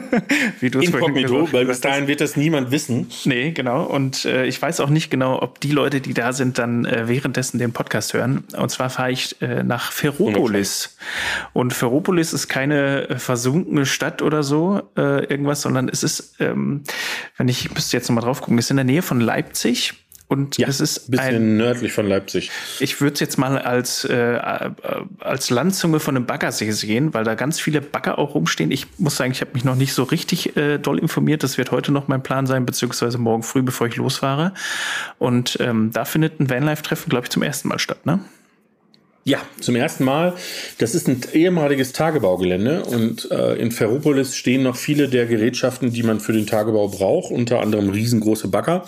wie 0.62 0.70
du 0.70 0.80
inkognito, 0.80 1.52
weil 1.52 1.66
bis 1.66 1.82
dahin 1.82 2.08
wird 2.08 2.22
das 2.22 2.38
niemand 2.38 2.72
wissen. 2.72 3.08
Nee, 3.26 3.52
genau. 3.52 3.84
Und 3.84 4.24
äh, 4.24 4.46
ich 4.46 4.62
weiß 4.62 4.80
auch 4.80 4.90
nicht 4.90 5.10
genau, 5.12 5.42
ob 5.42 5.60
die 5.60 5.74
Leute, 5.74 6.00
die 6.00 6.14
da 6.14 6.32
sind, 6.32 6.58
dann 6.58 6.86
äh, 6.86 7.10
währenddessen 7.10 7.60
den 7.60 7.74
Podcast 7.74 8.14
hören. 8.14 8.46
Und 8.58 8.70
zwar 8.70 8.90
fahre 8.90 9.12
ich 9.12 9.42
äh, 9.42 9.64
nach 9.64 9.92
Ferropolis. 9.92 10.98
Und 11.52 11.74
Ferropolis 11.74 12.32
ist 12.32 12.48
keine 12.48 13.10
äh, 13.10 13.20
versunkene 13.20 13.86
Stadt 13.86 14.22
oder 14.22 14.42
so, 14.42 14.84
äh, 14.96 15.26
irgendwas, 15.26 15.62
sondern 15.62 15.90
es 15.90 16.02
ist, 16.02 16.36
ähm, 16.40 16.84
wenn 17.36 17.50
ich, 17.50 17.66
ich 17.66 17.74
müsste 17.74 17.98
jetzt 17.98 18.10
nochmal 18.10 18.24
drauf 18.24 18.40
gucken, 18.40 18.58
ist 18.58 18.72
in 18.72 18.78
der 18.78 18.86
Nähe 18.86 19.02
von 19.02 19.20
Leipzig. 19.20 19.96
Und 20.34 20.58
ja, 20.58 20.68
es 20.68 20.80
ist 20.80 21.08
ein 21.08 21.12
bisschen 21.12 21.36
ein, 21.36 21.58
nördlich 21.58 21.94
von 21.94 22.08
Leipzig. 22.08 22.50
Ich 22.80 23.00
würde 23.02 23.14
es 23.14 23.20
jetzt 23.20 23.38
mal 23.38 23.60
als, 23.60 24.04
äh, 24.04 24.40
als 25.20 25.52
Landzunge 25.52 26.00
von 26.00 26.16
einem 26.16 26.26
Baggersee 26.26 26.72
sehen, 26.72 27.14
weil 27.14 27.24
da 27.24 27.36
ganz 27.36 27.60
viele 27.60 27.82
Bagger 27.82 28.18
auch 28.18 28.34
rumstehen. 28.34 28.72
Ich 28.72 28.88
muss 28.98 29.16
sagen, 29.16 29.32
ich 29.32 29.42
habe 29.42 29.52
mich 29.54 29.64
noch 29.64 29.76
nicht 29.76 29.94
so 29.94 30.02
richtig 30.02 30.58
äh, 30.58 30.80
doll 30.80 30.98
informiert. 30.98 31.44
Das 31.44 31.60
wird 31.60 31.70
heute 31.70 31.92
noch 31.92 32.08
mein 32.08 32.24
Plan 32.24 32.48
sein, 32.48 32.66
beziehungsweise 32.66 33.20
morgen 33.20 33.44
früh, 33.44 33.62
bevor 33.62 33.86
ich 33.86 33.96
losfahre. 33.96 34.56
Und 35.20 35.58
ähm, 35.60 35.92
da 35.94 36.04
findet 36.04 36.40
ein 36.40 36.50
Vanlife-Treffen, 36.50 37.12
glaube 37.12 37.26
ich, 37.26 37.30
zum 37.30 37.44
ersten 37.44 37.68
Mal 37.68 37.78
statt, 37.78 38.08
ne? 38.08 38.20
Ja, 39.26 39.42
zum 39.62 39.76
ersten 39.76 40.04
Mal. 40.04 40.34
Das 40.80 40.96
ist 40.96 41.08
ein 41.08 41.22
ehemaliges 41.32 41.94
Tagebaugelände 41.94 42.84
und 42.84 43.32
äh, 43.32 43.56
in 43.56 43.72
Ferropolis 43.72 44.36
stehen 44.36 44.64
noch 44.64 44.76
viele 44.76 45.08
der 45.08 45.28
Gerätschaften, 45.28 45.94
die 45.94 46.04
man 46.04 46.20
für 46.20 46.34
den 46.34 46.46
Tagebau 46.46 46.90
braucht, 46.90 47.32
unter 47.32 47.62
anderem 47.62 47.90
riesengroße 47.90 48.50
Bagger. 48.50 48.86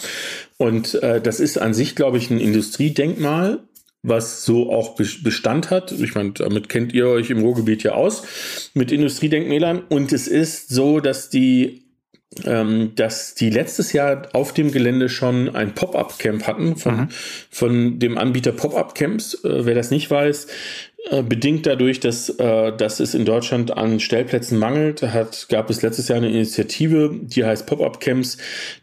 Und 0.57 0.95
äh, 0.95 1.21
das 1.21 1.39
ist 1.39 1.57
an 1.57 1.73
sich, 1.73 1.95
glaube 1.95 2.17
ich, 2.17 2.29
ein 2.29 2.41
Industriedenkmal, 2.41 3.59
was 4.03 4.43
so 4.43 4.73
auch 4.73 4.95
Bestand 4.95 5.71
hat. 5.71 5.93
Ich 5.93 6.15
meine, 6.15 6.31
damit 6.31 6.67
kennt 6.67 6.93
ihr 6.93 7.07
euch 7.07 7.29
im 7.29 7.39
Ruhrgebiet 7.39 7.83
ja 7.83 7.93
aus 7.93 8.23
mit 8.73 8.91
Industriedenkmälern. 8.91 9.83
Und 9.87 10.11
es 10.11 10.27
ist 10.27 10.67
so, 10.67 10.99
dass 10.99 11.29
die 11.29 11.84
dass 12.43 13.33
die 13.35 13.49
letztes 13.49 13.93
Jahr 13.93 14.27
auf 14.33 14.53
dem 14.53 14.71
Gelände 14.71 15.09
schon 15.09 15.55
ein 15.55 15.73
Pop-up-Camp 15.73 16.45
hatten 16.45 16.75
von, 16.75 16.95
mhm. 16.95 17.07
von 17.49 17.99
dem 17.99 18.17
Anbieter 18.17 18.51
Pop-up-Camps. 18.51 19.43
Äh, 19.43 19.65
wer 19.65 19.75
das 19.75 19.91
nicht 19.91 20.11
weiß, 20.11 20.47
äh, 21.11 21.21
bedingt 21.21 21.65
dadurch, 21.65 21.99
dass, 21.99 22.29
äh, 22.29 22.75
dass 22.75 22.99
es 22.99 23.13
in 23.13 23.25
Deutschland 23.25 23.77
an 23.77 23.99
Stellplätzen 23.99 24.57
mangelt, 24.57 25.03
hat, 25.03 25.47
gab 25.49 25.69
es 25.69 25.81
letztes 25.81 26.07
Jahr 26.07 26.17
eine 26.17 26.29
Initiative, 26.29 27.11
die 27.21 27.45
heißt 27.45 27.67
Pop-up-Camps, 27.67 28.37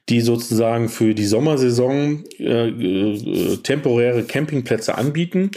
die 0.08 0.20
sozusagen 0.20 0.88
für 0.88 1.14
die 1.14 1.24
Sommersaison 1.24 2.24
äh, 2.38 2.68
äh, 2.68 3.56
temporäre 3.58 4.22
Campingplätze 4.22 4.96
anbieten 4.96 5.50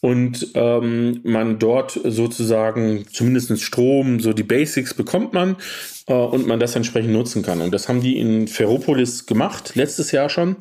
und 0.00 0.48
ähm, 0.54 1.20
man 1.24 1.58
dort 1.58 1.98
sozusagen 2.04 3.06
zumindest 3.12 3.60
Strom, 3.60 4.20
so 4.20 4.32
die 4.32 4.44
Basics 4.44 4.94
bekommt 4.94 5.32
man 5.32 5.56
und 6.14 6.46
man 6.46 6.58
das 6.58 6.74
entsprechend 6.74 7.12
nutzen 7.12 7.42
kann. 7.42 7.60
Und 7.60 7.72
das 7.72 7.88
haben 7.88 8.00
die 8.00 8.18
in 8.18 8.48
Ferropolis 8.48 9.26
gemacht, 9.26 9.72
letztes 9.74 10.10
Jahr 10.12 10.28
schon. 10.28 10.56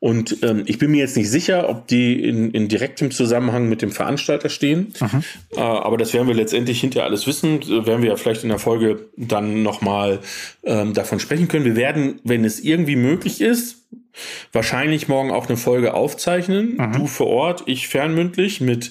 Und 0.00 0.38
ähm, 0.42 0.62
ich 0.66 0.78
bin 0.78 0.90
mir 0.90 0.98
jetzt 0.98 1.16
nicht 1.16 1.30
sicher, 1.30 1.68
ob 1.68 1.86
die 1.88 2.22
in, 2.22 2.50
in 2.52 2.68
direktem 2.68 3.10
Zusammenhang 3.10 3.68
mit 3.68 3.82
dem 3.82 3.90
Veranstalter 3.90 4.48
stehen. 4.48 4.94
Äh, 5.56 5.60
aber 5.60 5.96
das 5.96 6.14
werden 6.14 6.28
wir 6.28 6.34
letztendlich 6.34 6.80
hinterher 6.80 7.06
alles 7.06 7.26
wissen. 7.26 7.62
Äh, 7.62 7.86
werden 7.86 8.02
wir 8.02 8.10
ja 8.10 8.16
vielleicht 8.16 8.44
in 8.44 8.50
der 8.50 8.58
Folge 8.58 9.08
dann 9.16 9.62
nochmal 9.62 10.20
ähm, 10.62 10.94
davon 10.94 11.20
sprechen 11.20 11.48
können. 11.48 11.64
Wir 11.64 11.76
werden, 11.76 12.20
wenn 12.24 12.44
es 12.44 12.60
irgendwie 12.60 12.96
möglich 12.96 13.40
ist, 13.40 13.84
wahrscheinlich 14.52 15.08
morgen 15.08 15.30
auch 15.30 15.48
eine 15.48 15.56
Folge 15.56 15.94
aufzeichnen. 15.94 16.76
Mhm. 16.76 16.92
Du 16.92 17.06
vor 17.06 17.26
Ort, 17.26 17.64
ich 17.66 17.88
fernmündlich 17.88 18.60
mit 18.60 18.90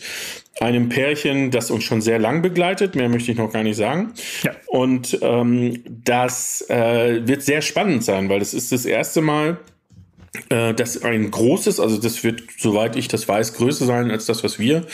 einem 0.59 0.89
Pärchen, 0.89 1.51
das 1.51 1.71
uns 1.71 1.83
schon 1.83 2.01
sehr 2.01 2.19
lang 2.19 2.41
begleitet. 2.41 2.95
Mehr 2.95 3.09
möchte 3.09 3.31
ich 3.31 3.37
noch 3.37 3.51
gar 3.51 3.63
nicht 3.63 3.77
sagen. 3.77 4.13
Ja. 4.43 4.51
Und 4.67 5.17
ähm, 5.21 5.83
das 6.03 6.63
äh, 6.69 7.27
wird 7.27 7.41
sehr 7.41 7.61
spannend 7.61 8.03
sein, 8.03 8.29
weil 8.29 8.41
es 8.41 8.53
ist 8.53 8.71
das 8.71 8.85
erste 8.85 9.21
Mal, 9.21 9.57
äh, 10.49 10.73
das 10.73 11.03
ein 11.03 11.29
großes, 11.29 11.79
also 11.79 11.97
das 11.97 12.23
wird, 12.23 12.43
soweit 12.57 12.95
ich 12.95 13.07
das 13.07 13.27
weiß, 13.27 13.53
größer 13.53 13.85
sein 13.85 14.09
als 14.09 14.25
das, 14.25 14.43
was 14.43 14.57
wir 14.57 14.85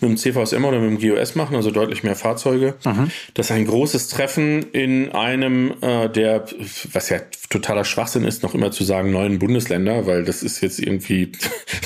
mit 0.00 0.10
dem 0.10 0.16
CVSM 0.16 0.64
oder 0.64 0.80
mit 0.80 1.00
dem 1.00 1.16
GOS 1.16 1.36
machen, 1.36 1.54
also 1.54 1.70
deutlich 1.70 2.02
mehr 2.02 2.16
Fahrzeuge. 2.16 2.74
Mhm. 2.84 3.10
Das 3.34 3.46
ist 3.46 3.52
ein 3.52 3.66
großes 3.66 4.08
Treffen 4.08 4.64
in 4.72 5.12
einem 5.12 5.74
äh, 5.82 6.08
der, 6.08 6.44
was 6.92 7.10
ja 7.10 7.18
totaler 7.50 7.84
Schwachsinn 7.84 8.24
ist, 8.24 8.42
noch 8.42 8.54
immer 8.54 8.70
zu 8.70 8.84
sagen, 8.84 9.10
neuen 9.10 9.38
Bundesländer, 9.38 10.06
weil 10.06 10.24
das 10.24 10.42
ist 10.42 10.60
jetzt 10.60 10.78
irgendwie, 10.78 11.32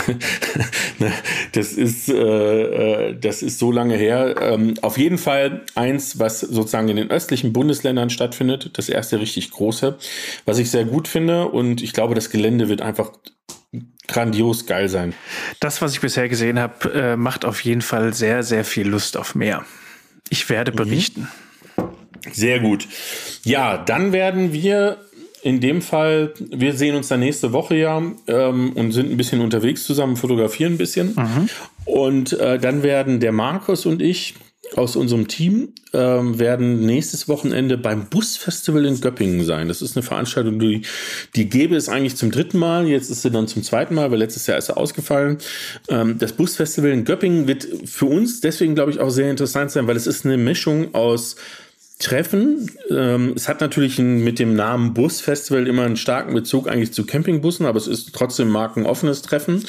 ne, 0.98 1.12
das 1.52 1.72
ist, 1.72 2.08
äh, 2.08 3.10
äh, 3.10 3.18
das 3.18 3.42
ist 3.42 3.58
so 3.58 3.70
lange 3.70 3.96
her. 3.96 4.34
Ähm, 4.40 4.74
auf 4.82 4.98
jeden 4.98 5.18
Fall 5.18 5.64
eins, 5.74 6.18
was 6.18 6.40
sozusagen 6.40 6.88
in 6.88 6.96
den 6.96 7.10
östlichen 7.10 7.52
Bundesländern 7.52 8.10
stattfindet, 8.10 8.70
das 8.74 8.88
erste 8.88 9.20
richtig 9.20 9.50
große, 9.52 9.98
was 10.44 10.58
ich 10.58 10.70
sehr 10.70 10.84
gut 10.84 11.06
finde 11.06 11.46
und 11.48 11.82
ich 11.82 11.92
glaube, 11.92 12.14
das 12.14 12.30
Gelände 12.30 12.68
wird 12.68 12.82
einfach 12.82 13.12
grandios 14.08 14.66
geil 14.66 14.88
sein. 14.88 15.14
Das, 15.60 15.80
was 15.80 15.92
ich 15.92 16.00
bisher 16.00 16.28
gesehen 16.28 16.58
habe, 16.58 16.92
äh, 16.92 17.16
macht 17.16 17.44
auf 17.44 17.60
jeden 17.64 17.82
Fall 17.82 18.12
sehr, 18.14 18.42
sehr 18.42 18.64
viel 18.64 18.88
Lust 18.88 19.16
auf 19.16 19.34
mehr. 19.34 19.64
Ich 20.28 20.48
werde 20.50 20.72
mhm. 20.72 20.76
berichten. 20.76 21.28
Sehr 22.30 22.60
gut. 22.60 22.86
Ja, 23.44 23.78
dann 23.78 24.12
werden 24.12 24.52
wir 24.52 24.98
in 25.42 25.60
dem 25.60 25.82
Fall, 25.82 26.32
wir 26.50 26.72
sehen 26.74 26.94
uns 26.94 27.08
dann 27.08 27.20
nächste 27.20 27.52
Woche 27.52 27.74
ja 27.74 28.00
ähm, 28.28 28.72
und 28.74 28.92
sind 28.92 29.10
ein 29.10 29.16
bisschen 29.16 29.40
unterwegs 29.40 29.84
zusammen, 29.84 30.16
fotografieren 30.16 30.74
ein 30.74 30.78
bisschen. 30.78 31.14
Mhm. 31.16 31.48
Und 31.84 32.32
äh, 32.34 32.58
dann 32.58 32.82
werden 32.84 33.18
der 33.18 33.32
Markus 33.32 33.84
und 33.84 34.00
ich 34.00 34.34
aus 34.76 34.96
unserem 34.96 35.28
Team 35.28 35.74
ähm, 35.92 36.38
werden 36.38 36.86
nächstes 36.86 37.28
Wochenende 37.28 37.76
beim 37.76 38.08
Busfestival 38.08 38.86
in 38.86 39.00
Göppingen 39.00 39.44
sein. 39.44 39.68
Das 39.68 39.82
ist 39.82 39.96
eine 39.96 40.02
Veranstaltung, 40.02 40.58
die, 40.58 40.82
die 41.34 41.48
gäbe 41.48 41.76
es 41.76 41.88
eigentlich 41.88 42.16
zum 42.16 42.30
dritten 42.30 42.58
Mal. 42.58 42.86
Jetzt 42.86 43.10
ist 43.10 43.22
sie 43.22 43.30
dann 43.30 43.48
zum 43.48 43.62
zweiten 43.62 43.94
Mal, 43.94 44.10
weil 44.10 44.18
letztes 44.18 44.46
Jahr 44.46 44.58
ist 44.58 44.66
sie 44.66 44.76
ausgefallen. 44.76 45.38
Ähm, 45.88 46.18
das 46.18 46.32
Busfestival 46.32 46.90
in 46.90 47.04
Göppingen 47.04 47.48
wird 47.48 47.66
für 47.84 48.06
uns 48.06 48.40
deswegen, 48.40 48.74
glaube 48.74 48.92
ich, 48.92 49.00
auch 49.00 49.10
sehr 49.10 49.30
interessant 49.30 49.70
sein, 49.70 49.86
weil 49.86 49.96
es 49.96 50.06
ist 50.06 50.24
eine 50.24 50.36
Mischung 50.36 50.94
aus 50.94 51.36
Treffen. 52.02 52.70
Ähm, 52.90 53.32
es 53.36 53.48
hat 53.48 53.60
natürlich 53.60 53.98
ein, 53.98 54.24
mit 54.24 54.38
dem 54.38 54.54
Namen 54.54 54.92
Busfestival 54.92 55.68
immer 55.68 55.84
einen 55.84 55.96
starken 55.96 56.34
Bezug 56.34 56.68
eigentlich 56.68 56.92
zu 56.92 57.06
Campingbussen, 57.06 57.64
aber 57.64 57.78
es 57.78 57.86
ist 57.86 58.12
trotzdem 58.12 58.48
markenoffenes 58.48 59.22
Treffen. 59.22 59.64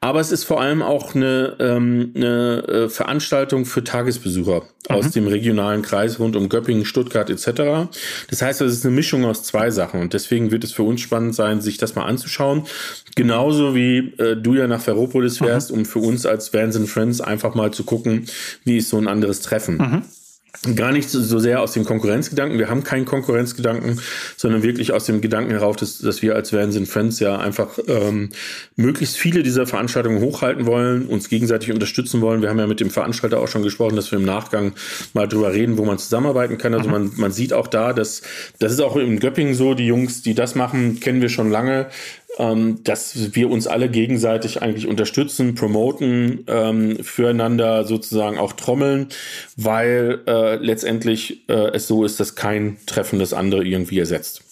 Aber 0.00 0.20
es 0.20 0.32
ist 0.32 0.44
vor 0.44 0.60
allem 0.60 0.82
auch 0.82 1.14
eine, 1.14 1.56
ähm, 1.60 2.12
eine 2.16 2.62
äh, 2.66 2.88
Veranstaltung 2.88 3.66
für 3.66 3.84
Tagesbesucher 3.84 4.62
mhm. 4.62 4.94
aus 4.94 5.12
dem 5.12 5.28
regionalen 5.28 5.82
Kreis 5.82 6.18
rund 6.18 6.34
um 6.34 6.48
Göppingen, 6.48 6.84
Stuttgart 6.84 7.30
etc. 7.30 7.88
Das 8.28 8.42
heißt, 8.42 8.60
es 8.62 8.72
ist 8.72 8.84
eine 8.84 8.94
Mischung 8.94 9.24
aus 9.24 9.44
zwei 9.44 9.70
Sachen 9.70 10.00
und 10.00 10.12
deswegen 10.12 10.50
wird 10.50 10.64
es 10.64 10.72
für 10.72 10.82
uns 10.82 11.00
spannend 11.00 11.36
sein, 11.36 11.60
sich 11.60 11.78
das 11.78 11.94
mal 11.94 12.04
anzuschauen. 12.04 12.64
Genauso 13.14 13.76
wie 13.76 14.12
äh, 14.18 14.36
du 14.36 14.54
ja 14.54 14.66
nach 14.66 14.80
Ferropolis 14.80 15.38
fährst, 15.38 15.70
mhm. 15.70 15.78
um 15.78 15.84
für 15.84 16.00
uns 16.00 16.26
als 16.26 16.52
Vans 16.52 16.74
and 16.74 16.88
Friends 16.88 17.20
einfach 17.20 17.54
mal 17.54 17.70
zu 17.70 17.84
gucken, 17.84 18.26
wie 18.64 18.78
ist 18.78 18.88
so 18.88 18.98
ein 18.98 19.06
anderes 19.06 19.40
Treffen. 19.40 19.76
Mhm 19.76 20.02
gar 20.74 20.92
nicht 20.92 21.08
so 21.08 21.38
sehr 21.38 21.62
aus 21.62 21.72
dem 21.72 21.84
Konkurrenzgedanken. 21.84 22.58
Wir 22.58 22.68
haben 22.68 22.84
keinen 22.84 23.06
Konkurrenzgedanken, 23.06 24.00
sondern 24.36 24.62
wirklich 24.62 24.92
aus 24.92 25.06
dem 25.06 25.20
Gedanken 25.20 25.52
heraus, 25.52 25.76
dass, 25.76 25.98
dass 25.98 26.20
wir 26.20 26.34
als 26.34 26.52
Vans 26.52 26.78
Friends 26.90 27.18
ja 27.20 27.38
einfach 27.38 27.78
ähm, 27.88 28.28
möglichst 28.76 29.16
viele 29.16 29.42
dieser 29.42 29.66
Veranstaltungen 29.66 30.20
hochhalten 30.20 30.66
wollen, 30.66 31.06
uns 31.06 31.28
gegenseitig 31.28 31.72
unterstützen 31.72 32.20
wollen. 32.20 32.42
Wir 32.42 32.50
haben 32.50 32.58
ja 32.58 32.66
mit 32.66 32.80
dem 32.80 32.90
Veranstalter 32.90 33.40
auch 33.40 33.48
schon 33.48 33.62
gesprochen, 33.62 33.96
dass 33.96 34.10
wir 34.10 34.18
im 34.18 34.24
Nachgang 34.24 34.72
mal 35.14 35.26
drüber 35.26 35.52
reden, 35.52 35.78
wo 35.78 35.84
man 35.84 35.98
zusammenarbeiten 35.98 36.58
kann. 36.58 36.74
Also 36.74 36.86
mhm. 36.86 36.92
man, 36.92 37.12
man 37.16 37.32
sieht 37.32 37.52
auch 37.52 37.66
da, 37.66 37.92
dass 37.92 38.22
das 38.58 38.72
ist 38.72 38.80
auch 38.80 38.96
in 38.96 39.18
Göppingen 39.18 39.54
so, 39.54 39.74
die 39.74 39.86
Jungs, 39.86 40.22
die 40.22 40.34
das 40.34 40.54
machen, 40.54 41.00
kennen 41.00 41.22
wir 41.22 41.30
schon 41.30 41.50
lange 41.50 41.86
ähm, 42.40 42.82
dass 42.84 43.34
wir 43.34 43.50
uns 43.50 43.66
alle 43.66 43.90
gegenseitig 43.90 44.62
eigentlich 44.62 44.86
unterstützen, 44.86 45.54
promoten, 45.54 46.44
ähm, 46.48 47.04
füreinander 47.04 47.84
sozusagen 47.84 48.38
auch 48.38 48.54
trommeln, 48.54 49.08
weil 49.56 50.22
äh, 50.26 50.56
letztendlich 50.56 51.48
äh, 51.50 51.72
es 51.74 51.86
so 51.86 52.04
ist, 52.04 52.18
dass 52.18 52.36
kein 52.36 52.78
Treffen 52.86 53.18
das 53.18 53.34
andere 53.34 53.64
irgendwie 53.64 53.98
ersetzt. 53.98 54.42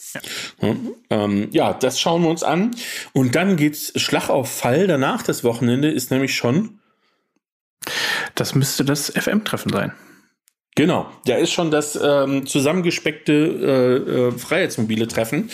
Ja. 0.61 0.75
Ähm, 1.11 1.49
ja, 1.51 1.73
das 1.73 1.99
schauen 1.99 2.23
wir 2.23 2.31
uns 2.31 2.43
an. 2.43 2.73
Und 3.13 3.35
dann 3.35 3.57
geht's 3.57 3.93
Schlag 4.01 4.29
auf 4.29 4.51
Fall. 4.51 4.87
Danach 4.87 5.23
das 5.23 5.45
Wochenende 5.45 5.91
ist 5.91 6.11
nämlich 6.11 6.35
schon. 6.35 6.81
Das 8.35 8.55
müsste 8.55 8.85
das 8.85 9.11
FM-Treffen 9.11 9.73
sein. 9.73 9.93
Genau, 10.75 11.11
da 11.27 11.37
ist 11.37 11.53
schon 11.53 11.71
das 11.71 11.99
ähm, 12.01 12.47
zusammengespeckte 12.47 13.33
äh, 13.33 14.11
äh, 14.11 14.33
Freiheitsmobile 14.33 15.09
Treffen 15.09 15.51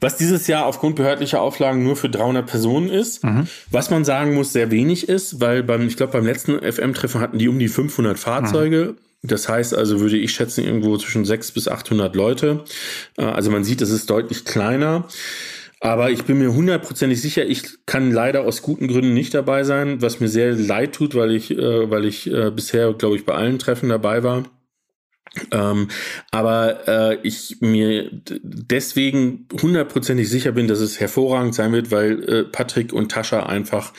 was 0.00 0.16
dieses 0.16 0.46
Jahr 0.46 0.66
aufgrund 0.66 0.96
behördlicher 0.96 1.40
Auflagen 1.40 1.82
nur 1.82 1.96
für 1.96 2.08
300 2.08 2.46
Personen 2.46 2.88
ist. 2.88 3.24
Mhm. 3.24 3.48
Was 3.70 3.90
man 3.90 4.04
sagen 4.04 4.34
muss, 4.34 4.52
sehr 4.52 4.70
wenig 4.70 5.08
ist, 5.08 5.40
weil 5.40 5.62
beim, 5.62 5.86
ich 5.86 5.96
glaube, 5.96 6.12
beim 6.12 6.24
letzten 6.24 6.58
FM-Treffen 6.60 7.20
hatten 7.20 7.38
die 7.38 7.48
um 7.48 7.58
die 7.58 7.68
500 7.68 8.18
Fahrzeuge. 8.18 8.94
Mhm. 8.96 9.28
Das 9.28 9.48
heißt 9.48 9.74
also, 9.74 10.00
würde 10.00 10.16
ich 10.16 10.32
schätzen, 10.32 10.64
irgendwo 10.64 10.96
zwischen 10.96 11.24
600 11.24 11.54
bis 11.54 11.68
800 11.68 12.14
Leute. 12.14 12.64
Äh, 13.16 13.24
also 13.24 13.50
man 13.50 13.64
sieht, 13.64 13.82
es 13.82 13.90
ist 13.90 14.08
deutlich 14.10 14.44
kleiner. 14.44 15.08
Aber 15.80 16.10
ich 16.10 16.24
bin 16.24 16.38
mir 16.38 16.52
hundertprozentig 16.52 17.20
sicher, 17.20 17.44
ich 17.46 17.86
kann 17.86 18.10
leider 18.10 18.42
aus 18.42 18.62
guten 18.62 18.88
Gründen 18.88 19.14
nicht 19.14 19.34
dabei 19.34 19.62
sein, 19.62 20.02
was 20.02 20.18
mir 20.18 20.28
sehr 20.28 20.52
leid 20.52 20.92
tut, 20.92 21.14
weil 21.14 21.32
ich, 21.32 21.52
äh, 21.52 21.90
weil 21.90 22.04
ich 22.04 22.30
äh, 22.32 22.50
bisher, 22.50 22.92
glaube 22.94 23.16
ich, 23.16 23.24
bei 23.24 23.34
allen 23.34 23.58
Treffen 23.58 23.88
dabei 23.88 24.22
war. 24.22 24.44
Ähm, 25.50 25.88
aber 26.30 26.88
äh, 26.88 27.18
ich 27.22 27.58
mir 27.60 28.10
deswegen 28.12 29.46
hundertprozentig 29.60 30.28
sicher 30.28 30.52
bin, 30.52 30.68
dass 30.68 30.80
es 30.80 31.00
hervorragend 31.00 31.54
sein 31.54 31.72
wird, 31.72 31.90
weil 31.90 32.22
äh, 32.24 32.44
Patrick 32.44 32.92
und 32.92 33.10
Tascha 33.10 33.44
einfach 33.44 33.92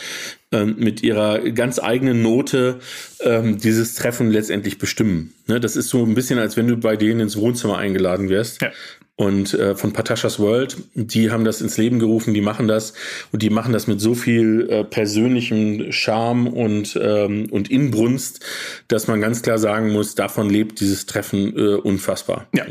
ähm, 0.51 0.75
mit 0.77 1.03
ihrer 1.03 1.39
ganz 1.51 1.79
eigenen 1.79 2.21
Note 2.21 2.79
ähm, 3.21 3.57
dieses 3.59 3.95
Treffen 3.95 4.31
letztendlich 4.31 4.77
bestimmen. 4.77 5.33
Ne, 5.47 5.59
das 5.59 5.75
ist 5.75 5.89
so 5.89 6.03
ein 6.03 6.15
bisschen, 6.15 6.39
als 6.39 6.57
wenn 6.57 6.67
du 6.67 6.77
bei 6.77 6.95
denen 6.95 7.19
ins 7.21 7.37
Wohnzimmer 7.37 7.77
eingeladen 7.77 8.29
wirst. 8.29 8.61
Ja 8.61 8.71
und 9.19 9.53
äh, 9.53 9.75
von 9.75 9.91
Patashas 9.91 10.39
World. 10.39 10.77
Die 10.93 11.29
haben 11.29 11.43
das 11.43 11.59
ins 11.59 11.75
Leben 11.77 11.99
gerufen, 11.99 12.33
die 12.33 12.39
machen 12.39 12.69
das 12.69 12.93
und 13.33 13.41
die 13.41 13.49
machen 13.49 13.73
das 13.73 13.85
mit 13.85 13.99
so 13.99 14.15
viel 14.15 14.69
äh, 14.69 14.85
persönlichem 14.85 15.91
Charme 15.91 16.47
und, 16.47 16.97
ähm, 17.01 17.47
und 17.51 17.69
Inbrunst, 17.69 18.45
dass 18.87 19.07
man 19.07 19.19
ganz 19.19 19.41
klar 19.41 19.57
sagen 19.57 19.91
muss, 19.91 20.15
davon 20.15 20.49
lebt 20.49 20.79
dieses 20.79 21.05
Treffen 21.05 21.53
äh, 21.57 21.75
unfassbar. 21.75 22.47
Ja. 22.53 22.63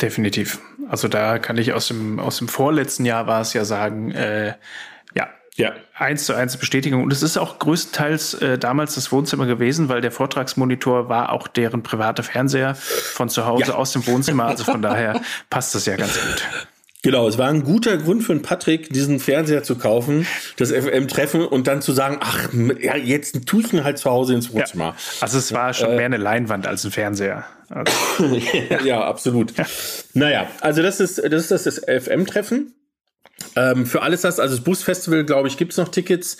Definitiv. 0.00 0.60
Also 0.88 1.08
da 1.08 1.38
kann 1.38 1.56
ich 1.56 1.72
aus 1.72 1.88
dem, 1.88 2.20
aus 2.20 2.38
dem 2.38 2.48
vorletzten 2.48 3.04
Jahr 3.04 3.26
war 3.26 3.40
es 3.40 3.54
ja 3.54 3.64
sagen, 3.64 4.12
äh, 4.12 4.52
ja, 5.56 5.72
eins 5.94 6.26
zu 6.26 6.34
eins 6.34 6.56
Bestätigung. 6.56 7.02
Und 7.02 7.12
es 7.12 7.22
ist 7.22 7.36
auch 7.38 7.58
größtenteils 7.58 8.34
äh, 8.34 8.58
damals 8.58 8.94
das 8.94 9.10
Wohnzimmer 9.10 9.46
gewesen, 9.46 9.88
weil 9.88 10.00
der 10.00 10.12
Vortragsmonitor 10.12 11.08
war 11.08 11.32
auch 11.32 11.48
deren 11.48 11.82
private 11.82 12.22
Fernseher 12.22 12.74
von 12.74 13.28
zu 13.28 13.46
Hause 13.46 13.68
ja. 13.68 13.74
aus 13.74 13.92
dem 13.92 14.06
Wohnzimmer. 14.06 14.44
Also 14.44 14.64
von 14.64 14.82
daher 14.82 15.20
passt 15.50 15.74
das 15.74 15.86
ja 15.86 15.96
ganz 15.96 16.14
gut. 16.14 16.42
Genau, 17.02 17.28
es 17.28 17.38
war 17.38 17.48
ein 17.48 17.62
guter 17.62 17.98
Grund 17.98 18.24
für 18.24 18.32
einen 18.32 18.42
Patrick, 18.42 18.92
diesen 18.92 19.20
Fernseher 19.20 19.62
zu 19.62 19.76
kaufen, 19.76 20.26
das 20.56 20.72
FM-Treffen 20.72 21.46
und 21.46 21.68
dann 21.68 21.80
zu 21.80 21.92
sagen, 21.92 22.18
ach, 22.20 22.48
ja, 22.80 22.96
jetzt 22.96 23.46
tue 23.46 23.60
ich 23.60 23.72
ihn 23.72 23.84
halt 23.84 23.98
zu 23.98 24.10
Hause 24.10 24.34
ins 24.34 24.52
Wohnzimmer. 24.52 24.86
Ja. 24.86 24.96
Also 25.20 25.38
es 25.38 25.52
war 25.52 25.72
schon 25.72 25.90
äh, 25.90 25.96
mehr 25.96 26.06
eine 26.06 26.16
Leinwand 26.16 26.66
als 26.66 26.84
ein 26.84 26.90
Fernseher. 26.90 27.44
Also. 27.68 27.92
ja, 28.84 29.04
absolut. 29.04 29.56
Ja. 29.56 29.66
Naja, 30.14 30.46
also 30.60 30.82
das 30.82 30.98
ist 30.98 31.22
das, 31.22 31.50
ist 31.50 31.66
das 31.66 31.80
FM-Treffen. 31.86 32.74
Ähm, 33.54 33.86
für 33.86 34.02
alles 34.02 34.22
das, 34.22 34.40
also 34.40 34.54
das 34.54 34.64
Busfestival, 34.64 35.24
glaube 35.24 35.48
ich, 35.48 35.56
gibt's 35.56 35.76
noch 35.76 35.88
Tickets. 35.88 36.38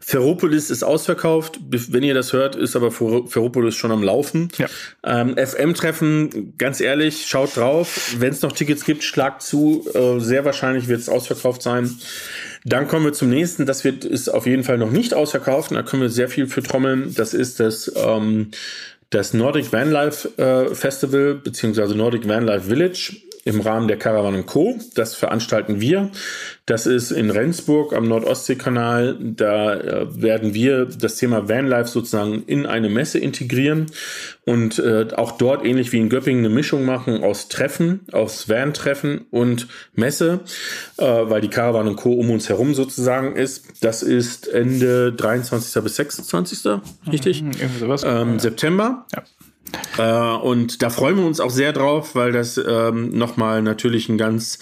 Ferropolis 0.00 0.70
ist 0.70 0.82
ausverkauft. 0.82 1.60
Wenn 1.68 2.02
ihr 2.02 2.14
das 2.14 2.32
hört, 2.32 2.56
ist 2.56 2.74
aber 2.74 2.90
Ferropolis 2.90 3.74
schon 3.74 3.90
am 3.90 4.02
Laufen. 4.02 4.48
Ja. 4.56 4.66
Ähm, 5.04 5.36
FM-Treffen, 5.36 6.54
ganz 6.56 6.80
ehrlich, 6.80 7.26
schaut 7.26 7.56
drauf. 7.56 8.14
Wenn 8.18 8.32
es 8.32 8.42
noch 8.42 8.52
Tickets 8.52 8.84
gibt, 8.84 9.04
schlagt 9.04 9.42
zu. 9.42 9.86
Äh, 9.94 10.20
sehr 10.20 10.44
wahrscheinlich 10.44 10.88
wird 10.88 11.00
es 11.00 11.08
ausverkauft 11.08 11.62
sein. 11.62 11.98
Dann 12.64 12.88
kommen 12.88 13.04
wir 13.04 13.12
zum 13.12 13.28
nächsten. 13.30 13.66
Das 13.66 13.84
wird 13.84 14.04
ist 14.04 14.28
auf 14.28 14.46
jeden 14.46 14.64
Fall 14.64 14.78
noch 14.78 14.90
nicht 14.90 15.14
ausverkauft. 15.14 15.72
Da 15.72 15.82
können 15.82 16.02
wir 16.02 16.10
sehr 16.10 16.28
viel 16.28 16.46
für 16.46 16.62
trommeln. 16.62 17.14
Das 17.14 17.34
ist 17.34 17.60
das 17.60 17.92
ähm, 17.94 18.50
das 19.10 19.32
Nordic 19.32 19.72
Vanlife 19.72 20.28
äh, 20.38 20.74
Festival 20.74 21.34
beziehungsweise 21.34 21.94
Nordic 21.94 22.28
Vanlife 22.28 22.68
Village 22.68 23.16
im 23.48 23.62
Rahmen 23.62 23.88
der 23.88 23.96
Caravan 23.96 24.44
Co. 24.44 24.78
Das 24.94 25.14
veranstalten 25.14 25.80
wir. 25.80 26.10
Das 26.66 26.86
ist 26.86 27.12
in 27.12 27.30
Rendsburg 27.30 27.94
am 27.94 28.06
Nordostseekanal. 28.06 29.16
Da 29.18 29.74
äh, 29.74 30.22
werden 30.22 30.52
wir 30.52 30.84
das 30.84 31.16
Thema 31.16 31.48
Vanlife 31.48 31.88
sozusagen 31.88 32.42
in 32.46 32.66
eine 32.66 32.90
Messe 32.90 33.18
integrieren 33.18 33.86
und 34.44 34.78
äh, 34.78 35.06
auch 35.16 35.32
dort 35.32 35.64
ähnlich 35.64 35.92
wie 35.92 35.98
in 35.98 36.10
Göppingen 36.10 36.44
eine 36.44 36.54
Mischung 36.54 36.84
machen 36.84 37.24
aus 37.24 37.48
Treffen, 37.48 38.00
aus 38.12 38.50
Van-Treffen 38.50 39.24
und 39.30 39.66
Messe, 39.94 40.40
äh, 40.98 41.04
weil 41.04 41.40
die 41.40 41.48
Caravan 41.48 41.96
Co. 41.96 42.12
um 42.12 42.30
uns 42.30 42.50
herum 42.50 42.74
sozusagen 42.74 43.34
ist. 43.34 43.64
Das 43.80 44.02
ist 44.02 44.46
Ende 44.46 45.14
23. 45.14 45.82
bis 45.82 45.96
26. 45.96 46.80
richtig? 47.10 47.42
Mhm, 47.42 47.52
ähm, 48.04 48.38
September. 48.38 49.06
Ja. 49.14 49.22
Äh, 49.98 50.02
und 50.02 50.82
da 50.82 50.90
freuen 50.90 51.16
wir 51.16 51.26
uns 51.26 51.40
auch 51.40 51.50
sehr 51.50 51.72
drauf, 51.72 52.14
weil 52.14 52.32
das 52.32 52.58
ähm, 52.58 53.10
nochmal 53.10 53.62
natürlich 53.62 54.08
ein 54.08 54.18
ganz 54.18 54.58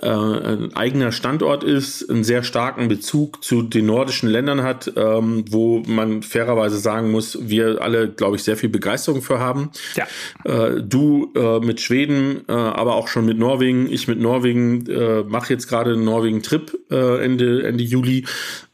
äh, 0.00 0.08
ein 0.08 0.76
eigener 0.76 1.10
Standort 1.10 1.64
ist, 1.64 2.10
einen 2.10 2.22
sehr 2.22 2.42
starken 2.42 2.88
Bezug 2.88 3.42
zu 3.42 3.62
den 3.62 3.86
nordischen 3.86 4.28
Ländern 4.28 4.62
hat, 4.62 4.92
ähm, 4.94 5.44
wo 5.48 5.82
man 5.86 6.22
fairerweise 6.22 6.76
sagen 6.78 7.10
muss, 7.10 7.38
wir 7.40 7.80
alle, 7.80 8.10
glaube 8.10 8.36
ich, 8.36 8.42
sehr 8.42 8.58
viel 8.58 8.68
Begeisterung 8.68 9.22
für 9.22 9.38
haben. 9.38 9.70
Ja. 9.94 10.06
Äh, 10.44 10.82
du 10.82 11.32
äh, 11.34 11.60
mit 11.60 11.80
Schweden, 11.80 12.42
äh, 12.46 12.52
aber 12.52 12.94
auch 12.94 13.08
schon 13.08 13.24
mit 13.24 13.38
Norwegen. 13.38 13.90
Ich 13.90 14.06
mit 14.06 14.20
Norwegen 14.20 14.86
äh, 14.86 15.22
mache 15.22 15.54
jetzt 15.54 15.66
gerade 15.66 15.94
einen 15.94 16.04
Norwegen-Trip 16.04 16.78
äh, 16.90 17.24
Ende, 17.24 17.62
Ende 17.66 17.82
Juli. 17.82 18.26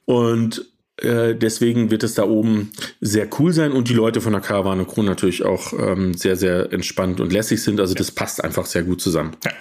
Und 0.05 0.72
äh, 1.03 1.35
deswegen 1.35 1.91
wird 1.91 2.03
es 2.03 2.15
da 2.15 2.25
oben 2.25 2.71
sehr 3.01 3.29
cool 3.39 3.53
sein 3.53 3.73
und 3.73 3.89
die 3.89 3.95
Leute 3.95 4.21
von 4.21 4.33
der 4.33 4.41
Karawane 4.41 4.85
Crew 4.85 5.03
natürlich 5.03 5.45
auch 5.45 5.73
ähm, 5.73 6.15
sehr, 6.15 6.37
sehr 6.37 6.73
entspannt 6.73 7.21
und 7.21 7.33
lässig 7.33 7.63
sind. 7.63 7.81
Also 7.81 7.95
das 7.95 8.11
passt 8.11 8.43
einfach 8.43 8.67
sehr 8.67 8.83
gut 8.83 9.01
zusammen. 9.01 9.33
Ja. 9.45 9.53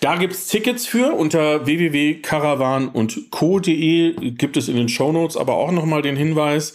Da 0.00 0.16
gibt 0.16 0.34
es 0.34 0.46
Tickets 0.48 0.86
für 0.86 1.12
unter 1.12 1.66
www.caravan 1.66 2.88
und 2.88 3.30
co.de 3.30 4.32
gibt 4.32 4.56
es 4.56 4.68
in 4.68 4.76
den 4.76 4.88
Shownotes 4.88 5.36
aber 5.36 5.54
auch 5.54 5.72
nochmal 5.72 6.02
den 6.02 6.16
Hinweis. 6.16 6.74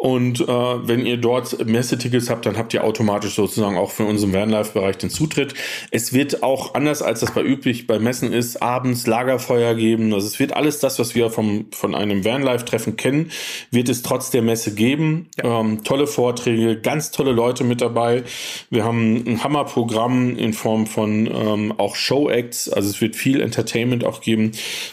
Und 0.00 0.40
äh, 0.40 0.46
wenn 0.46 1.04
ihr 1.04 1.18
dort 1.18 1.66
Messetickets 1.66 2.30
habt, 2.30 2.46
dann 2.46 2.56
habt 2.56 2.72
ihr 2.72 2.84
automatisch 2.84 3.34
sozusagen 3.34 3.76
auch 3.76 3.90
für 3.90 4.06
unseren 4.06 4.32
Vanlife-Bereich 4.32 4.96
den 4.96 5.10
Zutritt. 5.10 5.52
Es 5.90 6.14
wird 6.14 6.42
auch 6.42 6.72
anders 6.72 7.02
als 7.02 7.20
das 7.20 7.34
bei 7.34 7.42
üblich 7.42 7.86
bei 7.86 7.98
Messen 7.98 8.32
ist, 8.32 8.62
abends 8.62 9.06
Lagerfeuer 9.06 9.74
geben. 9.74 10.14
Also 10.14 10.26
es 10.26 10.38
wird 10.38 10.54
alles 10.54 10.78
das, 10.78 10.98
was 10.98 11.14
wir 11.14 11.28
vom, 11.28 11.66
von 11.72 11.94
einem 11.94 12.24
Vanlife-Treffen 12.24 12.96
kennen, 12.96 13.30
wird 13.70 13.90
es 13.90 14.00
trotz 14.00 14.30
der 14.30 14.40
Messe 14.40 14.74
geben. 14.74 15.28
Ja. 15.36 15.60
Ähm, 15.60 15.84
tolle 15.84 16.06
Vorträge, 16.06 16.80
ganz 16.80 17.10
tolle 17.10 17.32
Leute 17.32 17.64
mit 17.64 17.82
dabei. 17.82 18.22
Wir 18.70 18.84
haben 18.84 19.16
ein 19.26 19.44
Hammerprogramm 19.44 20.34
in 20.34 20.54
Form 20.54 20.86
von 20.86 21.26
ähm, 21.26 21.74
auch 21.76 21.94
Show-Acts. 21.94 22.70
Also 22.70 22.88
es 22.88 23.02
wird 23.02 23.16
viel 23.16 23.42
Entertainment 23.42 24.06
auch 24.06 24.22
geben. 24.22 24.52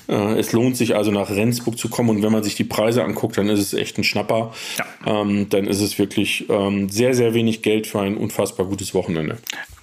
Äh, 0.10 0.38
es 0.38 0.52
lohnt 0.52 0.76
sich 0.76 0.98
also 0.98 1.12
nach 1.12 1.30
Rendsburg 1.30 1.78
zu 1.78 1.88
kommen 1.88 2.10
und 2.10 2.24
wenn 2.24 2.34
man 2.34 2.44
sich 2.44 2.56
die 2.56 2.66
Preise 2.66 3.06
anguckt, 3.06 3.38
dann 3.38 3.48
ist 3.48 3.62
es 3.62 3.74
echt 3.74 3.98
ein 3.98 4.04
Schnapper. 4.04 4.52
Ja 4.78 4.86
ähm, 5.06 5.48
dann 5.50 5.66
ist 5.66 5.82
es 5.82 5.98
wirklich 6.00 6.50
ähm, 6.50 6.90
sehr, 6.90 7.14
sehr 7.14 7.34
wenig 7.34 7.62
Geld 7.62 7.88
für 7.88 8.00
ein 8.02 8.18
unfassbar 8.18 8.66
gutes 8.66 8.94
Wochenende. 8.94 9.38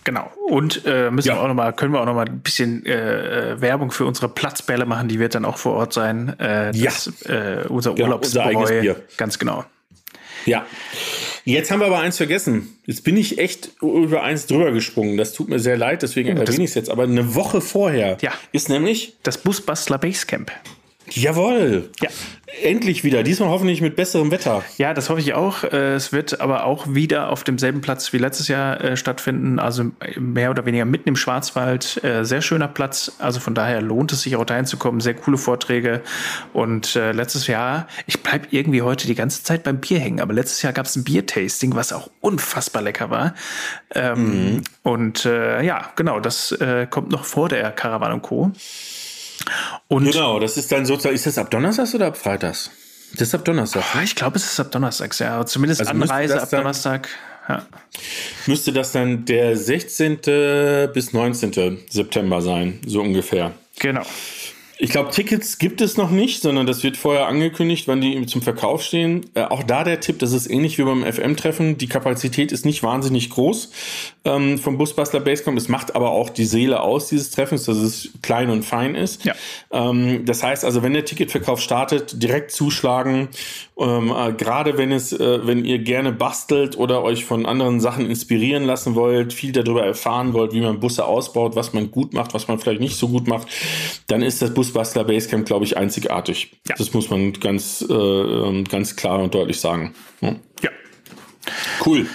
Genau. 0.05 0.31
Und 0.49 0.83
äh, 0.85 1.11
müssen 1.11 1.29
Ja. 1.29 1.37
wir 1.37 1.43
auch 1.43 1.49
noch 1.49 1.55
mal, 1.55 1.73
können 1.73 1.93
wir 1.95 2.01
auch 2.01 2.07
noch 2.07 2.15
mal 2.15 2.27
ein 2.27 2.41
bisschen 2.41 2.85
äh, 2.85 3.53
äh, 3.53 3.61
Werbung 3.62 3.91
für 3.91 4.05
unsere 4.05 4.29
Platzbälle 4.29 4.85
machen, 4.85 5.09
die 5.09 5.19
wird 5.19 5.35
dann 5.35 5.45
auch 5.47 5.57
vor 5.57 5.73
Ort 5.75 5.93
sein. 5.95 6.37
Äh, 6.39 6.77
Ja. 6.77 6.85
das, 6.87 7.07
äh, 7.23 7.65
unser 7.69 7.95
Genau, 7.95 8.17
unser 8.17 8.45
eigenes. 8.45 8.69
Bier. 8.71 9.03
Ganz 9.17 9.39
genau. 9.39 9.65
Ja. 10.45 10.67
Jetzt 11.47 11.71
haben 11.71 11.81
wir 11.81 11.87
aber 11.87 12.01
eins 12.01 12.19
vergessen. 12.19 12.77
Jetzt 12.85 13.03
bin 13.05 13.17
ich 13.17 13.39
echt 13.39 13.71
über 13.81 14.23
eins 14.23 14.47
drüber 14.47 14.73
gesprungen. 14.73 15.17
Das 15.17 15.33
tut 15.33 15.49
mir 15.49 15.59
sehr 15.59 15.79
leid, 15.79 16.03
deswegen 16.03 16.37
erwähne 16.37 16.65
ich 16.65 16.71
es 16.71 16.75
jetzt. 16.75 16.91
Aber 16.91 17.05
eine 17.05 17.35
Woche 17.35 17.62
vorher 17.62 18.19
Ja. 18.21 18.33
ist 18.53 18.69
nämlich, 18.69 19.17
Das 19.23 19.39
Busbastler 19.39 19.97
Basecamp. 19.97 20.53
Jawohl, 21.15 21.91
Ja. 22.01 22.11
endlich 22.62 23.03
wieder. 23.05 23.23
Diesmal 23.23 23.49
hoffentlich 23.49 23.81
mit 23.81 23.97
besserem 23.97 24.31
Wetter. 24.31 24.62
Ja, 24.79 24.95
das 24.95 25.11
hoffe 25.11 25.21
ich 25.21 25.35
auch. 25.35 25.65
Äh, 25.65 25.95
Es 25.95 26.12
wird 26.12 26.41
aber 26.41 26.65
auch 26.65 26.87
wieder 26.89 27.31
auf 27.31 27.43
demselben 27.45 27.81
Platz 27.81 28.12
wie 28.12 28.19
letztes 28.19 28.49
Jahr 28.49 28.81
äh, 28.81 28.97
stattfinden, 28.97 29.59
also 29.59 29.87
mehr 30.19 30.51
oder 30.51 30.65
weniger 30.67 30.85
mitten 30.85 31.09
im 31.09 31.17
Schwarzwald. 31.17 32.03
Äh, 32.05 32.25
Sehr 32.25 32.43
schöner 32.43 32.69
Platz, 32.69 33.12
also 33.19 33.41
von 33.41 33.55
daher 33.55 33.81
lohnt 33.83 34.12
es 34.12 34.23
sich 34.23 34.37
auch 34.37 34.45
dahin 34.45 34.67
zu 34.67 34.77
kommen. 34.77 35.01
Sehr 35.01 35.15
coole 35.15 35.39
Vorträge. 35.39 36.01
Und 36.53 36.95
äh, 36.97 37.12
letztes 37.12 37.47
Jahr, 37.47 37.89
ich 38.07 38.23
bleib 38.23 38.53
irgendwie 38.53 38.83
heute 38.83 39.07
die 39.07 39.15
ganze 39.15 39.43
Zeit 39.43 39.62
beim 39.65 39.79
Bier 39.81 39.99
hängen, 39.99 40.21
aber 40.21 40.33
letztes 40.35 40.62
Jahr 40.62 40.73
gab 40.73 40.87
es 40.87 40.97
ein 40.97 41.05
Biertasting, 41.05 41.75
was 41.75 41.93
auch 41.93 42.11
unfassbar 42.21 42.83
lecker 42.83 43.11
war. 43.11 43.35
Ähm, 43.95 44.62
Und 44.83 45.25
äh, 45.25 45.62
ja, 45.62 45.91
genau, 45.97 46.21
das 46.21 46.53
äh, 46.53 46.87
kommt 46.89 47.11
noch 47.11 47.25
vor 47.25 47.49
der 47.49 47.71
Caravan 47.73 48.12
und 48.12 48.23
Co. 48.23 48.53
Und 49.88 50.11
Genau, 50.11 50.38
das 50.40 50.57
ist 50.57 50.70
dann 50.72 50.86
sozusagen, 50.86 51.14
ist 51.14 51.26
das 51.26 51.38
ab 51.38 51.51
Donnerstags 51.51 51.95
oder 51.95 52.07
ab 52.07 52.16
Freitags? 52.16 52.70
Das 53.12 53.28
ist 53.28 53.34
ab 53.34 53.45
Donnerstag. 53.45 53.84
Ah, 53.95 54.03
ich 54.03 54.14
glaube, 54.16 54.36
es 54.36 54.45
ist 54.45 54.59
ab 54.61 54.70
Donnerstags, 54.72 55.18
ja. 55.20 55.45
Zumindest 55.47 55.80
Also 55.82 55.92
Anreise 55.92 56.42
ab 56.42 56.49
dann- 56.51 56.61
Donnerstag. 56.61 57.09
Ja. 57.49 57.66
Müsste 58.47 58.72
das 58.72 58.92
dann 58.92 59.26
der 59.26 59.57
16. 59.57 60.88
bis 60.95 61.12
19. 61.12 61.78
September 61.90 62.40
sein, 62.40 62.80
so 62.86 63.03
ungefähr. 63.03 63.53
Genau. 63.78 64.03
Ich 64.79 64.91
glaube, 64.91 65.11
Tickets 65.11 65.59
gibt 65.59 65.81
es 65.81 65.97
noch 65.97 66.11
nicht, 66.11 66.43
sondern 66.43 66.66
das 66.66 66.83
wird 66.83 66.97
vorher 66.97 67.29
angekündigt, 67.29 67.87
wann 67.87 68.01
die 68.01 68.27
zum 68.27 68.43
Verkauf 68.43 68.83
stehen. 68.83 69.27
Äh, 69.35 69.45
auch 69.45 69.62
da 69.62 69.85
der 69.85 70.01
Tipp, 70.01 70.18
das 70.18 70.33
ist 70.33 70.51
ähnlich 70.51 70.79
wie 70.79 70.83
beim 70.83 71.05
FM-Treffen. 71.05 71.79
Die 71.79 71.87
Kapazität 71.87 72.51
ist 72.51 72.64
nicht 72.64 72.83
wahnsinnig 72.83 73.31
groß 73.31 73.70
ähm, 74.25 74.59
vom 74.59 74.79
Busbastler 74.79 75.20
Basecamp. 75.20 75.57
Es 75.59 75.68
macht 75.68 75.95
aber 75.95 76.11
auch 76.11 76.31
die 76.31 76.45
Seele 76.45 76.81
aus 76.81 77.09
dieses 77.09 77.31
Treffens, 77.31 77.64
dass 77.64 77.77
es 77.77 78.11
klein 78.22 78.51
und 78.51 78.64
fein 78.64 78.95
ist. 78.95 79.25
Ja. 79.25 79.35
Ähm, 79.70 80.25
das 80.25 80.43
heißt 80.43 80.64
also, 80.64 80.83
wenn 80.83 80.93
der 80.93 81.05
Ticketverkauf 81.05 81.61
startet, 81.61 82.22
direkt 82.22 82.51
zuschlagen. 82.51 83.29
Ähm, 83.79 84.12
äh, 84.16 84.33
Gerade 84.33 84.79
wenn 84.79 84.93
es, 84.93 85.12
äh, 85.12 85.47
wenn 85.47 85.64
ihr 85.64 85.79
gerne 85.79 86.12
bastelt 86.12 86.79
oder 86.79 87.03
euch 87.03 87.25
von 87.25 87.47
anderen 87.47 87.81
Sachen 87.81 88.07
inspirieren 88.07 88.64
lassen 88.64 88.95
wollt, 88.95 89.33
viel 89.33 89.53
darüber 89.53 89.85
erfahren 89.85 90.33
wollt, 90.33 90.53
wie 90.53 90.61
man 90.61 90.81
Busse 90.81 91.05
ausbaut, 91.05 91.55
was 91.55 91.72
man 91.72 91.91
gut 91.91 92.14
macht, 92.14 92.35
was 92.35 92.49
man 92.49 92.59
vielleicht 92.59 92.81
nicht 92.81 92.97
so 92.97 93.09
gut 93.09 93.29
macht, 93.29 93.49
dann 94.07 94.22
ist 94.22 94.43
das 94.43 94.55
Busbastler 94.65 95.05
Basecamp, 95.05 95.47
glaube 95.47 95.65
ich, 95.67 95.77
einzigartig. 95.77 96.57
Ja. 96.67 96.75
Das 96.79 96.95
muss 96.95 97.11
man 97.11 97.35
ganz, 97.35 97.85
äh, 97.89 97.93
ähm, 97.93 98.65
ganz 98.65 98.97
klar 98.97 99.19
und 99.19 99.35
deutlich 99.35 99.61
sagen. 99.61 99.95
Ja. 100.21 100.37
Ja. 100.62 100.71
Cool. 101.85 102.07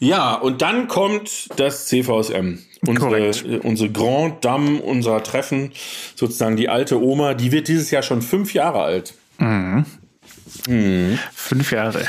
Ja, 0.00 0.34
und 0.34 0.62
dann 0.62 0.88
kommt 0.88 1.48
das 1.56 1.86
CVSM. 1.86 2.58
Unsere, 2.84 3.28
äh, 3.28 3.58
unsere 3.62 3.90
Grand 3.90 4.44
Dame 4.44 4.80
unserer 4.80 5.22
Treffen, 5.22 5.70
sozusagen 6.16 6.56
die 6.56 6.68
alte 6.68 7.00
Oma, 7.00 7.34
die 7.34 7.52
wird 7.52 7.68
dieses 7.68 7.92
Jahr 7.92 8.02
schon 8.02 8.22
fünf 8.22 8.54
Jahre 8.54 8.82
alt. 8.82 9.14
Fünf 11.32 11.70
Jahre. 11.70 12.04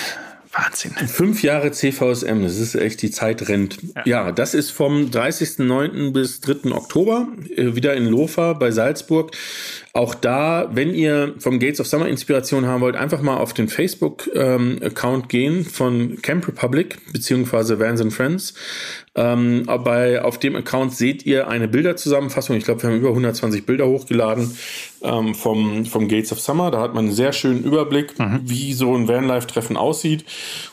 Wahnsinn. 0.54 0.94
Fünf 1.08 1.42
Jahre 1.42 1.72
CVSM, 1.72 2.44
das 2.44 2.58
ist 2.58 2.76
echt, 2.76 3.02
die 3.02 3.12
Zeit 3.12 3.48
rennt. 3.50 3.80
Ja, 4.06 4.32
das 4.32 4.54
ist 4.54 4.72
vom 4.72 5.10
30.09. 5.10 6.12
bis 6.14 6.42
3. 6.42 6.72
Oktober, 6.72 7.28
äh, 7.56 7.76
wieder 7.76 7.96
in 7.96 8.06
Lofa 8.06 8.54
bei 8.54 8.72
Salzburg. 8.72 9.32
Auch 9.96 10.16
da, 10.16 10.72
wenn 10.74 10.92
ihr 10.96 11.36
vom 11.38 11.60
Gates 11.60 11.80
of 11.80 11.86
Summer 11.86 12.08
Inspiration 12.08 12.66
haben 12.66 12.82
wollt, 12.82 12.96
einfach 12.96 13.22
mal 13.22 13.38
auf 13.38 13.54
den 13.54 13.68
Facebook-Account 13.68 15.30
gehen 15.30 15.64
von 15.64 16.20
Camp 16.24 16.48
Republic, 16.48 16.98
beziehungsweise 17.14 17.80
Vans 17.80 18.02
and 18.02 18.12
Friends. 18.12 18.56
Ähm, 19.16 19.68
bei, 19.84 20.24
auf 20.24 20.40
dem 20.40 20.56
Account 20.56 20.96
seht 20.96 21.24
ihr 21.28 21.48
eine 21.48 21.68
Bilderzusammenfassung. 21.68 22.56
Ich 22.56 22.64
glaube, 22.64 22.82
wir 22.82 22.90
haben 22.90 22.98
über 22.98 23.10
120 23.10 23.64
Bilder 23.68 23.88
hochgeladen 23.88 24.58
ähm, 25.04 25.36
vom, 25.36 25.86
vom 25.86 26.08
Gates 26.08 26.32
of 26.32 26.40
Summer. 26.40 26.72
Da 26.72 26.80
hat 26.82 26.96
man 26.96 27.06
einen 27.06 27.14
sehr 27.14 27.32
schönen 27.32 27.64
Überblick, 27.64 28.16
wie 28.44 28.74
so 28.74 28.96
ein 28.96 29.08
Vanlife-Treffen 29.08 29.78
aussieht. 29.78 30.26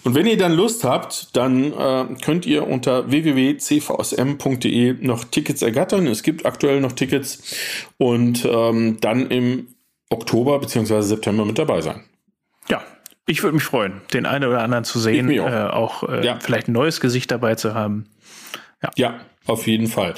Und 0.05 0.15
wenn 0.15 0.27
ihr 0.27 0.39
dann 0.39 0.55
Lust 0.55 0.85
habt, 0.85 1.37
dann 1.37 1.75
äh, 1.75 2.07
könnt 2.25 2.47
ihr 2.47 2.67
unter 2.67 3.11
www.cvsm.de 3.11 4.95
noch 5.03 5.25
Tickets 5.25 5.61
ergattern. 5.61 6.07
Es 6.07 6.23
gibt 6.23 6.47
aktuell 6.47 6.81
noch 6.81 6.93
Tickets 6.93 7.43
und 7.99 8.49
ähm, 8.51 8.97
dann 9.11 9.31
im 9.31 9.69
Oktober 10.09 10.59
bzw. 10.59 11.01
September 11.03 11.45
mit 11.45 11.59
dabei 11.59 11.81
sein. 11.81 12.05
Ja. 12.69 12.83
Ich 13.27 13.43
würde 13.43 13.55
mich 13.55 13.65
freuen, 13.65 14.01
den 14.13 14.27
einen 14.27 14.49
oder 14.49 14.63
anderen 14.63 14.85
zu 14.85 14.99
sehen, 14.99 15.29
auch. 15.41 15.47
Äh, 15.49 15.71
auch 15.71 16.09
äh, 16.09 16.25
Ja. 16.27 16.39
vielleicht 16.41 16.69
ein 16.69 16.73
neues 16.73 17.01
Gesicht 17.01 17.31
dabei 17.31 17.55
zu 17.55 17.75
haben. 17.75 18.07
Ja, 18.97 19.21
auf 19.47 19.67
jeden 19.67 19.87
Fall. 19.87 20.15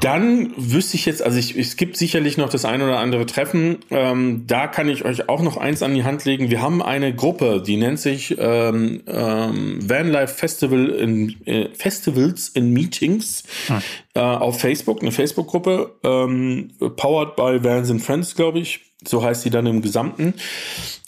Dann 0.00 0.52
wüsste 0.56 0.96
ich 0.96 1.06
jetzt, 1.06 1.22
also 1.22 1.38
ich, 1.38 1.56
es 1.56 1.76
gibt 1.76 1.96
sicherlich 1.96 2.36
noch 2.36 2.48
das 2.48 2.64
ein 2.64 2.82
oder 2.82 2.98
andere 2.98 3.24
Treffen. 3.24 3.78
Ähm, 3.90 4.44
da 4.48 4.66
kann 4.66 4.88
ich 4.88 5.04
euch 5.04 5.28
auch 5.28 5.42
noch 5.42 5.58
eins 5.58 5.84
an 5.84 5.94
die 5.94 6.02
Hand 6.02 6.24
legen. 6.24 6.50
Wir 6.50 6.60
haben 6.60 6.82
eine 6.82 7.14
Gruppe, 7.14 7.62
die 7.64 7.76
nennt 7.76 8.00
sich 8.00 8.34
ähm, 8.36 9.02
ähm, 9.06 9.88
Vanlife 9.88 10.34
Festival 10.34 10.88
in, 10.88 11.46
äh, 11.46 11.68
Festivals 11.72 12.48
in 12.48 12.72
Meetings 12.72 13.44
äh, 14.14 14.20
auf 14.20 14.58
Facebook, 14.58 15.02
eine 15.02 15.12
Facebook-Gruppe, 15.12 15.94
ähm, 16.02 16.72
powered 16.96 17.36
by 17.36 17.62
Vans 17.62 17.90
and 17.92 18.02
Friends, 18.02 18.34
glaube 18.34 18.58
ich. 18.58 18.89
So 19.06 19.24
heißt 19.24 19.42
sie 19.42 19.50
dann 19.50 19.66
im 19.66 19.80
Gesamten. 19.80 20.34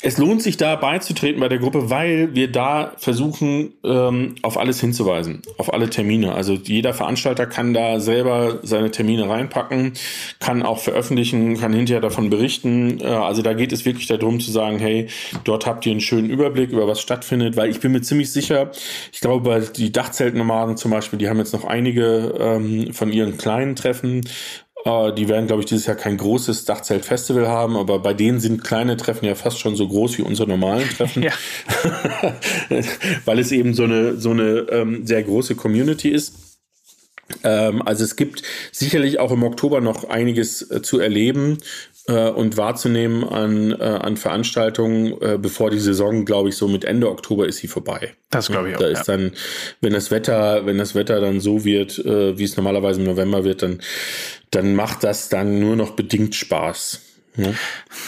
Es 0.05 0.19
lohnt 0.19 0.43
sich 0.43 0.57
da 0.57 0.77
beizutreten 0.77 1.41
bei 1.41 1.49
der 1.49 1.59
Gruppe, 1.59 1.91
weil 1.91 2.35
wir 2.35 2.51
da 2.51 2.93
versuchen, 2.97 3.75
ähm, 3.85 4.35
auf 4.43 4.57
alles 4.59 4.81
hinzuweisen, 4.81 5.43
auf 5.59 5.73
alle 5.73 5.91
Termine. 5.91 6.35
Also 6.35 6.55
jeder 6.55 6.95
Veranstalter 6.95 7.47
kann 7.47 7.75
da 7.75 8.01
selber 8.01 8.59
seine 8.63 8.91
Termine 8.91 9.29
reinpacken, 9.29 9.93
kann 10.41 10.63
auch 10.63 10.79
veröffentlichen, 10.79 11.59
kann 11.59 11.73
hinterher 11.73 12.01
davon 12.01 12.31
berichten. 12.31 12.99
Äh, 13.01 13.05
also 13.05 13.43
da 13.43 13.53
geht 13.53 13.73
es 13.73 13.85
wirklich 13.85 14.07
darum 14.09 14.41
zu 14.41 14.51
sagen, 14.51 14.79
hey, 14.79 15.09
dort 15.45 15.67
habt 15.67 15.85
ihr 15.87 15.93
einen 15.93 16.01
schönen 16.01 16.31
Überblick 16.31 16.71
über 16.71 16.89
was 16.89 17.01
stattfindet, 17.01 17.57
weil 17.57 17.71
ich 17.71 17.79
bin 17.79 17.93
mir 17.93 18.03
ziemlich 18.03 18.33
sicher, 18.33 18.73
ich 19.13 19.21
glaube, 19.21 19.49
bei 19.49 19.61
die 19.61 19.93
Dachzeltnomaden 19.93 20.77
zum 20.79 20.91
Beispiel, 20.91 21.19
die 21.19 21.29
haben 21.29 21.39
jetzt 21.39 21.53
noch 21.53 21.65
einige 21.65 22.35
ähm, 22.41 22.93
von 22.93 23.13
ihren 23.13 23.37
kleinen 23.37 23.77
Treffen 23.77 24.23
Die 24.85 25.29
werden, 25.29 25.47
glaube 25.47 25.63
ich, 25.63 25.67
dieses 25.67 25.87
Jahr 25.87 25.97
kein 25.97 26.17
großes 26.17 26.65
Dachzelt-Festival 26.65 27.47
haben, 27.47 27.77
aber 27.77 28.01
bei 28.01 28.15
denen 28.15 28.41
sind 28.41 28.65
kleine 28.65 28.97
Treffen 28.97 29.27
ja 29.27 29.37
fast 29.37 29.61
schon 29.61 29.77
so 29.77 29.87
groß 29.87 30.19
wie 30.19 30.23
unsere 30.23 30.49
normalen 30.49 30.89
Treffen. 30.89 31.23
Ja. 31.23 31.33
Weil 33.25 33.39
es 33.39 33.53
eben 33.53 33.75
so 33.75 33.85
eine, 33.85 34.17
so 34.17 34.31
eine 34.31 34.67
ähm, 34.71 35.07
sehr 35.07 35.23
große 35.23 35.55
Community 35.55 36.09
ist. 36.09 36.35
Ähm, 37.45 37.83
also 37.83 38.03
es 38.03 38.17
gibt 38.17 38.43
sicherlich 38.73 39.21
auch 39.21 39.31
im 39.31 39.45
Oktober 39.45 39.81
noch 39.81 40.09
einiges 40.09 40.69
äh, 40.71 40.83
zu 40.83 40.99
erleben 40.99 41.59
äh, 42.07 42.29
und 42.29 42.57
wahrzunehmen 42.57 43.25
an, 43.25 43.73
äh, 43.73 43.83
an 43.85 44.17
Veranstaltungen, 44.17 45.21
äh, 45.21 45.39
bevor 45.39 45.71
die 45.71 45.79
Saison, 45.79 46.25
glaube 46.25 46.49
ich, 46.49 46.57
so 46.57 46.69
mit 46.69 46.85
Ende 46.85 47.11
Oktober 47.11 47.47
ist 47.47 47.59
sie 47.59 47.69
vorbei. 47.69 48.15
Das 48.31 48.49
glaube 48.49 48.71
ich 48.71 48.77
auch. 48.77 48.81
Da 48.81 48.87
ja. 48.87 48.99
ist 48.99 49.09
dann, 49.09 49.33
wenn 49.81 49.93
das 49.93 50.11
Wetter, 50.11 50.67
wenn 50.67 50.79
das 50.79 50.95
Wetter 50.95 51.21
dann 51.21 51.41
so 51.41 51.65
wird, 51.65 51.99
äh, 51.99 52.37
wie 52.39 52.45
es 52.45 52.57
normalerweise 52.57 53.01
im 53.01 53.07
November 53.07 53.45
wird, 53.45 53.63
dann, 53.63 53.81
dann 54.51 54.75
macht 54.75 55.05
das 55.05 55.29
dann 55.29 55.61
nur 55.61 55.77
noch 55.77 55.93
bedingt 55.93 56.35
Spaß. 56.35 57.01
Ne? 57.37 57.55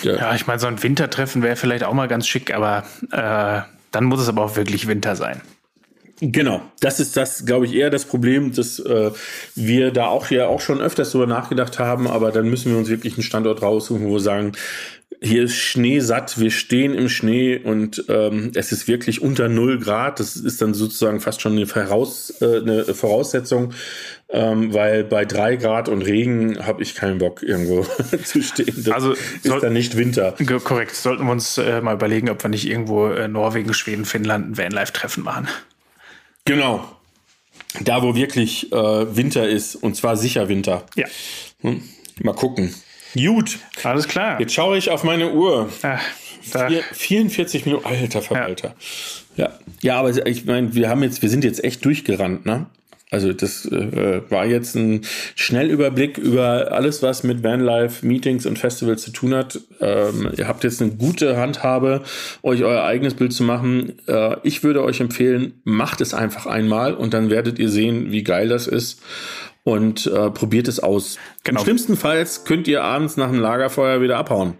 Ja. 0.02 0.16
Ja, 0.16 0.34
ich 0.34 0.46
meine, 0.46 0.58
so 0.58 0.66
ein 0.66 0.82
Wintertreffen 0.82 1.42
wäre 1.42 1.56
vielleicht 1.56 1.84
auch 1.84 1.94
mal 1.94 2.08
ganz 2.08 2.26
schick, 2.26 2.52
aber 2.52 2.84
äh, 3.10 3.62
dann 3.90 4.04
muss 4.04 4.20
es 4.20 4.28
aber 4.28 4.44
auch 4.44 4.56
wirklich 4.56 4.86
Winter 4.86 5.16
sein. 5.16 5.40
Genau, 6.20 6.62
das 6.80 7.00
ist 7.00 7.16
das, 7.16 7.44
glaube 7.44 7.66
ich, 7.66 7.74
eher 7.74 7.90
das 7.90 8.04
Problem, 8.04 8.52
dass 8.52 8.78
äh, 8.78 9.10
wir 9.54 9.90
da 9.90 10.06
auch 10.06 10.30
ja 10.30 10.46
auch 10.46 10.60
schon 10.60 10.80
öfters 10.80 11.10
drüber 11.10 11.26
nachgedacht 11.26 11.78
haben, 11.78 12.06
aber 12.06 12.30
dann 12.30 12.48
müssen 12.48 12.70
wir 12.70 12.78
uns 12.78 12.88
wirklich 12.88 13.14
einen 13.14 13.24
Standort 13.24 13.62
raussuchen, 13.62 14.06
wo 14.06 14.12
wir 14.14 14.20
sagen, 14.20 14.52
hier 15.24 15.44
ist 15.44 15.54
Schnee 15.54 16.00
satt, 16.00 16.38
wir 16.38 16.50
stehen 16.50 16.94
im 16.94 17.08
Schnee 17.08 17.56
und 17.56 18.04
ähm, 18.08 18.52
es 18.54 18.72
ist 18.72 18.88
wirklich 18.88 19.22
unter 19.22 19.48
0 19.48 19.78
Grad. 19.78 20.20
Das 20.20 20.36
ist 20.36 20.60
dann 20.60 20.74
sozusagen 20.74 21.20
fast 21.20 21.40
schon 21.40 21.52
eine, 21.52 21.66
Voraus, 21.66 22.34
äh, 22.42 22.58
eine 22.58 22.84
Voraussetzung, 22.84 23.72
ähm, 24.28 24.74
weil 24.74 25.04
bei 25.04 25.24
3 25.24 25.56
Grad 25.56 25.88
und 25.88 26.02
Regen 26.02 26.66
habe 26.66 26.82
ich 26.82 26.94
keinen 26.94 27.18
Bock, 27.18 27.42
irgendwo 27.42 27.82
zu 28.24 28.42
stehen. 28.42 28.74
Das 28.84 28.94
Also 28.94 29.12
ist 29.12 29.62
dann 29.62 29.72
nicht 29.72 29.96
Winter. 29.96 30.34
Korrekt. 30.62 30.94
Sollten 30.94 31.24
wir 31.24 31.32
uns 31.32 31.56
äh, 31.58 31.80
mal 31.80 31.94
überlegen, 31.94 32.28
ob 32.28 32.42
wir 32.42 32.50
nicht 32.50 32.68
irgendwo 32.68 33.06
äh, 33.08 33.26
Norwegen, 33.26 33.72
Schweden, 33.72 34.04
Finnland 34.04 34.50
ein 34.50 34.58
Vanlife-Treffen 34.58 35.24
machen. 35.24 35.48
Genau. 36.44 36.84
Da, 37.80 38.02
wo 38.02 38.14
wirklich 38.14 38.72
äh, 38.72 39.16
Winter 39.16 39.48
ist, 39.48 39.76
und 39.76 39.96
zwar 39.96 40.16
sicher 40.16 40.48
Winter. 40.48 40.84
Ja. 40.94 41.06
Hm. 41.62 41.82
Mal 42.22 42.34
gucken. 42.34 42.74
Gut, 43.14 43.58
Alles 43.82 44.08
klar. 44.08 44.40
jetzt 44.40 44.52
schaue 44.54 44.76
ich 44.76 44.90
auf 44.90 45.04
meine 45.04 45.32
Uhr. 45.32 45.68
Da, 45.82 46.68
Vier, 46.68 46.82
44 46.92 47.64
Minuten, 47.64 47.86
alter 47.86 48.20
Verwalter. 48.20 48.74
Ja. 49.36 49.58
ja, 49.80 49.98
aber 49.98 50.26
ich 50.26 50.44
meine, 50.44 50.74
wir 50.74 50.90
haben 50.90 51.02
jetzt, 51.02 51.22
wir 51.22 51.30
sind 51.30 51.42
jetzt 51.42 51.64
echt 51.64 51.84
durchgerannt, 51.84 52.44
ne? 52.44 52.66
Also 53.14 53.32
das 53.32 53.64
äh, 53.66 54.22
war 54.28 54.44
jetzt 54.44 54.74
ein 54.74 55.02
Schnellüberblick 55.36 56.18
über 56.18 56.72
alles, 56.72 57.00
was 57.00 57.22
mit 57.22 57.44
Vanlife, 57.44 58.04
Meetings 58.04 58.44
und 58.44 58.58
Festivals 58.58 59.02
zu 59.02 59.12
tun 59.12 59.36
hat. 59.36 59.60
Ähm, 59.80 60.32
ihr 60.36 60.48
habt 60.48 60.64
jetzt 60.64 60.82
eine 60.82 60.90
gute 60.90 61.36
Handhabe, 61.36 62.02
euch 62.42 62.64
euer 62.64 62.82
eigenes 62.82 63.14
Bild 63.14 63.32
zu 63.32 63.44
machen. 63.44 63.92
Äh, 64.08 64.38
ich 64.42 64.64
würde 64.64 64.82
euch 64.82 65.00
empfehlen, 65.00 65.60
macht 65.62 66.00
es 66.00 66.12
einfach 66.12 66.46
einmal 66.46 66.92
und 66.94 67.14
dann 67.14 67.30
werdet 67.30 67.60
ihr 67.60 67.68
sehen, 67.68 68.10
wie 68.10 68.24
geil 68.24 68.48
das 68.48 68.66
ist 68.66 69.00
und 69.62 70.08
äh, 70.08 70.30
probiert 70.32 70.66
es 70.66 70.80
aus. 70.80 71.16
Genau. 71.44 71.60
Im 71.60 71.64
schlimmsten 71.64 71.96
Fall 71.96 72.26
könnt 72.44 72.66
ihr 72.66 72.82
abends 72.82 73.16
nach 73.16 73.30
dem 73.30 73.38
Lagerfeuer 73.38 74.00
wieder 74.00 74.18
abhauen. 74.18 74.54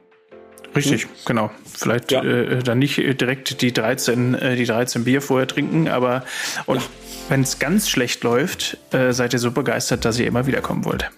Richtig, 0.75 1.03
hm? 1.05 1.11
genau. 1.25 1.51
Vielleicht 1.73 2.13
ja. 2.13 2.23
äh, 2.23 2.63
dann 2.63 2.79
nicht 2.79 2.97
direkt 2.97 3.61
die 3.63 3.73
13, 3.73 4.35
äh, 4.35 4.57
die 4.57 4.65
13 4.65 5.05
Bier 5.05 5.21
vorher 5.21 5.47
trinken, 5.47 5.89
aber 5.89 6.25
und 6.67 6.83
ja. 6.83 6.89
wenn 7.29 7.43
es 7.43 7.59
ganz 7.59 7.89
schlecht 7.89 8.23
läuft, 8.23 8.79
äh, 8.93 9.13
seid 9.13 9.33
ihr 9.33 9.39
so 9.39 9.51
begeistert, 9.51 10.05
dass 10.05 10.19
ihr 10.19 10.27
immer 10.27 10.47
wiederkommen 10.47 10.85
wollt. 10.85 11.11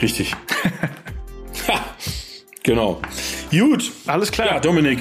Richtig. 0.00 0.34
genau. 2.62 3.00
Gut. 3.50 3.92
Alles 4.06 4.30
klar. 4.30 4.46
Ja, 4.46 4.60
Dominik. 4.60 5.00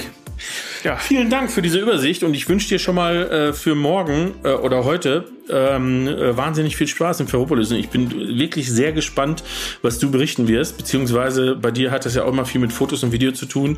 Ja, 0.84 0.96
vielen 0.96 1.30
Dank 1.30 1.52
für 1.52 1.62
diese 1.62 1.78
Übersicht 1.78 2.24
und 2.24 2.34
ich 2.34 2.48
wünsche 2.48 2.70
dir 2.70 2.80
schon 2.80 2.96
mal 2.96 3.16
äh, 3.32 3.54
für 3.54 3.76
morgen 3.76 4.34
äh, 4.44 4.54
oder 4.54 4.86
heute 4.86 5.26
ähm, 5.50 6.08
äh, 6.08 6.38
wahnsinnig 6.38 6.78
viel 6.78 6.88
Spaß 6.88 7.20
im 7.20 7.28
Ferropolis. 7.28 7.72
Und 7.72 7.78
ich 7.78 7.90
bin 7.90 8.38
wirklich 8.38 8.72
sehr 8.72 8.94
gespannt, 8.94 9.44
was 9.82 10.00
du 10.00 10.10
berichten 10.10 10.48
wirst, 10.48 10.78
beziehungsweise 10.78 11.56
bei 11.56 11.72
dir 11.72 11.92
hat 11.92 12.06
das 12.06 12.16
ja 12.16 12.24
auch 12.24 12.32
mal 12.32 12.46
viel 12.46 12.62
mit 12.62 12.72
Fotos 12.72 13.04
und 13.04 13.12
Video 13.12 13.34
zu 13.34 13.46
tun, 13.46 13.78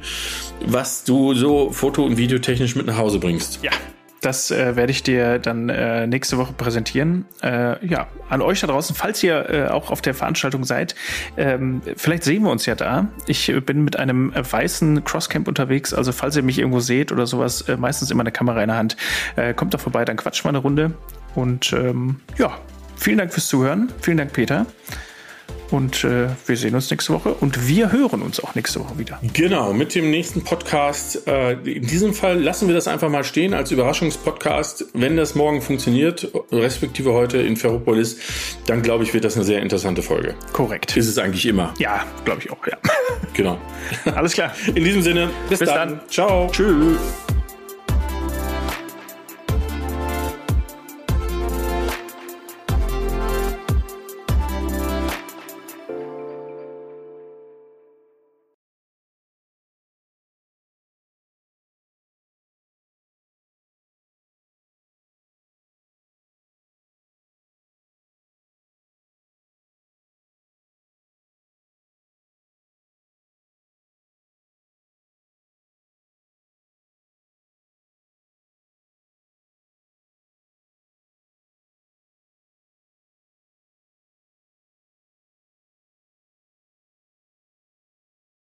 was 0.63 1.03
du 1.03 1.33
so 1.33 1.71
foto- 1.71 2.05
und 2.05 2.17
videotechnisch 2.17 2.75
mit 2.75 2.85
nach 2.85 2.97
Hause 2.97 3.17
bringst. 3.17 3.59
Ja, 3.63 3.71
das 4.21 4.51
äh, 4.51 4.75
werde 4.75 4.91
ich 4.91 5.03
dir 5.03 5.39
dann 5.39 5.69
äh, 5.69 6.05
nächste 6.07 6.37
Woche 6.37 6.53
präsentieren. 6.53 7.25
Äh, 7.41 7.85
ja, 7.85 8.07
an 8.29 8.41
euch 8.41 8.61
da 8.61 8.67
draußen, 8.67 8.95
falls 8.95 9.21
ihr 9.23 9.49
äh, 9.49 9.67
auch 9.67 9.91
auf 9.91 10.01
der 10.01 10.13
Veranstaltung 10.13 10.63
seid, 10.63 10.95
ähm, 11.37 11.81
vielleicht 11.97 12.23
sehen 12.23 12.43
wir 12.43 12.51
uns 12.51 12.65
ja 12.67 12.75
da. 12.75 13.07
Ich 13.25 13.51
bin 13.65 13.83
mit 13.83 13.97
einem 13.97 14.31
äh, 14.33 14.49
weißen 14.49 15.03
Crosscamp 15.03 15.47
unterwegs, 15.47 15.93
also 15.93 16.11
falls 16.11 16.35
ihr 16.35 16.43
mich 16.43 16.59
irgendwo 16.59 16.79
seht 16.79 17.11
oder 17.11 17.25
sowas, 17.25 17.61
äh, 17.61 17.77
meistens 17.77 18.11
immer 18.11 18.21
eine 18.21 18.31
Kamera 18.31 18.61
in 18.61 18.67
der 18.67 18.77
Hand, 18.77 18.95
äh, 19.35 19.53
kommt 19.53 19.73
doch 19.73 19.79
vorbei, 19.79 20.05
dann 20.05 20.17
quatschen 20.17 20.45
wir 20.45 20.49
eine 20.49 20.59
Runde. 20.59 20.93
Und 21.33 21.73
ähm, 21.73 22.17
ja, 22.37 22.57
vielen 22.95 23.17
Dank 23.17 23.33
fürs 23.33 23.47
Zuhören. 23.47 23.91
Vielen 24.01 24.17
Dank, 24.17 24.33
Peter. 24.33 24.67
Und 25.71 26.03
äh, 26.03 26.27
wir 26.45 26.57
sehen 26.57 26.75
uns 26.75 26.91
nächste 26.91 27.13
Woche 27.13 27.33
und 27.33 27.67
wir 27.67 27.91
hören 27.91 28.21
uns 28.21 28.43
auch 28.43 28.55
nächste 28.55 28.81
Woche 28.81 28.97
wieder. 28.97 29.19
Genau, 29.33 29.71
mit 29.73 29.95
dem 29.95 30.11
nächsten 30.11 30.43
Podcast. 30.43 31.25
Äh, 31.27 31.53
in 31.53 31.87
diesem 31.87 32.13
Fall 32.13 32.39
lassen 32.39 32.67
wir 32.67 32.75
das 32.75 32.87
einfach 32.87 33.09
mal 33.09 33.23
stehen 33.23 33.53
als 33.53 33.71
Überraschungspodcast. 33.71 34.87
Wenn 34.93 35.15
das 35.15 35.33
morgen 35.33 35.61
funktioniert, 35.61 36.29
respektive 36.51 37.13
heute 37.13 37.37
in 37.37 37.55
Ferropolis, 37.55 38.17
dann 38.67 38.81
glaube 38.81 39.05
ich, 39.05 39.13
wird 39.13 39.23
das 39.23 39.35
eine 39.35 39.45
sehr 39.45 39.61
interessante 39.61 40.01
Folge. 40.01 40.35
Korrekt. 40.51 40.97
Ist 40.97 41.07
es 41.07 41.17
eigentlich 41.17 41.45
immer. 41.45 41.73
Ja, 41.79 42.05
glaube 42.25 42.41
ich 42.41 42.51
auch, 42.51 42.67
ja. 42.67 42.77
Genau. 43.33 43.57
Alles 44.15 44.33
klar. 44.33 44.53
In 44.75 44.83
diesem 44.83 45.01
Sinne, 45.01 45.29
bis, 45.49 45.59
bis 45.59 45.69
dann. 45.69 45.89
dann. 45.89 46.01
Ciao. 46.09 46.49
Tschüss. 46.51 46.97